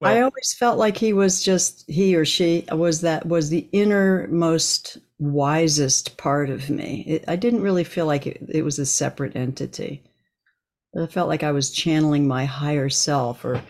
well, 0.00 0.16
I 0.16 0.20
always 0.20 0.54
felt 0.56 0.78
like 0.78 0.96
he 0.96 1.12
was 1.12 1.42
just, 1.42 1.88
he 1.90 2.14
or 2.14 2.24
she 2.24 2.64
was 2.70 3.00
that, 3.00 3.26
was 3.26 3.50
the 3.50 3.68
innermost, 3.72 4.98
wisest 5.18 6.16
part 6.16 6.50
of 6.50 6.70
me. 6.70 7.04
It, 7.06 7.24
I 7.26 7.34
didn't 7.34 7.62
really 7.62 7.82
feel 7.82 8.06
like 8.06 8.26
it, 8.26 8.40
it 8.48 8.62
was 8.62 8.78
a 8.78 8.86
separate 8.86 9.34
entity. 9.34 10.04
I 10.96 11.06
felt 11.06 11.28
like 11.28 11.42
I 11.42 11.52
was 11.52 11.70
channeling 11.70 12.26
my 12.26 12.44
higher 12.44 12.88
self 12.88 13.44
or 13.44 13.62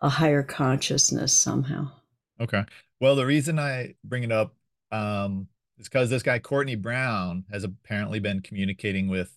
a 0.00 0.08
higher 0.08 0.42
consciousness 0.42 1.32
somehow. 1.32 1.90
Okay. 2.40 2.64
Well, 3.00 3.16
the 3.16 3.26
reason 3.26 3.58
I 3.58 3.94
bring 4.04 4.22
it 4.22 4.32
up 4.32 4.54
um, 4.92 5.48
is 5.78 5.88
because 5.88 6.10
this 6.10 6.22
guy, 6.22 6.38
Courtney 6.38 6.76
Brown, 6.76 7.44
has 7.50 7.64
apparently 7.64 8.20
been 8.20 8.40
communicating 8.40 9.08
with 9.08 9.36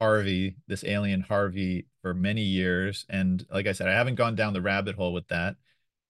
Harvey, 0.00 0.56
this 0.66 0.84
alien 0.84 1.22
Harvey, 1.22 1.86
for 2.02 2.12
many 2.12 2.42
years. 2.42 3.06
And 3.08 3.46
like 3.50 3.66
I 3.66 3.72
said, 3.72 3.88
I 3.88 3.92
haven't 3.92 4.16
gone 4.16 4.34
down 4.34 4.52
the 4.52 4.60
rabbit 4.60 4.96
hole 4.96 5.12
with 5.12 5.28
that, 5.28 5.56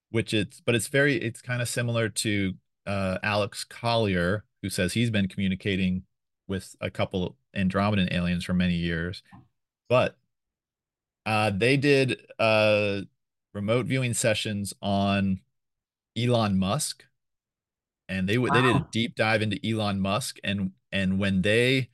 which 0.09 0.33
it's, 0.33 0.61
but 0.61 0.75
it's 0.75 0.87
very, 0.87 1.15
it's 1.15 1.41
kind 1.41 1.61
of 1.61 1.69
similar 1.69 2.09
to 2.09 2.53
uh, 2.85 3.19
Alex 3.23 3.63
Collier, 3.63 4.45
who 4.61 4.69
says 4.69 4.93
he's 4.93 5.09
been 5.09 5.27
communicating 5.27 6.03
with 6.47 6.75
a 6.81 6.89
couple 6.89 7.37
Andromedan 7.55 8.13
aliens 8.13 8.43
for 8.45 8.53
many 8.53 8.75
years. 8.75 9.23
But 9.87 10.17
uh, 11.25 11.51
they 11.51 11.77
did 11.77 12.21
uh, 12.39 13.01
remote 13.53 13.85
viewing 13.85 14.13
sessions 14.13 14.73
on 14.81 15.39
Elon 16.17 16.57
Musk, 16.57 17.03
and 18.07 18.29
they 18.29 18.37
wow. 18.37 18.53
they 18.53 18.61
did 18.61 18.75
a 18.75 18.87
deep 18.91 19.15
dive 19.15 19.41
into 19.41 19.59
Elon 19.67 19.99
Musk, 19.99 20.37
and 20.43 20.71
and 20.91 21.19
when 21.19 21.41
they, 21.41 21.89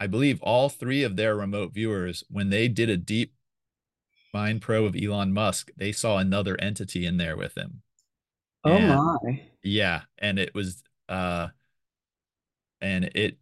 I 0.00 0.06
believe 0.06 0.42
all 0.42 0.68
three 0.68 1.02
of 1.02 1.16
their 1.16 1.36
remote 1.36 1.72
viewers, 1.74 2.24
when 2.28 2.50
they 2.50 2.68
did 2.68 2.88
a 2.88 2.96
deep 2.96 3.34
mind 4.32 4.62
probe 4.62 4.86
of 4.86 5.02
Elon 5.02 5.32
Musk, 5.32 5.70
they 5.76 5.92
saw 5.92 6.18
another 6.18 6.56
entity 6.60 7.06
in 7.06 7.16
there 7.16 7.36
with 7.36 7.56
him. 7.56 7.82
Oh 8.64 8.72
and, 8.72 8.88
my! 8.88 9.42
Yeah, 9.62 10.02
and 10.18 10.38
it 10.38 10.54
was 10.54 10.82
uh, 11.08 11.48
and 12.80 13.04
it 13.14 13.38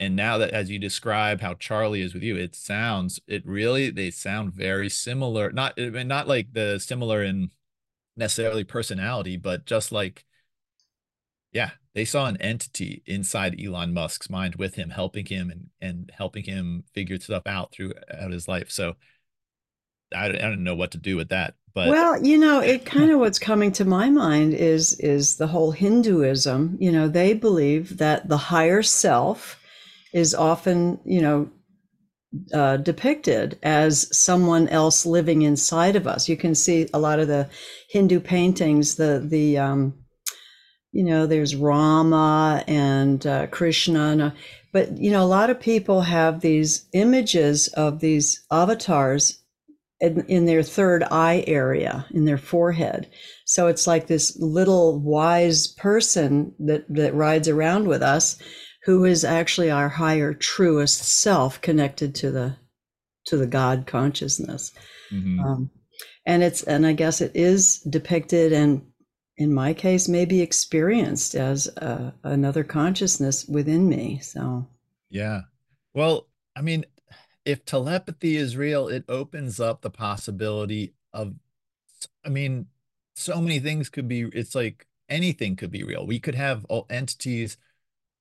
and 0.00 0.14
now 0.14 0.38
that 0.38 0.50
as 0.50 0.70
you 0.70 0.78
describe 0.78 1.40
how 1.40 1.54
Charlie 1.54 2.02
is 2.02 2.14
with 2.14 2.22
you, 2.22 2.36
it 2.36 2.54
sounds 2.54 3.20
it 3.26 3.44
really 3.46 3.90
they 3.90 4.10
sound 4.10 4.54
very 4.54 4.88
similar. 4.88 5.50
Not 5.50 5.74
I 5.78 5.90
mean, 5.90 6.08
not 6.08 6.28
like 6.28 6.52
the 6.52 6.78
similar 6.78 7.22
in 7.22 7.50
necessarily 8.16 8.64
personality, 8.64 9.36
but 9.36 9.66
just 9.66 9.90
like 9.92 10.24
yeah, 11.52 11.70
they 11.94 12.04
saw 12.04 12.26
an 12.26 12.36
entity 12.38 13.02
inside 13.06 13.60
Elon 13.60 13.92
Musk's 13.92 14.30
mind 14.30 14.56
with 14.56 14.74
him, 14.76 14.90
helping 14.90 15.26
him 15.26 15.50
and 15.50 15.68
and 15.80 16.12
helping 16.16 16.44
him 16.44 16.84
figure 16.94 17.18
stuff 17.18 17.46
out 17.46 17.72
throughout 17.72 18.30
his 18.30 18.46
life. 18.46 18.70
So 18.70 18.96
I, 20.14 20.26
I 20.26 20.30
don't 20.30 20.64
know 20.64 20.74
what 20.76 20.92
to 20.92 20.98
do 20.98 21.16
with 21.16 21.30
that. 21.30 21.54
But 21.74 21.88
well, 21.88 22.24
you 22.24 22.38
know, 22.38 22.60
it 22.62 22.86
kind 22.86 23.10
of 23.10 23.18
what's 23.18 23.38
coming 23.40 23.72
to 23.72 23.84
my 23.84 24.10
mind 24.10 24.54
is 24.54 24.98
is 25.00 25.36
the 25.36 25.48
whole 25.48 25.72
Hinduism. 25.72 26.76
You 26.80 26.92
know, 26.92 27.08
they 27.08 27.34
believe 27.34 27.98
that 27.98 28.28
the 28.28 28.36
higher 28.36 28.82
self 28.82 29.58
is 30.12 30.34
often, 30.34 31.00
you 31.04 31.20
know, 31.20 31.50
uh, 32.52 32.76
depicted 32.76 33.58
as 33.62 34.08
someone 34.16 34.68
else 34.68 35.06
living 35.06 35.42
inside 35.42 35.96
of 35.96 36.06
us. 36.06 36.28
You 36.28 36.36
can 36.36 36.54
see 36.54 36.88
a 36.92 36.98
lot 36.98 37.20
of 37.20 37.28
the 37.28 37.48
Hindu 37.90 38.20
paintings, 38.20 38.96
the 38.96 39.24
the 39.24 39.58
um, 39.58 39.94
you 40.92 41.04
know, 41.04 41.26
there's 41.26 41.54
Rama 41.54 42.64
and 42.66 43.26
uh, 43.26 43.46
Krishna, 43.48 44.08
and, 44.08 44.22
uh, 44.22 44.30
but 44.72 44.96
you 44.96 45.10
know, 45.10 45.22
a 45.22 45.26
lot 45.26 45.50
of 45.50 45.60
people 45.60 46.02
have 46.02 46.40
these 46.40 46.86
images 46.92 47.68
of 47.68 48.00
these 48.00 48.44
avatars 48.50 49.42
in, 50.00 50.24
in 50.26 50.46
their 50.46 50.62
third 50.62 51.02
eye 51.04 51.44
area, 51.46 52.06
in 52.10 52.24
their 52.24 52.38
forehead. 52.38 53.08
So 53.44 53.66
it's 53.66 53.86
like 53.86 54.06
this 54.06 54.36
little 54.38 55.00
wise 55.00 55.66
person 55.66 56.54
that 56.60 56.84
that 56.88 57.14
rides 57.14 57.48
around 57.48 57.88
with 57.88 58.02
us 58.02 58.38
who 58.88 59.04
is 59.04 59.22
actually 59.22 59.70
our 59.70 59.90
higher 59.90 60.32
truest 60.32 61.04
self 61.04 61.60
connected 61.60 62.14
to 62.14 62.30
the 62.30 62.56
to 63.26 63.36
the 63.36 63.46
god 63.46 63.86
consciousness. 63.86 64.72
Mm-hmm. 65.12 65.40
um, 65.40 65.70
and 66.24 66.42
it's 66.42 66.62
and 66.62 66.86
i 66.86 66.94
guess 66.94 67.20
it 67.20 67.32
is 67.34 67.80
depicted 67.80 68.50
and 68.54 68.80
in 69.36 69.52
my 69.52 69.74
case 69.74 70.08
maybe 70.08 70.40
experienced 70.40 71.34
as 71.34 71.68
uh, 71.76 72.12
another 72.24 72.64
consciousness 72.64 73.46
within 73.46 73.86
me 73.90 74.20
so. 74.20 74.66
Yeah. 75.10 75.42
Well 75.92 76.26
i 76.56 76.62
mean 76.62 76.86
if 77.44 77.66
telepathy 77.66 78.38
is 78.38 78.56
real 78.56 78.88
it 78.88 79.04
opens 79.06 79.60
up 79.60 79.82
the 79.82 79.90
possibility 79.90 80.94
of 81.12 81.34
i 82.24 82.30
mean 82.30 82.68
so 83.14 83.38
many 83.38 83.58
things 83.58 83.90
could 83.90 84.08
be 84.08 84.22
it's 84.32 84.54
like 84.54 84.86
anything 85.08 85.56
could 85.56 85.70
be 85.70 85.82
real. 85.82 86.06
We 86.06 86.18
could 86.20 86.34
have 86.34 86.64
all 86.66 86.86
entities 86.90 87.56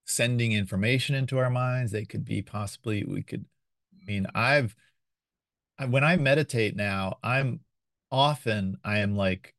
sending 0.07 0.53
information 0.53 1.13
into 1.13 1.37
our 1.37 1.49
minds. 1.49 1.91
They 1.91 2.05
could 2.05 2.25
be 2.25 2.41
possibly, 2.41 3.03
we 3.03 3.21
could, 3.21 3.45
I 4.01 4.05
mean, 4.05 4.25
I've, 4.33 4.75
I, 5.77 5.85
when 5.85 6.03
I 6.03 6.15
meditate 6.15 6.75
now, 6.75 7.17
I'm 7.21 7.59
often, 8.09 8.77
I 8.83 8.99
am 8.99 9.15
like, 9.15 9.53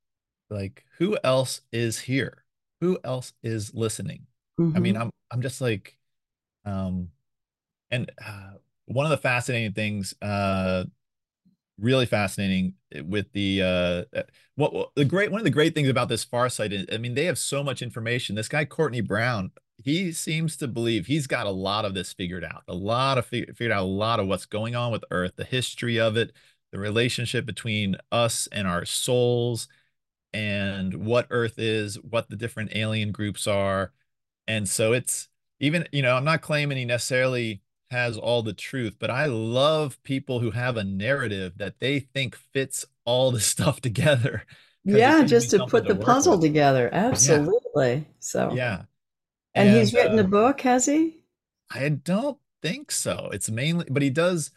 like, 0.50 0.84
who 0.98 1.18
else 1.22 1.60
is 1.70 2.00
here? 2.00 2.44
Who 2.80 2.98
else 3.04 3.34
is 3.42 3.74
listening? 3.74 4.26
Mm-hmm. 4.58 4.76
I 4.76 4.80
mean, 4.80 4.94
mm-hmm. 4.94 5.02
I'm, 5.02 5.10
I'm 5.30 5.42
just 5.42 5.60
like, 5.60 5.96
um, 6.64 7.08
and 7.90 8.10
uh, 8.24 8.52
one 8.86 9.04
of 9.06 9.10
the 9.10 9.18
fascinating 9.18 9.72
things, 9.72 10.14
uh, 10.22 10.84
really 11.78 12.06
fascinating 12.06 12.74
with 13.04 13.30
the 13.32 13.62
uh, 13.62 14.18
uh 14.18 14.22
what 14.56 14.90
the 14.96 15.04
great 15.04 15.30
one 15.30 15.40
of 15.40 15.44
the 15.44 15.50
great 15.50 15.76
things 15.76 15.88
about 15.88 16.08
this 16.08 16.24
Farsight 16.24 16.72
is, 16.72 16.86
I 16.92 16.98
mean, 16.98 17.14
they 17.14 17.26
have 17.26 17.38
so 17.38 17.62
much 17.62 17.82
information. 17.82 18.34
This 18.34 18.48
guy 18.48 18.64
Courtney 18.64 19.00
Brown, 19.00 19.52
he 19.84 20.12
seems 20.12 20.56
to 20.56 20.68
believe 20.68 21.06
he's 21.06 21.26
got 21.26 21.46
a 21.46 21.50
lot 21.50 21.84
of 21.84 21.94
this 21.94 22.12
figured 22.12 22.44
out, 22.44 22.64
a 22.68 22.74
lot 22.74 23.18
of 23.18 23.26
figured 23.26 23.72
out 23.72 23.82
a 23.82 23.86
lot 23.86 24.20
of 24.20 24.26
what's 24.26 24.46
going 24.46 24.74
on 24.74 24.92
with 24.92 25.04
Earth, 25.10 25.32
the 25.36 25.44
history 25.44 25.98
of 25.98 26.16
it, 26.16 26.32
the 26.72 26.78
relationship 26.78 27.46
between 27.46 27.96
us 28.12 28.48
and 28.52 28.66
our 28.66 28.84
souls 28.84 29.68
and 30.34 31.06
what 31.06 31.26
earth 31.30 31.58
is 31.58 31.96
what 32.02 32.28
the 32.28 32.36
different 32.36 32.74
alien 32.76 33.12
groups 33.12 33.46
are 33.46 33.92
and 34.46 34.68
so 34.68 34.92
it's 34.92 35.28
even 35.60 35.86
you 35.92 36.02
know 36.02 36.14
i'm 36.14 36.24
not 36.24 36.42
claiming 36.42 36.76
he 36.76 36.84
necessarily 36.84 37.62
has 37.90 38.18
all 38.18 38.42
the 38.42 38.52
truth 38.52 38.96
but 38.98 39.10
i 39.10 39.24
love 39.24 39.98
people 40.02 40.40
who 40.40 40.50
have 40.50 40.76
a 40.76 40.84
narrative 40.84 41.54
that 41.56 41.80
they 41.80 41.98
think 41.98 42.36
fits 42.36 42.84
all 43.06 43.30
the 43.30 43.40
stuff 43.40 43.80
together 43.80 44.44
yeah 44.84 45.22
just 45.22 45.50
to 45.50 45.66
put 45.66 45.86
the 45.86 45.96
puzzle 45.96 46.32
with. 46.32 46.42
together 46.42 46.90
absolutely 46.92 47.94
yeah. 47.94 48.02
so 48.18 48.52
yeah 48.52 48.82
and, 49.58 49.68
and 49.68 49.76
he's 49.76 49.94
written 49.94 50.18
uh, 50.18 50.22
a 50.22 50.24
book 50.24 50.60
has 50.62 50.86
he? 50.86 51.18
I 51.70 51.88
don't 51.90 52.38
think 52.62 52.90
so. 52.90 53.30
It's 53.32 53.50
mainly 53.50 53.86
but 53.90 54.02
he 54.02 54.10
does 54.10 54.50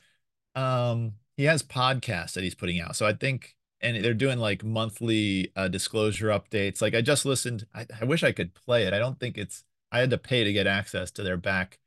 um 0.56 1.14
he 1.38 1.46
has 1.46 1.64
podcasts 1.64 2.34
that 2.34 2.44
he's 2.44 2.56
putting 2.56 2.80
out. 2.80 2.96
So 2.96 3.06
i 3.06 3.14
think 3.14 3.56
and 3.82 4.04
they're 4.04 4.14
doing 4.14 4.38
like 4.40 4.64
monthly 4.64 5.52
uh, 5.56 5.68
disclosure 5.68 6.28
updates. 6.30 6.82
Like 6.82 6.96
i 6.96 7.02
just 7.02 7.26
listened 7.26 7.66
I, 7.74 7.86
I 8.02 8.06
wish 8.06 8.24
i 8.24 8.32
could 8.32 8.54
play 8.54 8.86
it. 8.86 8.94
I 8.94 9.00
don't 9.00 9.20
think 9.20 9.38
it's 9.38 9.64
i 9.92 10.00
had 10.00 10.10
to 10.12 10.18
pay 10.18 10.44
to 10.44 10.54
get 10.54 10.68
access 10.68 11.12
to 11.12 11.24
their 11.24 11.38
back 11.38 11.80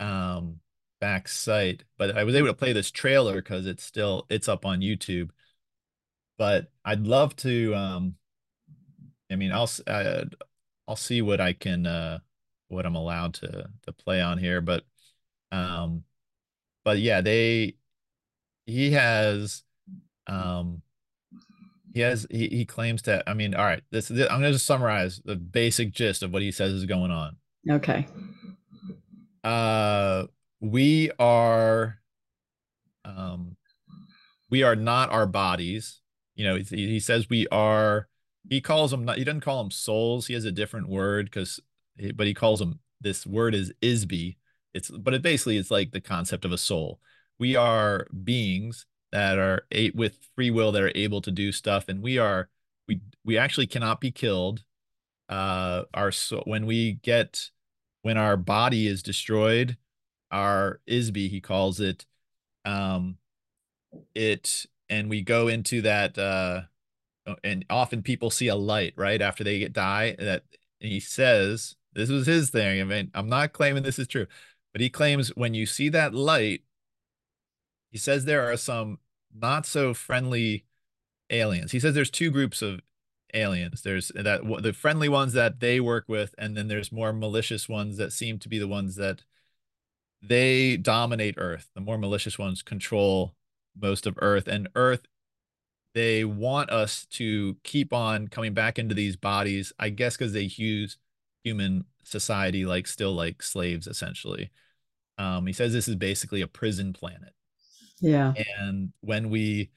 um 0.00 0.60
back 1.00 1.28
site 1.28 1.84
but 1.98 2.16
i 2.16 2.24
was 2.24 2.34
able 2.34 2.48
to 2.48 2.54
play 2.54 2.72
this 2.72 2.90
trailer 2.90 3.36
because 3.36 3.66
it's 3.66 3.84
still 3.84 4.26
it's 4.30 4.48
up 4.48 4.66
on 4.66 4.80
youtube. 4.80 5.30
But 6.38 6.70
I'd 6.84 7.06
love 7.06 7.36
to. 7.36 7.74
Um, 7.74 8.16
I 9.30 9.36
mean, 9.36 9.52
I'll 9.52 9.70
uh, 9.86 10.24
I'll 10.88 10.96
see 10.96 11.22
what 11.22 11.40
I 11.40 11.52
can 11.52 11.86
uh, 11.86 12.20
what 12.70 12.86
I'm 12.86 12.94
allowed 12.94 13.34
to 13.34 13.68
to 13.82 13.92
play 13.92 14.20
on 14.20 14.38
here, 14.38 14.60
but 14.60 14.84
um, 15.52 16.04
but 16.84 16.98
yeah, 16.98 17.20
they 17.20 17.74
he 18.66 18.92
has 18.92 19.62
um 20.26 20.82
he 21.92 22.00
has 22.00 22.26
he, 22.30 22.46
he 22.48 22.64
claims 22.64 23.02
that 23.02 23.24
i 23.26 23.34
mean 23.34 23.52
all 23.52 23.64
right 23.64 23.82
this, 23.90 24.06
this 24.06 24.28
i'm 24.30 24.38
going 24.40 24.42
to 24.42 24.52
just 24.52 24.66
summarize 24.66 25.20
the 25.24 25.34
basic 25.34 25.90
gist 25.90 26.22
of 26.22 26.32
what 26.32 26.42
he 26.42 26.52
says 26.52 26.72
is 26.72 26.84
going 26.84 27.10
on 27.10 27.36
okay 27.68 28.06
uh 29.42 30.24
we 30.60 31.10
are 31.18 31.98
um 33.04 33.56
we 34.50 34.62
are 34.62 34.76
not 34.76 35.10
our 35.10 35.26
bodies 35.26 36.00
you 36.40 36.46
know, 36.46 36.56
he, 36.56 36.88
he 36.88 37.00
says 37.00 37.28
we 37.28 37.46
are. 37.48 38.08
He 38.48 38.62
calls 38.62 38.92
them 38.92 39.04
not. 39.04 39.18
He 39.18 39.24
doesn't 39.24 39.42
call 39.42 39.62
them 39.62 39.70
souls. 39.70 40.26
He 40.26 40.32
has 40.32 40.46
a 40.46 40.50
different 40.50 40.88
word 40.88 41.26
because, 41.26 41.60
but 42.14 42.26
he 42.26 42.34
calls 42.34 42.60
them. 42.60 42.80
This 43.00 43.26
word 43.26 43.54
is 43.54 43.72
IS-BE. 43.80 44.36
It's 44.74 44.90
but 44.90 45.14
it 45.14 45.22
basically 45.22 45.56
it's 45.56 45.70
like 45.70 45.92
the 45.92 46.00
concept 46.00 46.44
of 46.44 46.52
a 46.52 46.58
soul. 46.58 47.00
We 47.38 47.56
are 47.56 48.06
beings 48.24 48.86
that 49.12 49.38
are 49.38 49.66
eight 49.72 49.94
with 49.96 50.18
free 50.36 50.50
will 50.50 50.72
that 50.72 50.82
are 50.82 50.92
able 50.94 51.20
to 51.22 51.30
do 51.30 51.52
stuff, 51.52 51.88
and 51.88 52.02
we 52.02 52.18
are 52.18 52.48
we 52.86 53.00
we 53.24 53.38
actually 53.38 53.66
cannot 53.66 54.00
be 54.00 54.10
killed. 54.10 54.62
Uh, 55.28 55.84
our 55.94 56.12
so 56.12 56.42
when 56.46 56.66
we 56.66 56.94
get 57.02 57.50
when 58.02 58.16
our 58.16 58.36
body 58.36 58.86
is 58.86 59.02
destroyed, 59.02 59.76
our 60.30 60.80
IS-BE 60.86 61.28
he 61.28 61.40
calls 61.40 61.80
it, 61.80 62.06
um, 62.64 63.16
it 64.14 64.66
and 64.88 65.08
we 65.08 65.22
go 65.22 65.48
into 65.48 65.82
that 65.82 66.18
uh 66.18 66.62
and 67.44 67.64
often 67.70 68.02
people 68.02 68.30
see 68.30 68.48
a 68.48 68.56
light 68.56 68.92
right 68.96 69.22
after 69.22 69.44
they 69.44 69.58
get 69.58 69.72
die 69.72 70.16
that 70.18 70.42
he 70.80 71.00
says 71.00 71.76
this 71.94 72.08
was 72.08 72.26
his 72.26 72.50
thing 72.50 72.80
i 72.80 72.84
mean 72.84 73.10
i'm 73.14 73.28
not 73.28 73.52
claiming 73.52 73.82
this 73.82 73.98
is 73.98 74.06
true 74.06 74.26
but 74.72 74.80
he 74.80 74.88
claims 74.88 75.28
when 75.36 75.54
you 75.54 75.66
see 75.66 75.88
that 75.88 76.14
light 76.14 76.62
he 77.90 77.98
says 77.98 78.24
there 78.24 78.50
are 78.50 78.56
some 78.56 78.98
not 79.34 79.66
so 79.66 79.94
friendly 79.94 80.64
aliens 81.30 81.72
he 81.72 81.80
says 81.80 81.94
there's 81.94 82.10
two 82.10 82.30
groups 82.30 82.62
of 82.62 82.80
aliens 83.34 83.82
there's 83.82 84.10
that 84.14 84.40
the 84.62 84.72
friendly 84.72 85.08
ones 85.08 85.32
that 85.34 85.60
they 85.60 85.78
work 85.78 86.04
with 86.08 86.34
and 86.36 86.56
then 86.56 86.66
there's 86.66 86.90
more 86.90 87.12
malicious 87.12 87.68
ones 87.68 87.96
that 87.96 88.12
seem 88.12 88.38
to 88.38 88.48
be 88.48 88.58
the 88.58 88.66
ones 88.66 88.96
that 88.96 89.22
they 90.20 90.76
dominate 90.76 91.36
earth 91.38 91.70
the 91.74 91.80
more 91.80 91.96
malicious 91.96 92.38
ones 92.38 92.60
control 92.62 93.34
most 93.78 94.06
of 94.06 94.18
Earth. 94.20 94.46
And 94.48 94.68
Earth, 94.74 95.02
they 95.94 96.24
want 96.24 96.70
us 96.70 97.06
to 97.12 97.56
keep 97.64 97.92
on 97.92 98.28
coming 98.28 98.54
back 98.54 98.78
into 98.78 98.94
these 98.94 99.16
bodies, 99.16 99.72
I 99.78 99.90
guess, 99.90 100.16
because 100.16 100.32
they 100.32 100.42
use 100.42 100.96
human 101.44 101.84
society 102.04 102.64
like 102.64 102.86
still 102.86 103.12
like 103.12 103.42
slaves, 103.42 103.86
essentially. 103.86 104.50
Um, 105.18 105.46
he 105.46 105.52
says 105.52 105.72
this 105.72 105.88
is 105.88 105.96
basically 105.96 106.40
a 106.40 106.46
prison 106.46 106.92
planet. 106.92 107.34
Yeah. 108.00 108.32
And 108.58 108.92
when 109.00 109.30
we, 109.30 109.70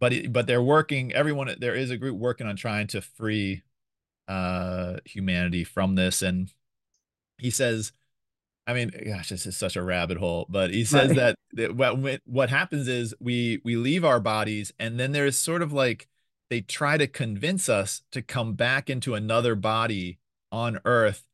but 0.00 0.12
it, 0.12 0.32
but 0.32 0.46
they're 0.46 0.62
working. 0.62 1.12
Everyone 1.12 1.54
there 1.58 1.74
is 1.74 1.90
a 1.90 1.96
group 1.96 2.16
working 2.18 2.46
on 2.46 2.56
trying 2.56 2.86
to 2.88 3.00
free 3.00 3.62
uh 4.26 4.96
humanity 5.04 5.64
from 5.64 5.94
this. 5.94 6.22
And 6.22 6.52
he 7.38 7.50
says 7.50 7.92
I 8.68 8.74
mean, 8.74 8.90
gosh, 9.06 9.30
this 9.30 9.46
is 9.46 9.56
such 9.56 9.76
a 9.76 9.82
rabbit 9.82 10.18
hole. 10.18 10.44
But 10.50 10.70
he 10.70 10.84
says 10.84 11.08
right. 11.08 11.16
that, 11.16 11.38
that 11.54 11.74
what 11.74 12.20
what 12.26 12.50
happens 12.50 12.86
is 12.86 13.14
we 13.18 13.62
we 13.64 13.76
leave 13.76 14.04
our 14.04 14.20
bodies, 14.20 14.74
and 14.78 15.00
then 15.00 15.12
there's 15.12 15.38
sort 15.38 15.62
of 15.62 15.72
like 15.72 16.06
they 16.50 16.60
try 16.60 16.98
to 16.98 17.06
convince 17.06 17.70
us 17.70 18.02
to 18.12 18.20
come 18.20 18.52
back 18.52 18.90
into 18.90 19.14
another 19.14 19.54
body 19.54 20.18
on 20.50 20.80
Earth 20.84 21.24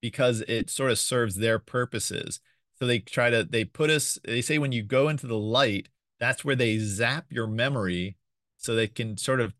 because 0.00 0.42
it 0.48 0.70
sort 0.70 0.90
of 0.90 0.98
serves 0.98 1.36
their 1.36 1.58
purposes. 1.58 2.40
So 2.78 2.86
they 2.86 2.98
try 2.98 3.30
to 3.30 3.44
they 3.44 3.64
put 3.64 3.90
us. 3.90 4.18
They 4.24 4.42
say 4.42 4.58
when 4.58 4.72
you 4.72 4.82
go 4.82 5.08
into 5.08 5.26
the 5.26 5.38
light, 5.38 5.88
that's 6.20 6.44
where 6.44 6.56
they 6.56 6.78
zap 6.78 7.26
your 7.30 7.46
memory, 7.46 8.16
so 8.56 8.74
they 8.74 8.88
can 8.88 9.16
sort 9.16 9.40
of 9.40 9.54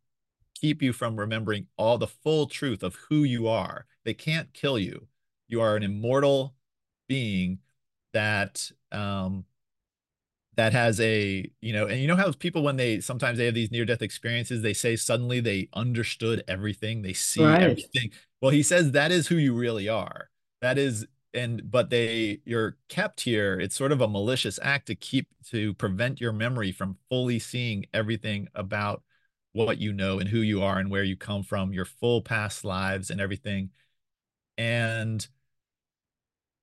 keep 0.55 0.83
you 0.83 0.93
from 0.93 1.17
remembering 1.17 1.67
all 1.77 1.99
the 1.99 2.07
full 2.07 2.47
truth 2.47 2.83
of 2.83 2.97
who 3.09 3.23
you 3.25 3.49
are. 3.49 3.87
They 4.05 4.15
can't 4.15 4.53
kill 4.53 4.79
you. 4.79 5.07
You 5.49 5.61
are 5.61 5.77
an 5.77 5.83
immortal 5.83 6.55
being 7.09 7.59
that 8.13 8.71
um 8.93 9.45
that 10.57 10.73
has 10.73 11.01
a 11.01 11.51
you 11.61 11.73
know 11.73 11.87
and 11.87 12.01
you 12.01 12.07
know 12.07 12.17
how 12.17 12.31
people 12.33 12.63
when 12.63 12.77
they 12.77 13.01
sometimes 13.01 13.39
they 13.39 13.47
have 13.47 13.55
these 13.55 13.71
near 13.71 13.85
death 13.85 14.03
experiences 14.03 14.63
they 14.63 14.73
say 14.73 14.97
suddenly 14.97 15.41
they 15.41 15.69
understood 15.75 16.43
everything 16.47 17.03
they 17.03 17.13
see 17.13 17.45
right. 17.45 17.63
everything 17.63 18.11
well 18.45 18.53
he 18.53 18.63
says 18.63 18.93
that 18.93 19.11
is 19.11 19.29
who 19.29 19.37
you 19.37 19.55
really 19.55 19.89
are. 19.89 20.29
That 20.61 20.77
is 20.77 21.07
and 21.33 21.71
but 21.71 21.89
they 21.89 22.41
you're 22.45 22.77
kept 22.91 23.23
here. 23.23 23.59
It's 23.59 23.75
sort 23.75 23.91
of 23.91 24.03
a 24.03 24.09
malicious 24.09 24.59
act 24.63 24.89
to 24.89 24.95
keep 24.95 25.29
to 25.47 25.73
prevent 25.75 26.21
your 26.21 26.35
memory 26.35 26.71
from 26.71 26.99
fully 27.09 27.39
seeing 27.39 27.87
everything 27.95 28.49
about 28.55 29.03
what 29.55 29.79
you 29.79 29.95
know 29.95 30.19
and 30.19 30.29
who 30.29 30.41
you 30.41 30.63
are 30.63 30.79
and 30.79 30.91
where 30.91 31.05
you 31.05 31.17
come 31.17 31.43
from 31.43 31.73
your 31.73 31.87
full 31.87 32.21
past 32.21 32.67
lives 32.67 33.09
and 33.09 33.19
everything. 33.19 33.71
And 34.59 35.27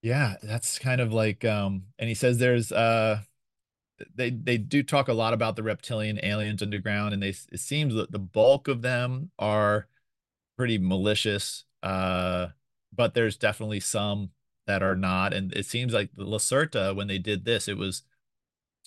yeah, 0.03 0.35
that's 0.43 0.77
kind 0.77 1.01
of 1.01 1.11
like 1.13 1.43
um 1.45 1.85
and 1.97 2.07
he 2.07 2.13
says 2.15 2.37
there's 2.37 2.71
uh 2.71 3.21
they 4.15 4.29
they 4.29 4.59
do 4.59 4.83
talk 4.83 5.07
a 5.07 5.13
lot 5.13 5.33
about 5.33 5.55
the 5.55 5.63
reptilian 5.63 6.19
aliens 6.23 6.61
underground 6.61 7.13
and 7.15 7.23
they 7.23 7.29
it 7.51 7.59
seems 7.59 7.95
that 7.95 8.11
the 8.11 8.19
bulk 8.19 8.67
of 8.67 8.83
them 8.83 9.31
are 9.39 9.87
pretty 10.57 10.77
malicious 10.77 11.65
uh 11.83 12.47
but 12.93 13.13
there's 13.13 13.37
definitely 13.37 13.79
some 13.79 14.29
that 14.67 14.83
are 14.83 14.95
not 14.95 15.33
and 15.33 15.53
it 15.53 15.65
seems 15.65 15.93
like 15.93 16.09
the 16.15 16.25
Lacerta 16.25 16.95
when 16.95 17.07
they 17.07 17.17
did 17.17 17.45
this 17.45 17.67
it 17.67 17.77
was 17.77 18.03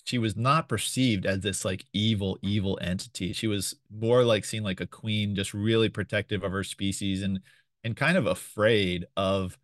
she 0.05 0.17
was 0.19 0.35
not 0.37 0.69
perceived 0.69 1.25
as 1.25 1.41
this 1.41 1.65
like 1.65 1.85
evil 1.91 2.37
evil 2.41 2.77
entity. 2.81 3.33
She 3.33 3.47
was 3.47 3.75
more 3.91 4.23
like 4.23 4.45
seen 4.45 4.63
like 4.63 4.79
a 4.79 4.87
queen 4.87 5.35
just 5.35 5.53
really 5.53 5.89
protective 5.89 6.43
of 6.43 6.51
her 6.51 6.63
species 6.63 7.23
and 7.23 7.39
and 7.83 7.97
kind 7.97 8.17
of 8.17 8.27
afraid 8.27 9.05
of 9.17 9.57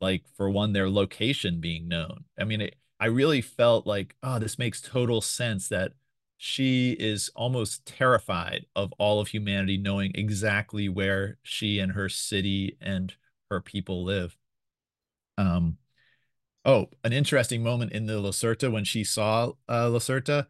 like 0.00 0.24
for 0.36 0.48
one 0.50 0.72
their 0.72 0.88
location 0.88 1.60
being 1.60 1.88
known. 1.88 2.24
I 2.38 2.44
mean 2.44 2.60
it, 2.62 2.76
i 3.00 3.06
really 3.06 3.40
felt 3.40 3.86
like 3.86 4.14
oh 4.22 4.38
this 4.38 4.58
makes 4.58 4.80
total 4.80 5.20
sense 5.20 5.68
that 5.68 5.92
she 6.40 6.92
is 6.92 7.30
almost 7.34 7.84
terrified 7.84 8.64
of 8.76 8.92
all 8.96 9.20
of 9.20 9.28
humanity 9.28 9.76
knowing 9.76 10.12
exactly 10.14 10.88
where 10.88 11.36
she 11.42 11.80
and 11.80 11.92
her 11.92 12.08
city 12.08 12.78
and 12.80 13.14
her 13.50 13.60
people 13.60 14.04
live. 14.04 14.36
Um 15.36 15.78
oh 16.64 16.86
an 17.04 17.12
interesting 17.12 17.62
moment 17.62 17.92
in 17.92 18.06
the 18.06 18.14
lacerta 18.14 18.70
when 18.70 18.84
she 18.84 19.02
saw 19.04 19.52
uh 19.68 19.86
lacerta 19.88 20.46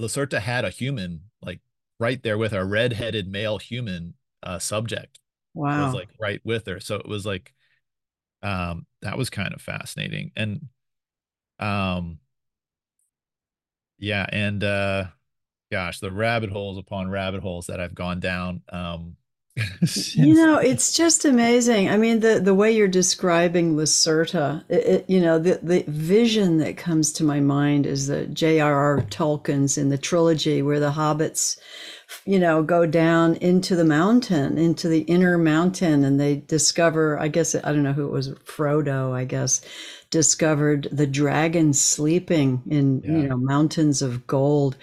lacerta 0.00 0.40
had 0.40 0.64
a 0.64 0.70
human 0.70 1.22
like 1.42 1.60
right 2.00 2.22
there 2.22 2.38
with 2.38 2.52
a 2.52 2.64
red-headed 2.64 3.28
male 3.28 3.58
human 3.58 4.14
uh 4.42 4.58
subject 4.58 5.18
wow. 5.54 5.84
was 5.84 5.94
like 5.94 6.08
right 6.20 6.40
with 6.44 6.66
her. 6.66 6.80
So 6.80 6.96
it 6.96 7.08
was 7.08 7.24
like 7.24 7.52
um 8.42 8.86
that 9.02 9.16
was 9.18 9.30
kind 9.30 9.54
of 9.54 9.62
fascinating. 9.62 10.32
And 10.36 10.68
um 11.60 12.18
yeah 13.98 14.26
and 14.32 14.64
uh 14.64 15.04
gosh 15.70 16.00
the 16.00 16.10
rabbit 16.10 16.50
holes 16.50 16.78
upon 16.78 17.10
rabbit 17.10 17.42
holes 17.42 17.66
that 17.66 17.80
i've 17.80 17.94
gone 17.94 18.20
down 18.20 18.62
um 18.70 19.16
you 20.14 20.34
know, 20.34 20.58
it's 20.58 20.96
just 20.96 21.24
amazing. 21.24 21.88
I 21.88 21.96
mean, 21.96 22.20
the 22.20 22.40
the 22.40 22.54
way 22.54 22.70
you're 22.70 22.88
describing 22.88 23.76
Lacerta, 23.76 24.64
it, 24.68 24.86
it, 24.86 25.10
you 25.10 25.20
know, 25.20 25.38
the 25.38 25.58
the 25.62 25.84
vision 25.88 26.58
that 26.58 26.76
comes 26.76 27.12
to 27.14 27.24
my 27.24 27.40
mind 27.40 27.84
is 27.84 28.06
the 28.06 28.26
J.R.R. 28.26 29.02
Tolkien's 29.10 29.76
in 29.76 29.88
the 29.88 29.98
trilogy 29.98 30.62
where 30.62 30.78
the 30.78 30.92
hobbits, 30.92 31.58
you 32.24 32.38
know, 32.38 32.62
go 32.62 32.86
down 32.86 33.34
into 33.36 33.74
the 33.74 33.84
mountain, 33.84 34.56
into 34.56 34.88
the 34.88 35.02
inner 35.02 35.36
mountain, 35.36 36.04
and 36.04 36.20
they 36.20 36.36
discover. 36.36 37.18
I 37.18 37.28
guess 37.28 37.54
I 37.54 37.60
don't 37.60 37.82
know 37.82 37.92
who 37.92 38.06
it 38.06 38.12
was. 38.12 38.30
Frodo, 38.30 39.12
I 39.12 39.24
guess, 39.24 39.62
discovered 40.10 40.88
the 40.92 41.06
dragon 41.06 41.72
sleeping 41.72 42.62
in 42.70 43.02
yeah. 43.04 43.10
you 43.10 43.28
know 43.28 43.36
mountains 43.36 44.00
of 44.00 44.26
gold. 44.28 44.76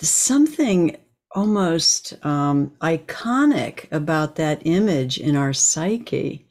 There's 0.00 0.10
something 0.10 0.96
almost 1.34 2.14
um, 2.24 2.72
iconic 2.80 3.90
about 3.92 4.36
that 4.36 4.62
image 4.64 5.18
in 5.18 5.36
our 5.36 5.52
psyche. 5.52 6.46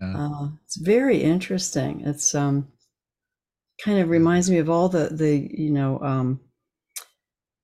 Yeah. 0.00 0.16
Uh, 0.16 0.48
it's 0.64 0.76
very 0.76 1.22
interesting. 1.22 2.02
It's 2.04 2.34
um, 2.34 2.68
kind 3.82 3.98
of 3.98 4.08
reminds 4.08 4.50
me 4.50 4.58
of 4.58 4.70
all 4.70 4.88
the 4.88 5.08
the 5.10 5.48
you 5.52 5.70
know 5.70 6.00
um, 6.00 6.40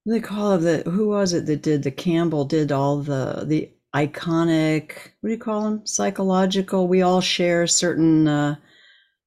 they 0.07 0.21
call 0.21 0.53
it 0.53 0.59
the 0.59 0.91
who 0.91 1.09
was 1.09 1.33
it 1.33 1.47
that 1.47 1.63
did 1.63 1.83
the 1.83 1.91
Campbell 1.91 2.45
did 2.45 2.73
all 2.73 2.99
the 2.99 3.45
the 3.47 3.71
iconic 3.95 4.93
what 5.21 5.29
do 5.29 5.31
you 5.31 5.39
call 5.39 5.63
them 5.63 5.87
psychological 5.87 6.89
we 6.89 7.03
all 7.03 7.21
share 7.21 7.67
certain 7.67 8.27
uh, 8.27 8.57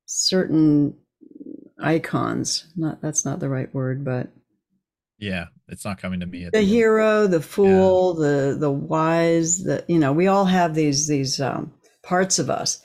certain 0.05 0.93
icons 1.79 2.67
not 2.75 3.01
that's 3.01 3.23
not 3.23 3.39
the 3.39 3.47
right 3.47 3.73
word 3.73 4.03
but 4.03 4.29
yeah, 5.19 5.45
it's 5.69 5.83
not 5.83 5.97
coming 5.97 6.19
to 6.21 6.25
me. 6.25 6.45
the, 6.45 6.51
the 6.51 6.61
hero, 6.61 7.27
the 7.27 7.41
fool, 7.41 8.15
yeah. 8.17 8.27
the 8.27 8.57
the 8.59 8.71
wise, 8.71 9.63
the 9.63 9.83
you 9.87 9.99
know, 9.99 10.13
we 10.13 10.27
all 10.27 10.45
have 10.45 10.73
these 10.73 11.07
these 11.07 11.41
um, 11.41 11.73
parts 12.03 12.39
of 12.39 12.49
us, 12.49 12.81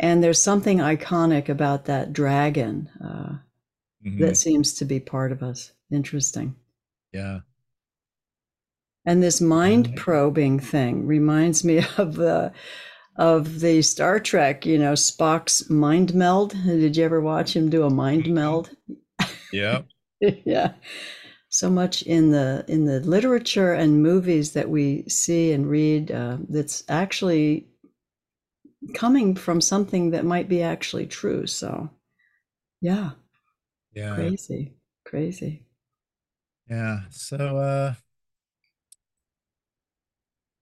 and 0.00 0.22
there's 0.22 0.40
something 0.42 0.78
iconic 0.78 1.48
about 1.48 1.84
that 1.84 2.12
dragon 2.12 2.90
uh, 3.02 3.38
mm-hmm. 4.04 4.20
that 4.20 4.36
seems 4.36 4.74
to 4.74 4.84
be 4.84 4.98
part 4.98 5.30
of 5.30 5.42
us. 5.42 5.72
Interesting. 5.92 6.56
Yeah. 7.12 7.40
And 9.06 9.22
this 9.22 9.40
mind 9.40 9.94
probing 9.96 10.58
thing 10.58 11.06
reminds 11.06 11.62
me 11.62 11.84
of 11.98 12.14
the 12.14 12.52
of 13.16 13.60
the 13.60 13.80
Star 13.82 14.18
Trek, 14.18 14.66
you 14.66 14.76
know, 14.76 14.94
Spock's 14.94 15.70
mind 15.70 16.14
meld. 16.14 16.52
Did 16.64 16.96
you 16.96 17.04
ever 17.04 17.20
watch 17.20 17.54
him 17.54 17.70
do 17.70 17.84
a 17.84 17.90
mind 17.90 18.26
meld? 18.34 18.70
Yeah. 19.52 19.82
yeah 20.20 20.72
so 21.54 21.70
much 21.70 22.02
in 22.02 22.32
the 22.32 22.64
in 22.66 22.84
the 22.84 22.98
literature 22.98 23.72
and 23.74 24.02
movies 24.02 24.54
that 24.54 24.68
we 24.68 25.04
see 25.08 25.52
and 25.52 25.70
read 25.70 26.10
uh, 26.10 26.36
that's 26.48 26.82
actually 26.88 27.68
coming 28.92 29.36
from 29.36 29.60
something 29.60 30.10
that 30.10 30.24
might 30.24 30.48
be 30.48 30.62
actually 30.62 31.06
true 31.06 31.46
so 31.46 31.88
yeah. 32.80 33.12
Yeah. 33.94 34.16
Crazy 34.16 34.74
crazy. 35.04 35.64
Yeah 36.68 37.02
so 37.10 37.36
uh 37.36 37.94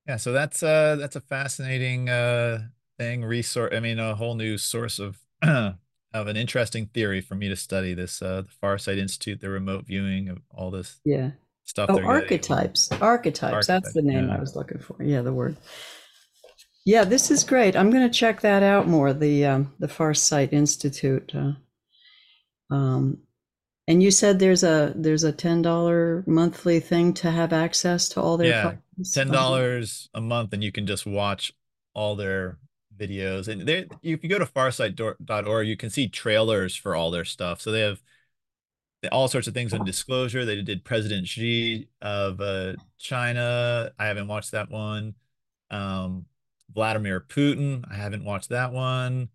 yeah 0.06 0.16
so 0.16 0.32
that's 0.32 0.62
uh 0.62 0.96
that's 0.96 1.16
a 1.16 1.20
fascinating 1.22 2.10
uh 2.10 2.68
thing 2.98 3.24
resource 3.24 3.72
i 3.74 3.80
mean 3.80 3.98
a 3.98 4.14
whole 4.14 4.34
new 4.34 4.58
source 4.58 4.98
of 4.98 5.18
of 6.14 6.26
an 6.26 6.36
interesting 6.36 6.86
theory 6.86 7.20
for 7.20 7.34
me 7.34 7.48
to 7.48 7.56
study 7.56 7.94
this 7.94 8.20
uh 8.22 8.42
the 8.42 8.66
Farsight 8.66 8.98
Institute, 8.98 9.40
the 9.40 9.50
remote 9.50 9.86
viewing 9.86 10.28
of 10.28 10.38
all 10.50 10.70
this 10.70 11.00
yeah 11.04 11.30
stuff. 11.64 11.90
Oh, 11.90 12.02
archetypes. 12.02 12.90
archetypes. 12.92 13.02
archetypes. 13.02 13.66
That's 13.66 13.92
the 13.92 14.02
name 14.02 14.28
yeah. 14.28 14.36
I 14.36 14.40
was 14.40 14.56
looking 14.56 14.78
for. 14.78 15.02
Yeah, 15.02 15.22
the 15.22 15.32
word. 15.32 15.56
Yeah, 16.84 17.04
this 17.04 17.30
is 17.30 17.44
great. 17.44 17.76
I'm 17.76 17.90
going 17.90 18.08
to 18.08 18.18
check 18.18 18.40
that 18.40 18.62
out 18.62 18.88
more. 18.88 19.12
The 19.12 19.46
um, 19.46 19.72
the 19.78 19.86
Farsight 19.86 20.52
Institute. 20.52 21.32
Uh, 21.34 21.52
um, 22.74 23.18
and 23.86 24.02
you 24.02 24.10
said 24.10 24.38
there's 24.38 24.64
a 24.64 24.92
there's 24.96 25.24
a 25.24 25.32
ten 25.32 25.62
dollar 25.62 26.24
monthly 26.26 26.80
thing 26.80 27.14
to 27.14 27.30
have 27.30 27.52
access 27.52 28.08
to 28.10 28.20
all 28.20 28.36
their 28.36 28.48
yeah 28.48 28.74
ten 29.12 29.28
dollars 29.28 30.08
a 30.14 30.20
month, 30.20 30.52
and 30.52 30.62
you 30.62 30.72
can 30.72 30.86
just 30.86 31.06
watch 31.06 31.52
all 31.94 32.16
their 32.16 32.58
videos 32.98 33.48
and 33.48 33.66
there 33.66 33.86
if 34.02 34.22
you 34.22 34.28
go 34.28 34.38
to 34.38 34.46
farsight.org 34.46 35.66
you 35.66 35.76
can 35.76 35.90
see 35.90 36.08
trailers 36.08 36.74
for 36.76 36.94
all 36.94 37.10
their 37.10 37.24
stuff. 37.24 37.60
So 37.60 37.72
they 37.72 37.80
have 37.80 38.00
all 39.10 39.26
sorts 39.26 39.48
of 39.48 39.54
things 39.54 39.72
on 39.72 39.84
disclosure. 39.84 40.44
They 40.44 40.62
did 40.62 40.84
president 40.84 41.26
xi 41.26 41.88
of 42.00 42.40
uh, 42.40 42.74
china. 42.98 43.90
I 43.98 44.06
haven't 44.06 44.28
watched 44.28 44.52
that 44.52 44.70
one. 44.70 45.14
Um, 45.70 46.26
vladimir 46.72 47.20
putin. 47.20 47.84
I 47.90 47.94
haven't 47.94 48.24
watched 48.24 48.50
that 48.50 48.72
one. 48.72 49.28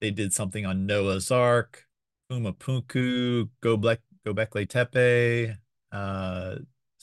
They 0.00 0.10
did 0.10 0.32
something 0.32 0.66
on 0.66 0.86
noah's 0.86 1.30
ark 1.30 1.86
pumapunku 2.30 3.48
gobekli 3.62 4.68
tepe 4.68 5.56
uh, 5.92 6.56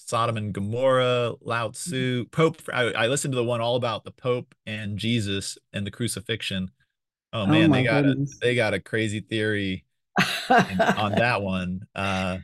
Sodom 0.10 0.38
and 0.38 0.52
Gomorrah, 0.52 1.36
Lao 1.40 1.70
Tzu, 1.70 2.26
Pope. 2.32 2.58
I, 2.74 2.86
I, 2.94 3.08
listened 3.08 3.32
to 3.34 3.36
the 3.36 3.44
one 3.44 3.62
all 3.62 3.76
about 3.76 4.06
the 4.06 4.12
Pope 4.12 4.56
and 4.66 4.98
Jesus 4.98 5.56
and 5.72 5.86
the 5.86 5.92
crucifixion. 5.92 6.72
Oh, 7.32 7.44
oh 7.44 7.46
man, 7.46 7.70
oh 7.72 7.76
they 7.76 7.84
got 7.84 8.04
goodness. 8.04 8.36
a 8.42 8.46
they 8.46 8.56
got 8.56 8.74
a 8.74 8.80
crazy 8.80 9.20
theory 9.20 9.86
in, 10.50 10.82
on 10.82 11.12
that 11.12 11.42
one. 11.44 11.86
Uh, 11.94 12.40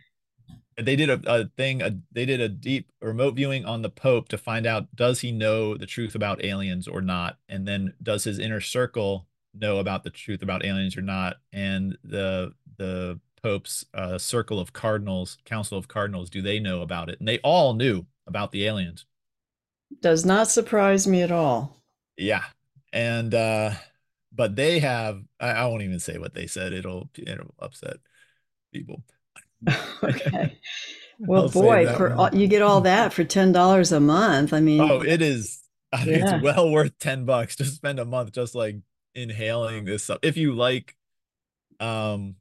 they 0.78 0.96
did 0.96 1.10
a, 1.10 1.20
a 1.26 1.46
thing. 1.58 1.82
A, 1.82 1.98
they 2.12 2.28
did 2.28 2.40
a 2.40 2.50
deep 2.50 2.92
remote 3.02 3.34
viewing 3.34 3.66
on 3.66 3.82
the 3.82 3.90
Pope 3.90 4.30
to 4.30 4.38
find 4.38 4.68
out 4.68 4.96
does 4.96 5.22
he 5.22 5.32
know 5.32 5.76
the 5.76 5.88
truth 5.88 6.14
about 6.14 6.46
aliens 6.46 6.88
or 6.88 7.02
not, 7.02 7.40
and 7.50 7.68
then 7.68 7.96
does 8.02 8.26
his 8.26 8.38
inner 8.38 8.62
circle 8.62 9.28
know 9.56 9.78
about 9.78 10.04
the 10.04 10.12
truth 10.12 10.44
about 10.44 10.64
aliens 10.64 10.96
or 10.96 11.02
not, 11.02 11.38
and 11.52 11.98
the 12.04 12.54
the 12.78 13.20
Pope's 13.46 13.86
uh, 13.94 14.18
circle 14.18 14.60
of 14.60 14.74
cardinals, 14.74 15.38
council 15.46 15.78
of 15.78 15.88
cardinals, 15.88 16.32
do 16.32 16.42
they 16.42 16.60
know 16.60 16.82
about 16.82 17.10
it? 17.10 17.20
And 17.20 17.28
they 17.28 17.38
all 17.44 17.76
knew 17.76 18.08
about 18.26 18.52
the 18.52 18.66
aliens. 18.66 19.06
Does 20.02 20.26
not 20.26 20.48
surprise 20.48 21.06
me 21.06 21.22
at 21.22 21.32
all. 21.32 21.80
Yeah. 22.18 22.42
And, 22.92 23.36
uh, 23.36 23.74
but 24.34 24.56
they 24.56 24.80
have, 24.80 25.22
I, 25.40 25.50
I 25.50 25.66
won't 25.68 25.84
even 25.84 26.00
say 26.00 26.18
what 26.18 26.34
they 26.34 26.48
said. 26.48 26.74
It'll, 26.74 27.08
it'll 27.20 27.54
upset 27.60 27.98
people. 28.74 29.04
okay. 30.04 30.58
Well, 31.18 31.48
boy, 31.48 31.88
for 31.96 32.14
all, 32.14 32.36
you 32.36 32.46
get 32.46 32.62
all 32.62 32.82
that 32.82 33.14
for 33.14 33.24
$10 33.24 33.92
a 33.96 34.00
month. 34.02 34.52
I 34.52 34.60
mean, 34.60 34.82
oh, 34.82 35.00
it 35.00 35.22
is, 35.22 35.62
I 35.94 36.04
yeah. 36.04 36.36
it's 36.36 36.44
well 36.44 36.70
worth 36.70 37.00
10 37.00 37.24
bucks 37.24 37.56
to 37.56 37.64
spend 37.64 38.00
a 38.00 38.06
month 38.06 38.34
just 38.34 38.54
like 38.54 38.76
inhaling 39.14 39.86
this 39.86 40.04
stuff. 40.04 40.20
If 40.24 40.36
you 40.36 40.54
like, 40.56 40.94
um, 41.80 42.36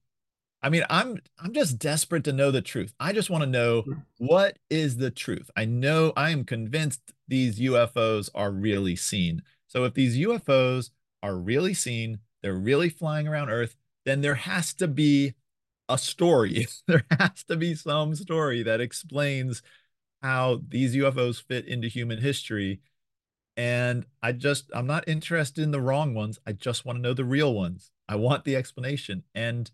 I 0.65 0.71
mean, 0.71 0.83
I'm 0.89 1.21
I'm 1.39 1.53
just 1.53 1.79
desperate 1.79 2.25
to 2.25 2.33
know 2.33 2.51
the 2.51 2.63
truth. 2.63 2.95
I 2.99 3.13
just 3.13 3.29
want 3.29 3.45
to 3.45 3.51
know 3.51 3.83
mm. 3.83 4.03
what 4.17 4.59
is 4.71 4.97
the 4.97 5.11
truth. 5.11 5.51
I 5.55 5.67
know 5.67 6.15
I 6.17 6.31
am 6.31 6.45
convinced 6.45 7.13
these 7.29 7.61
UFOs 7.61 8.31
are 8.35 8.51
really 8.51 8.97
seen. 8.97 9.43
So 9.67 9.85
if 9.85 9.93
these 9.93 10.17
UFOs 10.17 10.89
are 11.23 11.37
really 11.37 11.75
seen, 11.75 12.21
they're 12.43 12.55
really 12.55 12.89
flying 12.89 13.29
around 13.29 13.51
Earth, 13.51 13.77
then 14.07 14.23
there 14.23 14.37
has 14.37 14.73
to 14.75 14.89
be 14.89 15.35
a 15.91 15.99
story. 15.99 16.67
there 16.87 17.05
has 17.11 17.45
to 17.49 17.57
be 17.57 17.75
some 17.75 18.15
story 18.15 18.63
that 18.63 18.81
explains 18.81 19.63
how 20.23 20.63
these 20.67 20.97
UFOs 20.97 21.43
fit 21.43 21.69
into 21.69 21.89
human 21.89 22.23
history. 22.23 22.81
And 23.59 24.07
I 24.23 24.33
just 24.33 24.71
I'm 24.75 24.87
not 24.87 25.07
interested 25.07 25.63
in 25.63 25.73
the 25.73 25.83
wrong 25.83 26.15
ones. 26.15 26.39
I 26.47 26.53
just 26.53 26.87
want 26.87 26.97
to 26.97 27.03
know 27.03 27.13
the 27.13 27.27
real 27.27 27.53
ones. 27.53 27.91
I 28.09 28.17
want 28.17 28.45
the 28.45 28.57
explanation. 28.57 29.25
And 29.35 29.71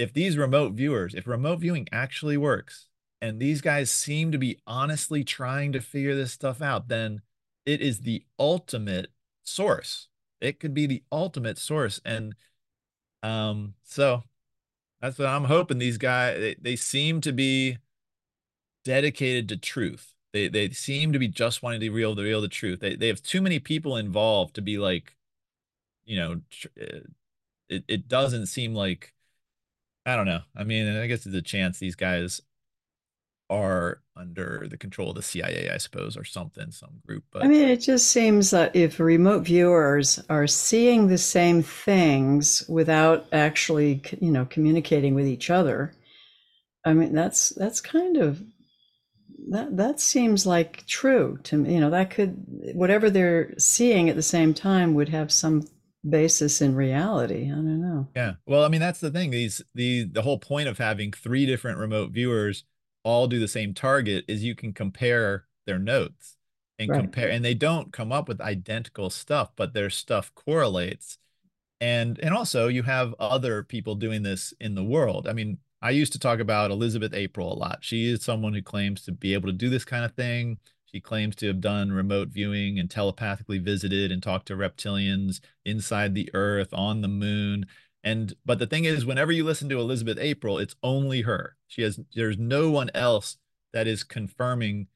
if 0.00 0.12
these 0.14 0.38
remote 0.38 0.72
viewers, 0.72 1.14
if 1.14 1.26
remote 1.26 1.60
viewing 1.60 1.86
actually 1.92 2.36
works, 2.36 2.88
and 3.20 3.38
these 3.38 3.60
guys 3.60 3.90
seem 3.90 4.32
to 4.32 4.38
be 4.38 4.58
honestly 4.66 5.22
trying 5.22 5.72
to 5.72 5.80
figure 5.80 6.14
this 6.14 6.32
stuff 6.32 6.62
out, 6.62 6.88
then 6.88 7.20
it 7.66 7.82
is 7.82 8.00
the 8.00 8.24
ultimate 8.38 9.08
source. 9.42 10.08
It 10.40 10.58
could 10.58 10.72
be 10.72 10.86
the 10.86 11.02
ultimate 11.12 11.58
source. 11.58 12.00
And 12.02 12.34
um, 13.22 13.74
so 13.82 14.22
that's 15.02 15.18
what 15.18 15.28
I'm 15.28 15.44
hoping 15.44 15.78
these 15.78 15.98
guys 15.98 16.38
they, 16.40 16.56
they 16.58 16.76
seem 16.76 17.20
to 17.20 17.32
be 17.32 17.76
dedicated 18.84 19.50
to 19.50 19.58
truth. 19.58 20.14
They 20.32 20.48
they 20.48 20.70
seem 20.70 21.12
to 21.12 21.18
be 21.18 21.28
just 21.28 21.62
wanting 21.62 21.80
to 21.80 21.90
reveal 21.90 22.14
the 22.14 22.22
real 22.22 22.40
the 22.40 22.48
truth. 22.48 22.80
They 22.80 22.96
they 22.96 23.08
have 23.08 23.22
too 23.22 23.42
many 23.42 23.58
people 23.58 23.98
involved 23.98 24.54
to 24.54 24.62
be 24.62 24.78
like, 24.78 25.14
you 26.04 26.16
know, 26.16 26.40
uh, 26.80 27.00
it, 27.68 27.84
it 27.86 28.08
doesn't 28.08 28.46
seem 28.46 28.74
like 28.74 29.12
I 30.06 30.16
don't 30.16 30.26
know. 30.26 30.40
I 30.56 30.64
mean, 30.64 30.96
I 30.96 31.06
guess 31.06 31.24
there's 31.24 31.36
a 31.36 31.42
chance 31.42 31.78
these 31.78 31.96
guys 31.96 32.40
are 33.50 34.00
under 34.16 34.66
the 34.70 34.76
control 34.76 35.10
of 35.10 35.16
the 35.16 35.22
CIA, 35.22 35.70
I 35.70 35.78
suppose, 35.78 36.16
or 36.16 36.24
something, 36.24 36.70
some 36.70 37.00
group. 37.04 37.24
But 37.32 37.42
I 37.42 37.48
mean, 37.48 37.68
it 37.68 37.78
just 37.78 38.10
seems 38.10 38.50
that 38.50 38.74
if 38.76 39.00
remote 39.00 39.44
viewers 39.44 40.22
are 40.30 40.46
seeing 40.46 41.08
the 41.08 41.18
same 41.18 41.62
things 41.62 42.64
without 42.68 43.26
actually, 43.32 44.02
you 44.20 44.30
know, 44.30 44.46
communicating 44.46 45.14
with 45.14 45.26
each 45.26 45.50
other, 45.50 45.92
I 46.84 46.94
mean, 46.94 47.12
that's 47.12 47.50
that's 47.50 47.80
kind 47.80 48.16
of 48.16 48.40
that 49.50 49.76
that 49.76 50.00
seems 50.00 50.46
like 50.46 50.86
true 50.86 51.38
to 51.44 51.56
me. 51.56 51.74
You 51.74 51.80
know, 51.80 51.90
that 51.90 52.10
could 52.10 52.42
whatever 52.74 53.10
they're 53.10 53.58
seeing 53.58 54.08
at 54.08 54.16
the 54.16 54.22
same 54.22 54.54
time 54.54 54.94
would 54.94 55.08
have 55.08 55.32
some 55.32 55.66
basis 56.08 56.60
in 56.60 56.74
reality. 56.74 57.46
I 57.46 57.54
don't 57.54 57.80
know. 57.80 58.08
Yeah. 58.14 58.34
Well, 58.46 58.64
I 58.64 58.68
mean, 58.68 58.80
that's 58.80 59.00
the 59.00 59.10
thing. 59.10 59.30
These 59.30 59.62
the 59.74 60.04
the 60.04 60.22
whole 60.22 60.38
point 60.38 60.68
of 60.68 60.78
having 60.78 61.12
three 61.12 61.46
different 61.46 61.78
remote 61.78 62.10
viewers 62.10 62.64
all 63.02 63.26
do 63.26 63.38
the 63.38 63.48
same 63.48 63.74
target 63.74 64.24
is 64.28 64.44
you 64.44 64.54
can 64.54 64.72
compare 64.72 65.46
their 65.66 65.78
notes 65.78 66.36
and 66.78 66.90
right. 66.90 67.00
compare 67.00 67.30
and 67.30 67.44
they 67.44 67.54
don't 67.54 67.92
come 67.92 68.12
up 68.12 68.28
with 68.28 68.40
identical 68.40 69.10
stuff, 69.10 69.50
but 69.56 69.74
their 69.74 69.90
stuff 69.90 70.32
correlates. 70.34 71.18
And 71.80 72.18
and 72.20 72.34
also 72.34 72.68
you 72.68 72.82
have 72.82 73.14
other 73.18 73.62
people 73.62 73.94
doing 73.94 74.22
this 74.22 74.52
in 74.60 74.74
the 74.74 74.84
world. 74.84 75.28
I 75.28 75.32
mean, 75.32 75.58
I 75.82 75.90
used 75.90 76.12
to 76.12 76.18
talk 76.18 76.40
about 76.40 76.70
Elizabeth 76.70 77.14
April 77.14 77.52
a 77.52 77.56
lot. 77.56 77.78
She 77.80 78.10
is 78.10 78.22
someone 78.22 78.52
who 78.52 78.62
claims 78.62 79.02
to 79.04 79.12
be 79.12 79.34
able 79.34 79.48
to 79.48 79.54
do 79.54 79.70
this 79.70 79.84
kind 79.84 80.04
of 80.04 80.14
thing. 80.14 80.58
She 80.90 81.00
claims 81.00 81.36
to 81.36 81.46
have 81.46 81.60
done 81.60 81.92
remote 81.92 82.28
viewing 82.28 82.78
and 82.78 82.90
telepathically 82.90 83.58
visited 83.58 84.10
and 84.10 84.22
talked 84.22 84.46
to 84.46 84.56
reptilians 84.56 85.40
inside 85.64 86.14
the 86.14 86.30
earth, 86.34 86.72
on 86.72 87.00
the 87.00 87.08
moon. 87.08 87.66
And 88.02 88.34
but 88.44 88.58
the 88.58 88.66
thing 88.66 88.86
is, 88.86 89.06
whenever 89.06 89.30
you 89.30 89.44
listen 89.44 89.68
to 89.68 89.78
Elizabeth 89.78 90.18
April, 90.18 90.58
it's 90.58 90.74
only 90.82 91.22
her. 91.22 91.56
She 91.68 91.82
has 91.82 92.00
there's 92.14 92.38
no 92.38 92.70
one 92.70 92.90
else 92.94 93.36
that 93.72 93.86
is 93.86 94.02
confirming 94.02 94.88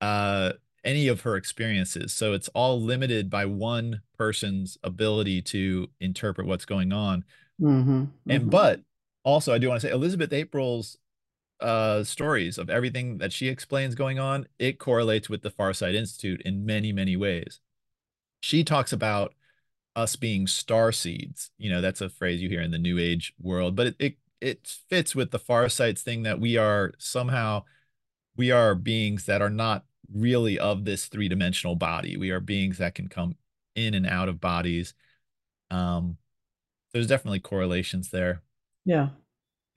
uh, 0.00 0.54
any 0.82 1.06
of 1.06 1.20
her 1.20 1.36
experiences. 1.36 2.12
So 2.12 2.32
it's 2.32 2.48
all 2.48 2.80
limited 2.80 3.30
by 3.30 3.44
one 3.44 4.02
person's 4.16 4.78
ability 4.82 5.42
to 5.42 5.88
interpret 6.00 6.46
what's 6.46 6.64
going 6.64 6.92
on. 6.92 7.24
Mm-hmm, 7.60 7.90
mm-hmm. 7.90 8.30
And 8.30 8.50
but 8.50 8.80
also 9.24 9.52
I 9.52 9.58
do 9.58 9.68
want 9.68 9.80
to 9.82 9.86
say 9.86 9.92
Elizabeth 9.92 10.32
April's 10.32 10.98
uh, 11.60 12.04
stories 12.04 12.58
of 12.58 12.70
everything 12.70 13.18
that 13.18 13.32
she 13.32 13.48
explains 13.48 13.94
going 13.94 14.18
on, 14.18 14.46
it 14.58 14.78
correlates 14.78 15.28
with 15.28 15.42
the 15.42 15.50
Farsight 15.50 15.94
Institute 15.94 16.42
in 16.42 16.64
many, 16.64 16.92
many 16.92 17.16
ways. 17.16 17.60
She 18.40 18.64
talks 18.64 18.92
about 18.92 19.34
us 19.96 20.16
being 20.16 20.46
star 20.46 20.92
seeds. 20.92 21.50
You 21.58 21.70
know, 21.70 21.80
that's 21.80 22.00
a 22.00 22.08
phrase 22.08 22.40
you 22.40 22.48
hear 22.48 22.62
in 22.62 22.70
the 22.70 22.78
New 22.78 22.98
Age 22.98 23.34
world, 23.40 23.74
but 23.74 23.88
it 23.88 23.96
it, 23.98 24.16
it 24.40 24.76
fits 24.88 25.14
with 25.14 25.30
the 25.30 25.38
Farsights 25.38 26.02
thing 26.02 26.22
that 26.22 26.38
we 26.40 26.56
are 26.56 26.92
somehow 26.98 27.64
we 28.36 28.52
are 28.52 28.74
beings 28.76 29.26
that 29.26 29.42
are 29.42 29.50
not 29.50 29.84
really 30.12 30.58
of 30.58 30.84
this 30.84 31.06
three 31.06 31.28
dimensional 31.28 31.74
body. 31.74 32.16
We 32.16 32.30
are 32.30 32.40
beings 32.40 32.78
that 32.78 32.94
can 32.94 33.08
come 33.08 33.34
in 33.74 33.94
and 33.94 34.06
out 34.06 34.28
of 34.28 34.40
bodies. 34.40 34.94
Um, 35.70 36.16
there's 36.92 37.08
definitely 37.08 37.40
correlations 37.40 38.10
there. 38.10 38.42
Yeah. 38.84 39.08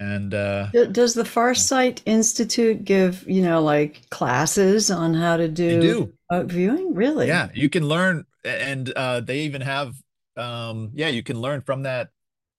And 0.02 0.34
uh, 0.34 0.72
does 0.72 1.14
the 1.14 1.22
Farsight 1.22 2.02
Institute 2.08 2.84
give 2.84 3.24
you 3.30 3.44
know 3.44 3.62
like 3.62 4.10
classes 4.10 4.90
on 4.90 5.14
how 5.14 5.38
to 5.38 5.48
do, 5.48 5.80
do. 5.80 6.44
viewing? 6.46 6.96
Really? 6.96 7.28
Yeah, 7.28 7.50
you 7.54 7.70
can 7.70 7.88
learn, 7.88 8.26
and 8.44 8.92
uh, 8.94 9.20
they 9.20 9.42
even 9.42 9.62
have 9.62 9.94
um, 10.36 10.90
yeah, 10.96 11.10
you 11.10 11.22
can 11.22 11.40
learn 11.40 11.62
from 11.62 11.84
that 11.84 12.10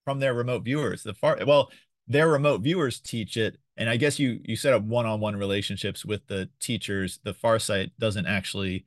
from 0.04 0.20
their 0.20 0.34
remote 0.34 0.62
viewers. 0.62 1.02
The 1.02 1.14
far 1.14 1.36
well, 1.44 1.72
their 2.06 2.28
remote 2.28 2.60
viewers 2.60 3.00
teach 3.00 3.36
it, 3.36 3.58
and 3.76 3.90
I 3.90 3.96
guess 3.96 4.20
you 4.20 4.38
you 4.44 4.54
set 4.54 4.72
up 4.72 4.84
one 4.84 5.06
on 5.06 5.18
one 5.18 5.34
relationships 5.34 6.04
with 6.04 6.24
the 6.28 6.48
teachers. 6.60 7.18
The 7.24 7.34
Farsight 7.34 7.90
doesn't 7.98 8.26
actually 8.26 8.84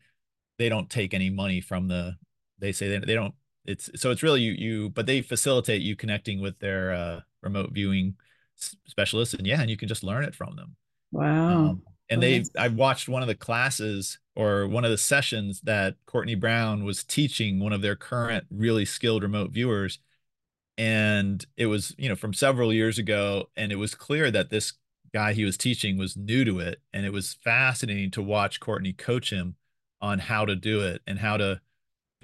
they 0.57 0.69
don't 0.69 0.89
take 0.89 1.13
any 1.13 1.29
money 1.29 1.59
from 1.59 1.89
the 1.89 2.15
they 2.59 2.71
say 2.71 2.87
they, 2.87 2.99
they 2.99 3.15
don't 3.15 3.33
it's 3.65 3.89
so 3.95 4.11
it's 4.11 4.23
really 4.23 4.39
you 4.39 4.53
you 4.53 4.89
but 4.91 5.07
they 5.07 5.21
facilitate 5.21 5.81
you 5.81 5.93
connecting 5.97 6.39
with 6.39 6.57
their 6.59 6.93
uh 6.93 7.19
remote 7.41 7.71
viewing 7.73 8.15
specialists 8.87 9.33
and 9.33 9.45
yeah 9.45 9.61
and 9.61 9.69
you 9.69 9.77
can 9.77 9.87
just 9.87 10.03
learn 10.03 10.23
it 10.23 10.35
from 10.35 10.55
them. 10.55 10.75
Wow. 11.11 11.69
Um, 11.69 11.81
and 12.09 12.21
they 12.21 12.43
i 12.57 12.67
watched 12.67 13.09
one 13.09 13.21
of 13.21 13.27
the 13.27 13.35
classes 13.35 14.19
or 14.35 14.67
one 14.67 14.85
of 14.85 14.91
the 14.91 14.97
sessions 14.97 15.61
that 15.61 15.95
courtney 16.05 16.35
brown 16.35 16.83
was 16.83 17.03
teaching 17.03 17.59
one 17.59 17.73
of 17.73 17.81
their 17.81 17.95
current 17.95 18.45
really 18.51 18.85
skilled 18.85 19.23
remote 19.23 19.51
viewers 19.51 19.99
and 20.77 21.45
it 21.57 21.67
was 21.67 21.95
you 21.97 22.09
know 22.09 22.15
from 22.15 22.33
several 22.33 22.73
years 22.73 22.97
ago 22.97 23.49
and 23.55 23.71
it 23.71 23.77
was 23.77 23.95
clear 23.95 24.29
that 24.31 24.49
this 24.49 24.73
guy 25.13 25.33
he 25.33 25.45
was 25.45 25.57
teaching 25.57 25.97
was 25.97 26.17
new 26.17 26.43
to 26.43 26.59
it 26.59 26.81
and 26.93 27.05
it 27.05 27.13
was 27.13 27.33
fascinating 27.43 28.11
to 28.11 28.21
watch 28.21 28.59
courtney 28.59 28.93
coach 28.93 29.31
him 29.31 29.55
on 30.01 30.19
how 30.19 30.45
to 30.45 30.55
do 30.55 30.81
it 30.81 31.01
and 31.07 31.19
how 31.19 31.37
to 31.37 31.59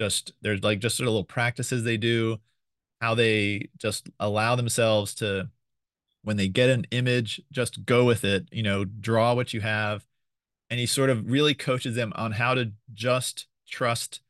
just 0.00 0.32
there's 0.42 0.62
like 0.62 0.80
just 0.80 0.96
sort 0.96 1.06
of 1.08 1.12
little 1.14 1.24
practices 1.24 1.84
they 1.84 1.96
do 1.96 2.38
how 3.00 3.14
they 3.14 3.68
just 3.78 4.08
allow 4.20 4.56
themselves 4.56 5.14
to 5.14 5.48
when 6.22 6.36
they 6.36 6.48
get 6.48 6.70
an 6.70 6.86
image, 6.90 7.40
just 7.50 7.84
go 7.84 8.04
with 8.04 8.24
it, 8.24 8.48
you 8.52 8.62
know, 8.62 8.84
draw 8.84 9.34
what 9.34 9.52
you 9.52 9.60
have. 9.60 10.06
And 10.70 10.80
he 10.80 10.86
sort 10.86 11.10
of 11.10 11.30
really 11.30 11.54
coaches 11.54 11.96
them 11.96 12.12
on 12.16 12.32
how 12.32 12.54
to 12.54 12.72
just 12.94 13.46
trust 13.68 14.20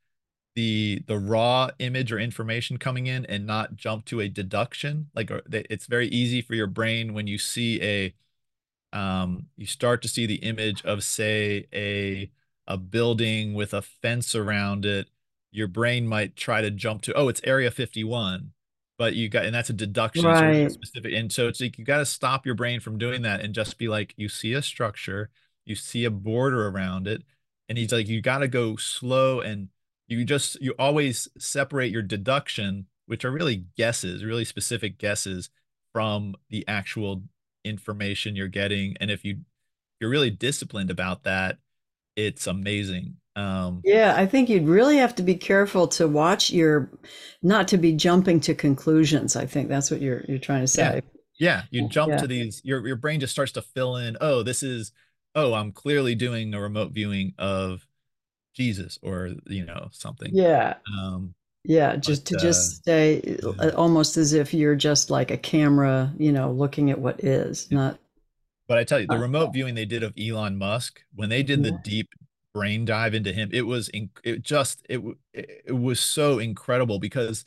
the 0.54 1.02
the 1.06 1.18
raw 1.18 1.70
image 1.78 2.12
or 2.12 2.18
information 2.18 2.76
coming 2.76 3.06
in 3.06 3.24
and 3.26 3.46
not 3.46 3.76
jump 3.76 4.04
to 4.04 4.20
a 4.20 4.28
deduction 4.28 5.08
like 5.14 5.30
it's 5.50 5.86
very 5.86 6.08
easy 6.08 6.42
for 6.42 6.54
your 6.54 6.66
brain 6.66 7.14
when 7.14 7.26
you 7.26 7.38
see 7.38 7.80
a 7.82 8.14
um 8.96 9.46
you 9.56 9.66
start 9.66 10.02
to 10.02 10.08
see 10.08 10.26
the 10.26 10.36
image 10.36 10.84
of 10.84 11.02
say 11.02 11.66
a 11.72 12.30
a 12.66 12.76
building 12.76 13.54
with 13.54 13.72
a 13.72 13.80
fence 13.80 14.34
around 14.34 14.84
it 14.84 15.08
your 15.50 15.68
brain 15.68 16.06
might 16.06 16.36
try 16.36 16.60
to 16.60 16.70
jump 16.70 17.00
to 17.02 17.14
oh 17.14 17.28
it's 17.28 17.40
area 17.44 17.70
51 17.70 18.52
but 19.02 19.16
you 19.16 19.28
got 19.28 19.44
and 19.44 19.52
that's 19.52 19.68
a 19.68 19.72
deduction 19.72 20.24
right. 20.24 20.70
specific 20.70 21.12
and 21.12 21.32
so 21.32 21.48
it's 21.48 21.60
like 21.60 21.76
you 21.76 21.84
got 21.84 21.98
to 21.98 22.06
stop 22.06 22.46
your 22.46 22.54
brain 22.54 22.78
from 22.78 22.98
doing 22.98 23.22
that 23.22 23.40
and 23.40 23.52
just 23.52 23.76
be 23.76 23.88
like 23.88 24.14
you 24.16 24.28
see 24.28 24.52
a 24.52 24.62
structure 24.62 25.28
you 25.64 25.74
see 25.74 26.04
a 26.04 26.10
border 26.10 26.68
around 26.68 27.08
it 27.08 27.24
and 27.68 27.76
he's 27.76 27.90
like 27.90 28.06
you 28.06 28.22
got 28.22 28.38
to 28.38 28.46
go 28.46 28.76
slow 28.76 29.40
and 29.40 29.70
you 30.06 30.24
just 30.24 30.56
you 30.62 30.72
always 30.78 31.26
separate 31.36 31.90
your 31.90 32.00
deduction 32.00 32.86
which 33.06 33.24
are 33.24 33.32
really 33.32 33.64
guesses 33.76 34.24
really 34.24 34.44
specific 34.44 34.98
guesses 34.98 35.50
from 35.92 36.36
the 36.48 36.64
actual 36.68 37.24
information 37.64 38.36
you're 38.36 38.46
getting 38.46 38.96
and 39.00 39.10
if 39.10 39.24
you 39.24 39.38
you're 39.98 40.10
really 40.10 40.30
disciplined 40.30 40.92
about 40.92 41.24
that 41.24 41.58
it's 42.14 42.46
amazing 42.46 43.16
um, 43.34 43.80
yeah, 43.84 44.14
I 44.16 44.26
think 44.26 44.48
you'd 44.48 44.66
really 44.66 44.98
have 44.98 45.14
to 45.16 45.22
be 45.22 45.34
careful 45.34 45.88
to 45.88 46.06
watch 46.06 46.50
your, 46.50 46.90
not 47.42 47.68
to 47.68 47.78
be 47.78 47.92
jumping 47.92 48.40
to 48.40 48.54
conclusions. 48.54 49.36
I 49.36 49.46
think 49.46 49.68
that's 49.68 49.90
what 49.90 50.00
you're 50.00 50.24
you're 50.28 50.38
trying 50.38 50.62
to 50.62 50.68
say. 50.68 51.02
Yeah, 51.38 51.62
yeah. 51.70 51.82
you 51.82 51.88
jump 51.88 52.12
yeah. 52.12 52.18
to 52.18 52.26
these. 52.26 52.60
Your 52.64 52.86
your 52.86 52.96
brain 52.96 53.20
just 53.20 53.32
starts 53.32 53.52
to 53.52 53.62
fill 53.62 53.96
in. 53.96 54.16
Oh, 54.20 54.42
this 54.42 54.62
is. 54.62 54.92
Oh, 55.34 55.54
I'm 55.54 55.72
clearly 55.72 56.14
doing 56.14 56.52
a 56.52 56.60
remote 56.60 56.92
viewing 56.92 57.32
of 57.38 57.86
Jesus, 58.54 58.98
or 59.02 59.30
you 59.46 59.64
know 59.64 59.88
something. 59.92 60.30
Yeah. 60.32 60.74
Um, 60.98 61.34
yeah, 61.64 61.96
just 61.96 62.24
but, 62.24 62.30
to 62.30 62.36
uh, 62.36 62.40
just 62.40 62.76
stay 62.76 63.38
uh, 63.44 63.70
almost 63.76 64.16
as 64.16 64.32
if 64.34 64.52
you're 64.52 64.74
just 64.74 65.10
like 65.10 65.30
a 65.30 65.38
camera, 65.38 66.12
you 66.18 66.32
know, 66.32 66.50
looking 66.50 66.90
at 66.90 66.98
what 66.98 67.22
is, 67.22 67.70
not 67.70 67.98
but 68.72 68.78
I 68.78 68.84
tell 68.84 69.00
you, 69.00 69.06
the 69.06 69.18
remote 69.18 69.52
viewing 69.52 69.74
they 69.74 69.84
did 69.84 70.02
of 70.02 70.14
Elon 70.18 70.56
Musk, 70.56 71.02
when 71.14 71.28
they 71.28 71.42
did 71.42 71.62
the 71.62 71.72
deep 71.84 72.08
brain 72.52 72.84
dive 72.84 73.14
into 73.14 73.32
him 73.32 73.48
it 73.52 73.62
was 73.62 73.88
in, 73.90 74.10
it 74.24 74.42
just 74.42 74.84
it 74.88 75.00
it 75.32 75.76
was 75.76 76.00
so 76.00 76.38
incredible 76.38 76.98
because 76.98 77.44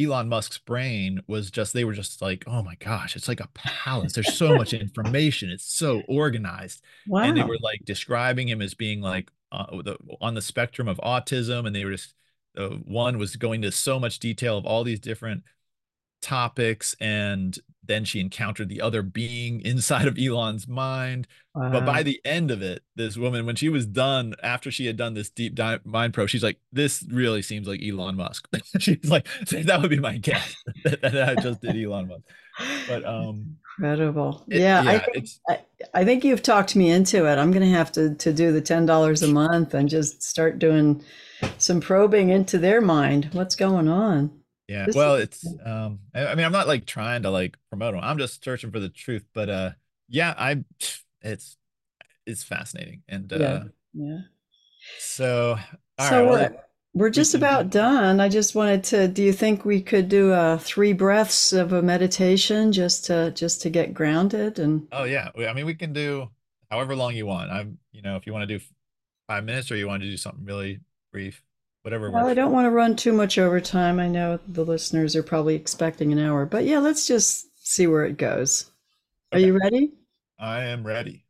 Elon 0.00 0.28
Musk's 0.28 0.58
brain 0.58 1.20
was 1.26 1.50
just 1.50 1.72
they 1.72 1.84
were 1.84 1.92
just 1.92 2.22
like 2.22 2.44
oh 2.46 2.62
my 2.62 2.74
gosh 2.76 3.16
it's 3.16 3.28
like 3.28 3.40
a 3.40 3.48
palace 3.54 4.12
there's 4.12 4.36
so 4.36 4.54
much 4.56 4.72
information 4.74 5.50
it's 5.50 5.72
so 5.72 6.02
organized 6.08 6.82
wow. 7.06 7.22
and 7.22 7.36
they 7.36 7.42
were 7.42 7.58
like 7.60 7.80
describing 7.84 8.48
him 8.48 8.62
as 8.62 8.74
being 8.74 9.00
like 9.00 9.30
uh, 9.50 9.82
the, 9.82 9.96
on 10.20 10.34
the 10.34 10.42
spectrum 10.42 10.88
of 10.88 10.98
autism 10.98 11.66
and 11.66 11.74
they 11.74 11.84
were 11.84 11.92
just 11.92 12.14
uh, 12.56 12.68
one 12.68 13.18
was 13.18 13.36
going 13.36 13.62
to 13.62 13.72
so 13.72 13.98
much 14.00 14.18
detail 14.18 14.58
of 14.58 14.66
all 14.66 14.84
these 14.84 15.00
different 15.00 15.42
topics 16.20 16.94
and 17.00 17.58
then 17.88 18.04
she 18.04 18.20
encountered 18.20 18.68
the 18.68 18.80
other 18.80 19.02
being 19.02 19.60
inside 19.64 20.06
of 20.06 20.18
Elon's 20.18 20.68
mind. 20.68 21.26
Wow. 21.54 21.72
But 21.72 21.86
by 21.86 22.04
the 22.04 22.20
end 22.24 22.52
of 22.52 22.62
it, 22.62 22.84
this 22.94 23.16
woman, 23.16 23.44
when 23.44 23.56
she 23.56 23.68
was 23.68 23.84
done, 23.84 24.34
after 24.42 24.70
she 24.70 24.86
had 24.86 24.96
done 24.96 25.14
this 25.14 25.30
deep 25.30 25.56
dive 25.56 25.84
mind 25.84 26.14
probe, 26.14 26.28
she's 26.28 26.44
like, 26.44 26.58
"This 26.70 27.04
really 27.10 27.42
seems 27.42 27.66
like 27.66 27.82
Elon 27.82 28.14
Musk." 28.14 28.48
she's 28.78 29.10
like, 29.10 29.26
"That 29.50 29.80
would 29.80 29.90
be 29.90 29.98
my 29.98 30.18
guess 30.18 30.54
that 30.84 31.36
I 31.36 31.42
just 31.42 31.60
did 31.60 31.76
Elon 31.76 32.06
Musk." 32.06 32.22
But 32.86 33.04
um, 33.04 33.56
incredible, 33.76 34.44
it, 34.48 34.60
yeah. 34.60 34.82
yeah 34.82 34.90
I, 34.90 34.98
think, 34.98 35.28
I, 35.48 35.58
I 35.94 36.04
think 36.04 36.22
you've 36.22 36.42
talked 36.42 36.76
me 36.76 36.90
into 36.90 37.26
it. 37.26 37.38
I'm 37.38 37.50
going 37.50 37.68
to 37.68 37.76
have 37.76 37.90
to 37.92 38.14
to 38.14 38.32
do 38.32 38.52
the 38.52 38.60
ten 38.60 38.86
dollars 38.86 39.22
a 39.24 39.28
month 39.28 39.74
and 39.74 39.88
just 39.88 40.22
start 40.22 40.60
doing 40.60 41.02
some 41.56 41.80
probing 41.80 42.28
into 42.28 42.58
their 42.58 42.80
mind. 42.80 43.30
What's 43.32 43.56
going 43.56 43.88
on? 43.88 44.30
Yeah. 44.68 44.86
This 44.86 44.94
well, 44.94 45.14
it's 45.16 45.46
um 45.64 46.00
I, 46.14 46.26
I, 46.28 46.34
mean 46.34 46.44
I'm 46.44 46.52
not 46.52 46.68
like 46.68 46.84
trying 46.86 47.22
to 47.22 47.30
like 47.30 47.56
promote 47.70 47.94
them. 47.94 48.04
I'm 48.04 48.18
just 48.18 48.44
searching 48.44 48.70
for 48.70 48.80
the 48.80 48.90
truth. 48.90 49.24
But 49.32 49.48
uh 49.48 49.70
yeah, 50.08 50.34
I 50.36 50.64
it's 51.22 51.56
it's 52.26 52.42
fascinating. 52.42 53.02
And 53.08 53.32
uh 53.32 53.38
yeah. 53.38 53.62
yeah. 53.94 54.18
So 54.98 55.58
so 55.98 56.04
right, 56.04 56.22
we're, 56.22 56.30
well, 56.30 56.64
we're 56.94 57.10
just 57.10 57.34
we 57.34 57.38
about 57.38 57.70
done. 57.70 58.20
I 58.20 58.28
just 58.28 58.54
wanted 58.54 58.84
to 58.84 59.08
do 59.08 59.22
you 59.22 59.32
think 59.32 59.64
we 59.64 59.80
could 59.80 60.08
do 60.08 60.32
a 60.32 60.58
three 60.58 60.92
breaths 60.92 61.52
of 61.52 61.72
a 61.72 61.82
meditation 61.82 62.70
just 62.72 63.06
to 63.06 63.30
just 63.30 63.62
to 63.62 63.70
get 63.70 63.94
grounded 63.94 64.58
and 64.58 64.86
Oh 64.92 65.04
yeah. 65.04 65.30
I 65.36 65.52
mean 65.54 65.66
we 65.66 65.74
can 65.74 65.92
do 65.92 66.28
however 66.70 66.94
long 66.94 67.14
you 67.14 67.26
want. 67.26 67.50
I'm, 67.50 67.78
you 67.92 68.02
know, 68.02 68.16
if 68.16 68.26
you 68.26 68.32
want 68.32 68.48
to 68.48 68.58
do 68.58 68.64
five 69.26 69.44
minutes 69.44 69.70
or 69.70 69.76
you 69.76 69.86
want 69.86 70.02
to 70.02 70.10
do 70.10 70.16
something 70.16 70.44
really 70.44 70.80
brief, 71.12 71.42
whatever. 71.88 72.10
Well, 72.10 72.26
I 72.26 72.34
don't 72.34 72.52
want 72.52 72.66
to 72.66 72.70
run 72.70 72.96
too 72.96 73.14
much 73.14 73.38
overtime. 73.38 73.98
I 73.98 74.08
know 74.08 74.38
the 74.46 74.64
listeners 74.64 75.16
are 75.16 75.22
probably 75.22 75.54
expecting 75.54 76.12
an 76.12 76.18
hour, 76.18 76.44
but 76.44 76.64
yeah, 76.64 76.80
let's 76.80 77.06
just 77.06 77.46
see 77.66 77.86
where 77.86 78.04
it 78.04 78.18
goes. 78.18 78.70
Are 79.32 79.38
you 79.38 79.58
ready? 79.58 79.92
I 80.38 80.64
am 80.64 80.86
ready. 80.86 81.24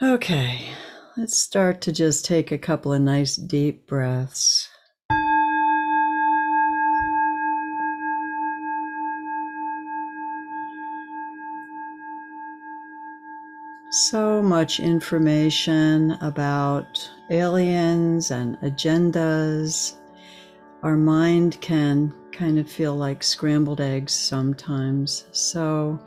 Okay, 0.00 0.68
let's 1.16 1.36
start 1.36 1.82
to 1.82 1.92
just 1.92 2.24
take 2.24 2.50
a 2.50 2.58
couple 2.58 2.92
of 2.92 3.02
nice 3.02 3.36
deep 3.36 3.86
breaths. 3.86 4.68
So 13.92 14.40
much 14.40 14.80
information 14.80 16.12
about 16.22 17.10
aliens 17.28 18.30
and 18.30 18.56
agendas. 18.60 19.96
Our 20.82 20.96
mind 20.96 21.60
can 21.60 22.14
kind 22.32 22.58
of 22.58 22.70
feel 22.70 22.96
like 22.96 23.22
scrambled 23.22 23.82
eggs 23.82 24.14
sometimes. 24.14 25.26
So, 25.32 26.00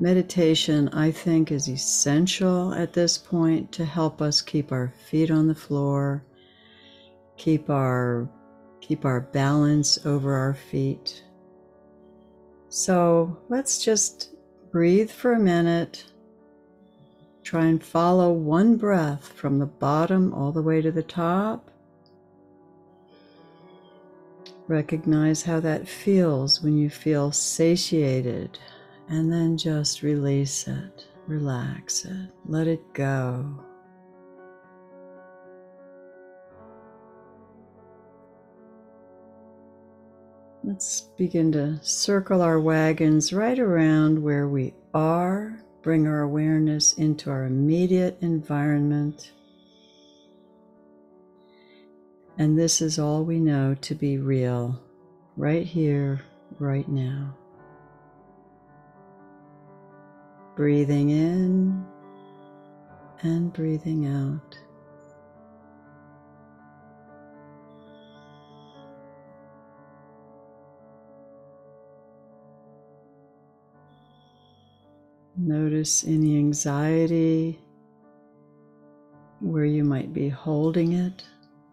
meditation, 0.00 0.90
I 0.90 1.10
think, 1.10 1.50
is 1.50 1.66
essential 1.66 2.74
at 2.74 2.92
this 2.92 3.16
point 3.16 3.72
to 3.72 3.86
help 3.86 4.20
us 4.20 4.42
keep 4.42 4.70
our 4.70 4.92
feet 5.08 5.30
on 5.30 5.46
the 5.46 5.54
floor, 5.54 6.22
keep 7.38 7.70
our 7.70 8.28
keep 8.82 9.06
our 9.06 9.22
balance 9.22 10.04
over 10.04 10.34
our 10.34 10.52
feet. 10.52 11.24
So, 12.68 13.38
let's 13.48 13.82
just 13.82 14.34
breathe 14.70 15.10
for 15.10 15.32
a 15.32 15.40
minute 15.40 16.04
Try 17.44 17.66
and 17.66 17.84
follow 17.84 18.32
one 18.32 18.78
breath 18.78 19.28
from 19.34 19.58
the 19.58 19.66
bottom 19.66 20.32
all 20.32 20.50
the 20.50 20.62
way 20.62 20.80
to 20.80 20.90
the 20.90 21.02
top. 21.02 21.70
Recognize 24.66 25.42
how 25.42 25.60
that 25.60 25.86
feels 25.86 26.62
when 26.62 26.78
you 26.78 26.88
feel 26.88 27.32
satiated, 27.32 28.58
and 29.10 29.30
then 29.30 29.58
just 29.58 30.02
release 30.02 30.66
it, 30.66 31.06
relax 31.26 32.06
it, 32.06 32.30
let 32.46 32.66
it 32.66 32.80
go. 32.94 33.62
Let's 40.62 41.02
begin 41.18 41.52
to 41.52 41.78
circle 41.82 42.40
our 42.40 42.58
wagons 42.58 43.34
right 43.34 43.58
around 43.58 44.22
where 44.22 44.48
we 44.48 44.72
are 44.94 45.62
bring 45.84 46.08
our 46.08 46.22
awareness 46.22 46.94
into 46.94 47.30
our 47.30 47.44
immediate 47.44 48.16
environment. 48.22 49.32
And 52.38 52.58
this 52.58 52.80
is 52.80 52.98
all 52.98 53.22
we 53.22 53.38
know 53.38 53.74
to 53.82 53.94
be 53.94 54.16
real, 54.16 54.80
right 55.36 55.66
here, 55.66 56.22
right 56.58 56.88
now. 56.88 57.36
Breathing 60.56 61.10
in 61.10 61.84
and 63.20 63.52
breathing 63.52 64.06
out. 64.06 64.63
Notice 75.36 76.04
any 76.04 76.36
anxiety 76.36 77.58
where 79.40 79.64
you 79.64 79.82
might 79.84 80.12
be 80.12 80.28
holding 80.28 80.92
it, 80.92 81.24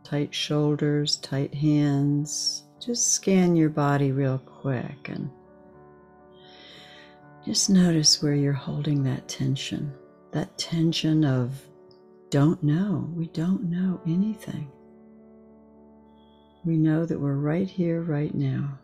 tight 0.03 0.33
shoulders, 0.33 1.17
tight 1.17 1.53
hands. 1.53 2.63
Just 2.83 3.13
scan 3.13 3.55
your 3.55 3.69
body 3.69 4.11
real 4.11 4.39
quick 4.39 5.09
and 5.09 5.29
just 7.45 7.69
notice 7.69 8.21
where 8.21 8.33
you're 8.33 8.53
holding 8.53 9.03
that 9.03 9.27
tension. 9.27 9.93
That 10.31 10.57
tension 10.57 11.23
of 11.23 11.61
don't 12.31 12.61
know. 12.63 13.09
We 13.15 13.27
don't 13.27 13.63
know 13.63 14.01
anything. 14.07 14.71
We 16.63 16.77
know 16.77 17.05
that 17.05 17.19
we're 17.19 17.35
right 17.35 17.67
here, 17.67 18.01
right 18.01 18.33
now. 18.33 18.79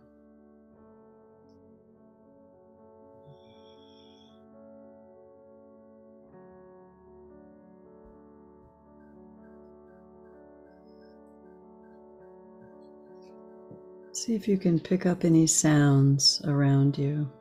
See 14.17 14.33
if 14.33 14.47
you 14.47 14.57
can 14.57 14.79
pick 14.79 15.05
up 15.05 15.23
any 15.23 15.45
sounds 15.45 16.41
around 16.45 16.97
you. 16.97 17.31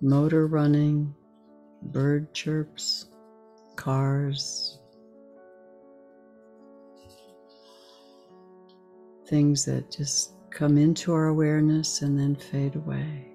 Motor 0.00 0.46
running, 0.46 1.14
bird 1.82 2.32
chirps, 2.32 3.10
cars, 3.76 4.78
things 9.26 9.66
that 9.66 9.90
just 9.90 10.32
come 10.50 10.78
into 10.78 11.12
our 11.12 11.26
awareness 11.26 12.00
and 12.00 12.18
then 12.18 12.34
fade 12.34 12.76
away. 12.76 13.31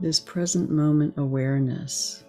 This 0.00 0.20
present 0.20 0.70
moment 0.70 1.14
awareness 1.16 2.24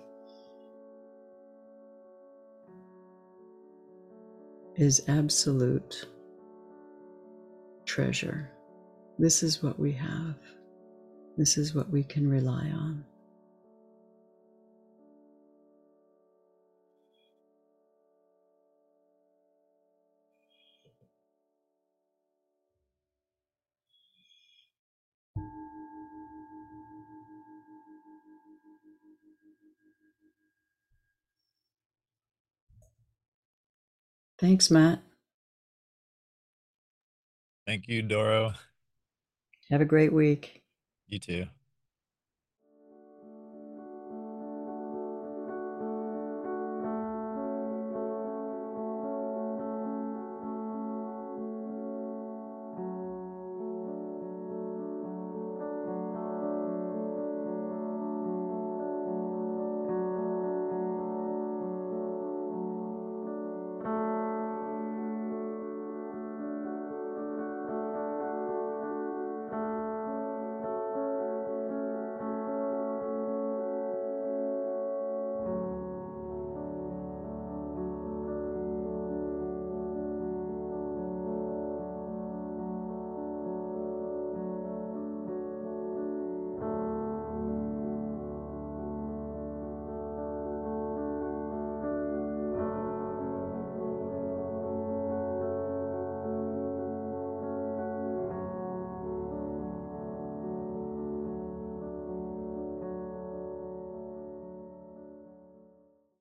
is 4.76 5.04
absolute 5.08 6.08
treasure. 7.86 8.50
This 9.20 9.44
is 9.44 9.62
what 9.62 9.78
we 9.80 9.92
have. 9.92 10.36
This 11.38 11.58
is 11.58 11.76
what 11.76 11.90
we 11.90 12.04
can 12.04 12.30
rely 12.30 12.72
on. 12.74 13.06
Thanks, 34.40 34.72
Matt. 34.72 35.02
Thank 37.68 37.88
you, 37.88 38.02
Doro. 38.02 38.54
Have 39.70 39.82
a 39.82 39.86
great 39.86 40.12
week. 40.12 40.64
You 41.08 41.20
too. 41.20 41.46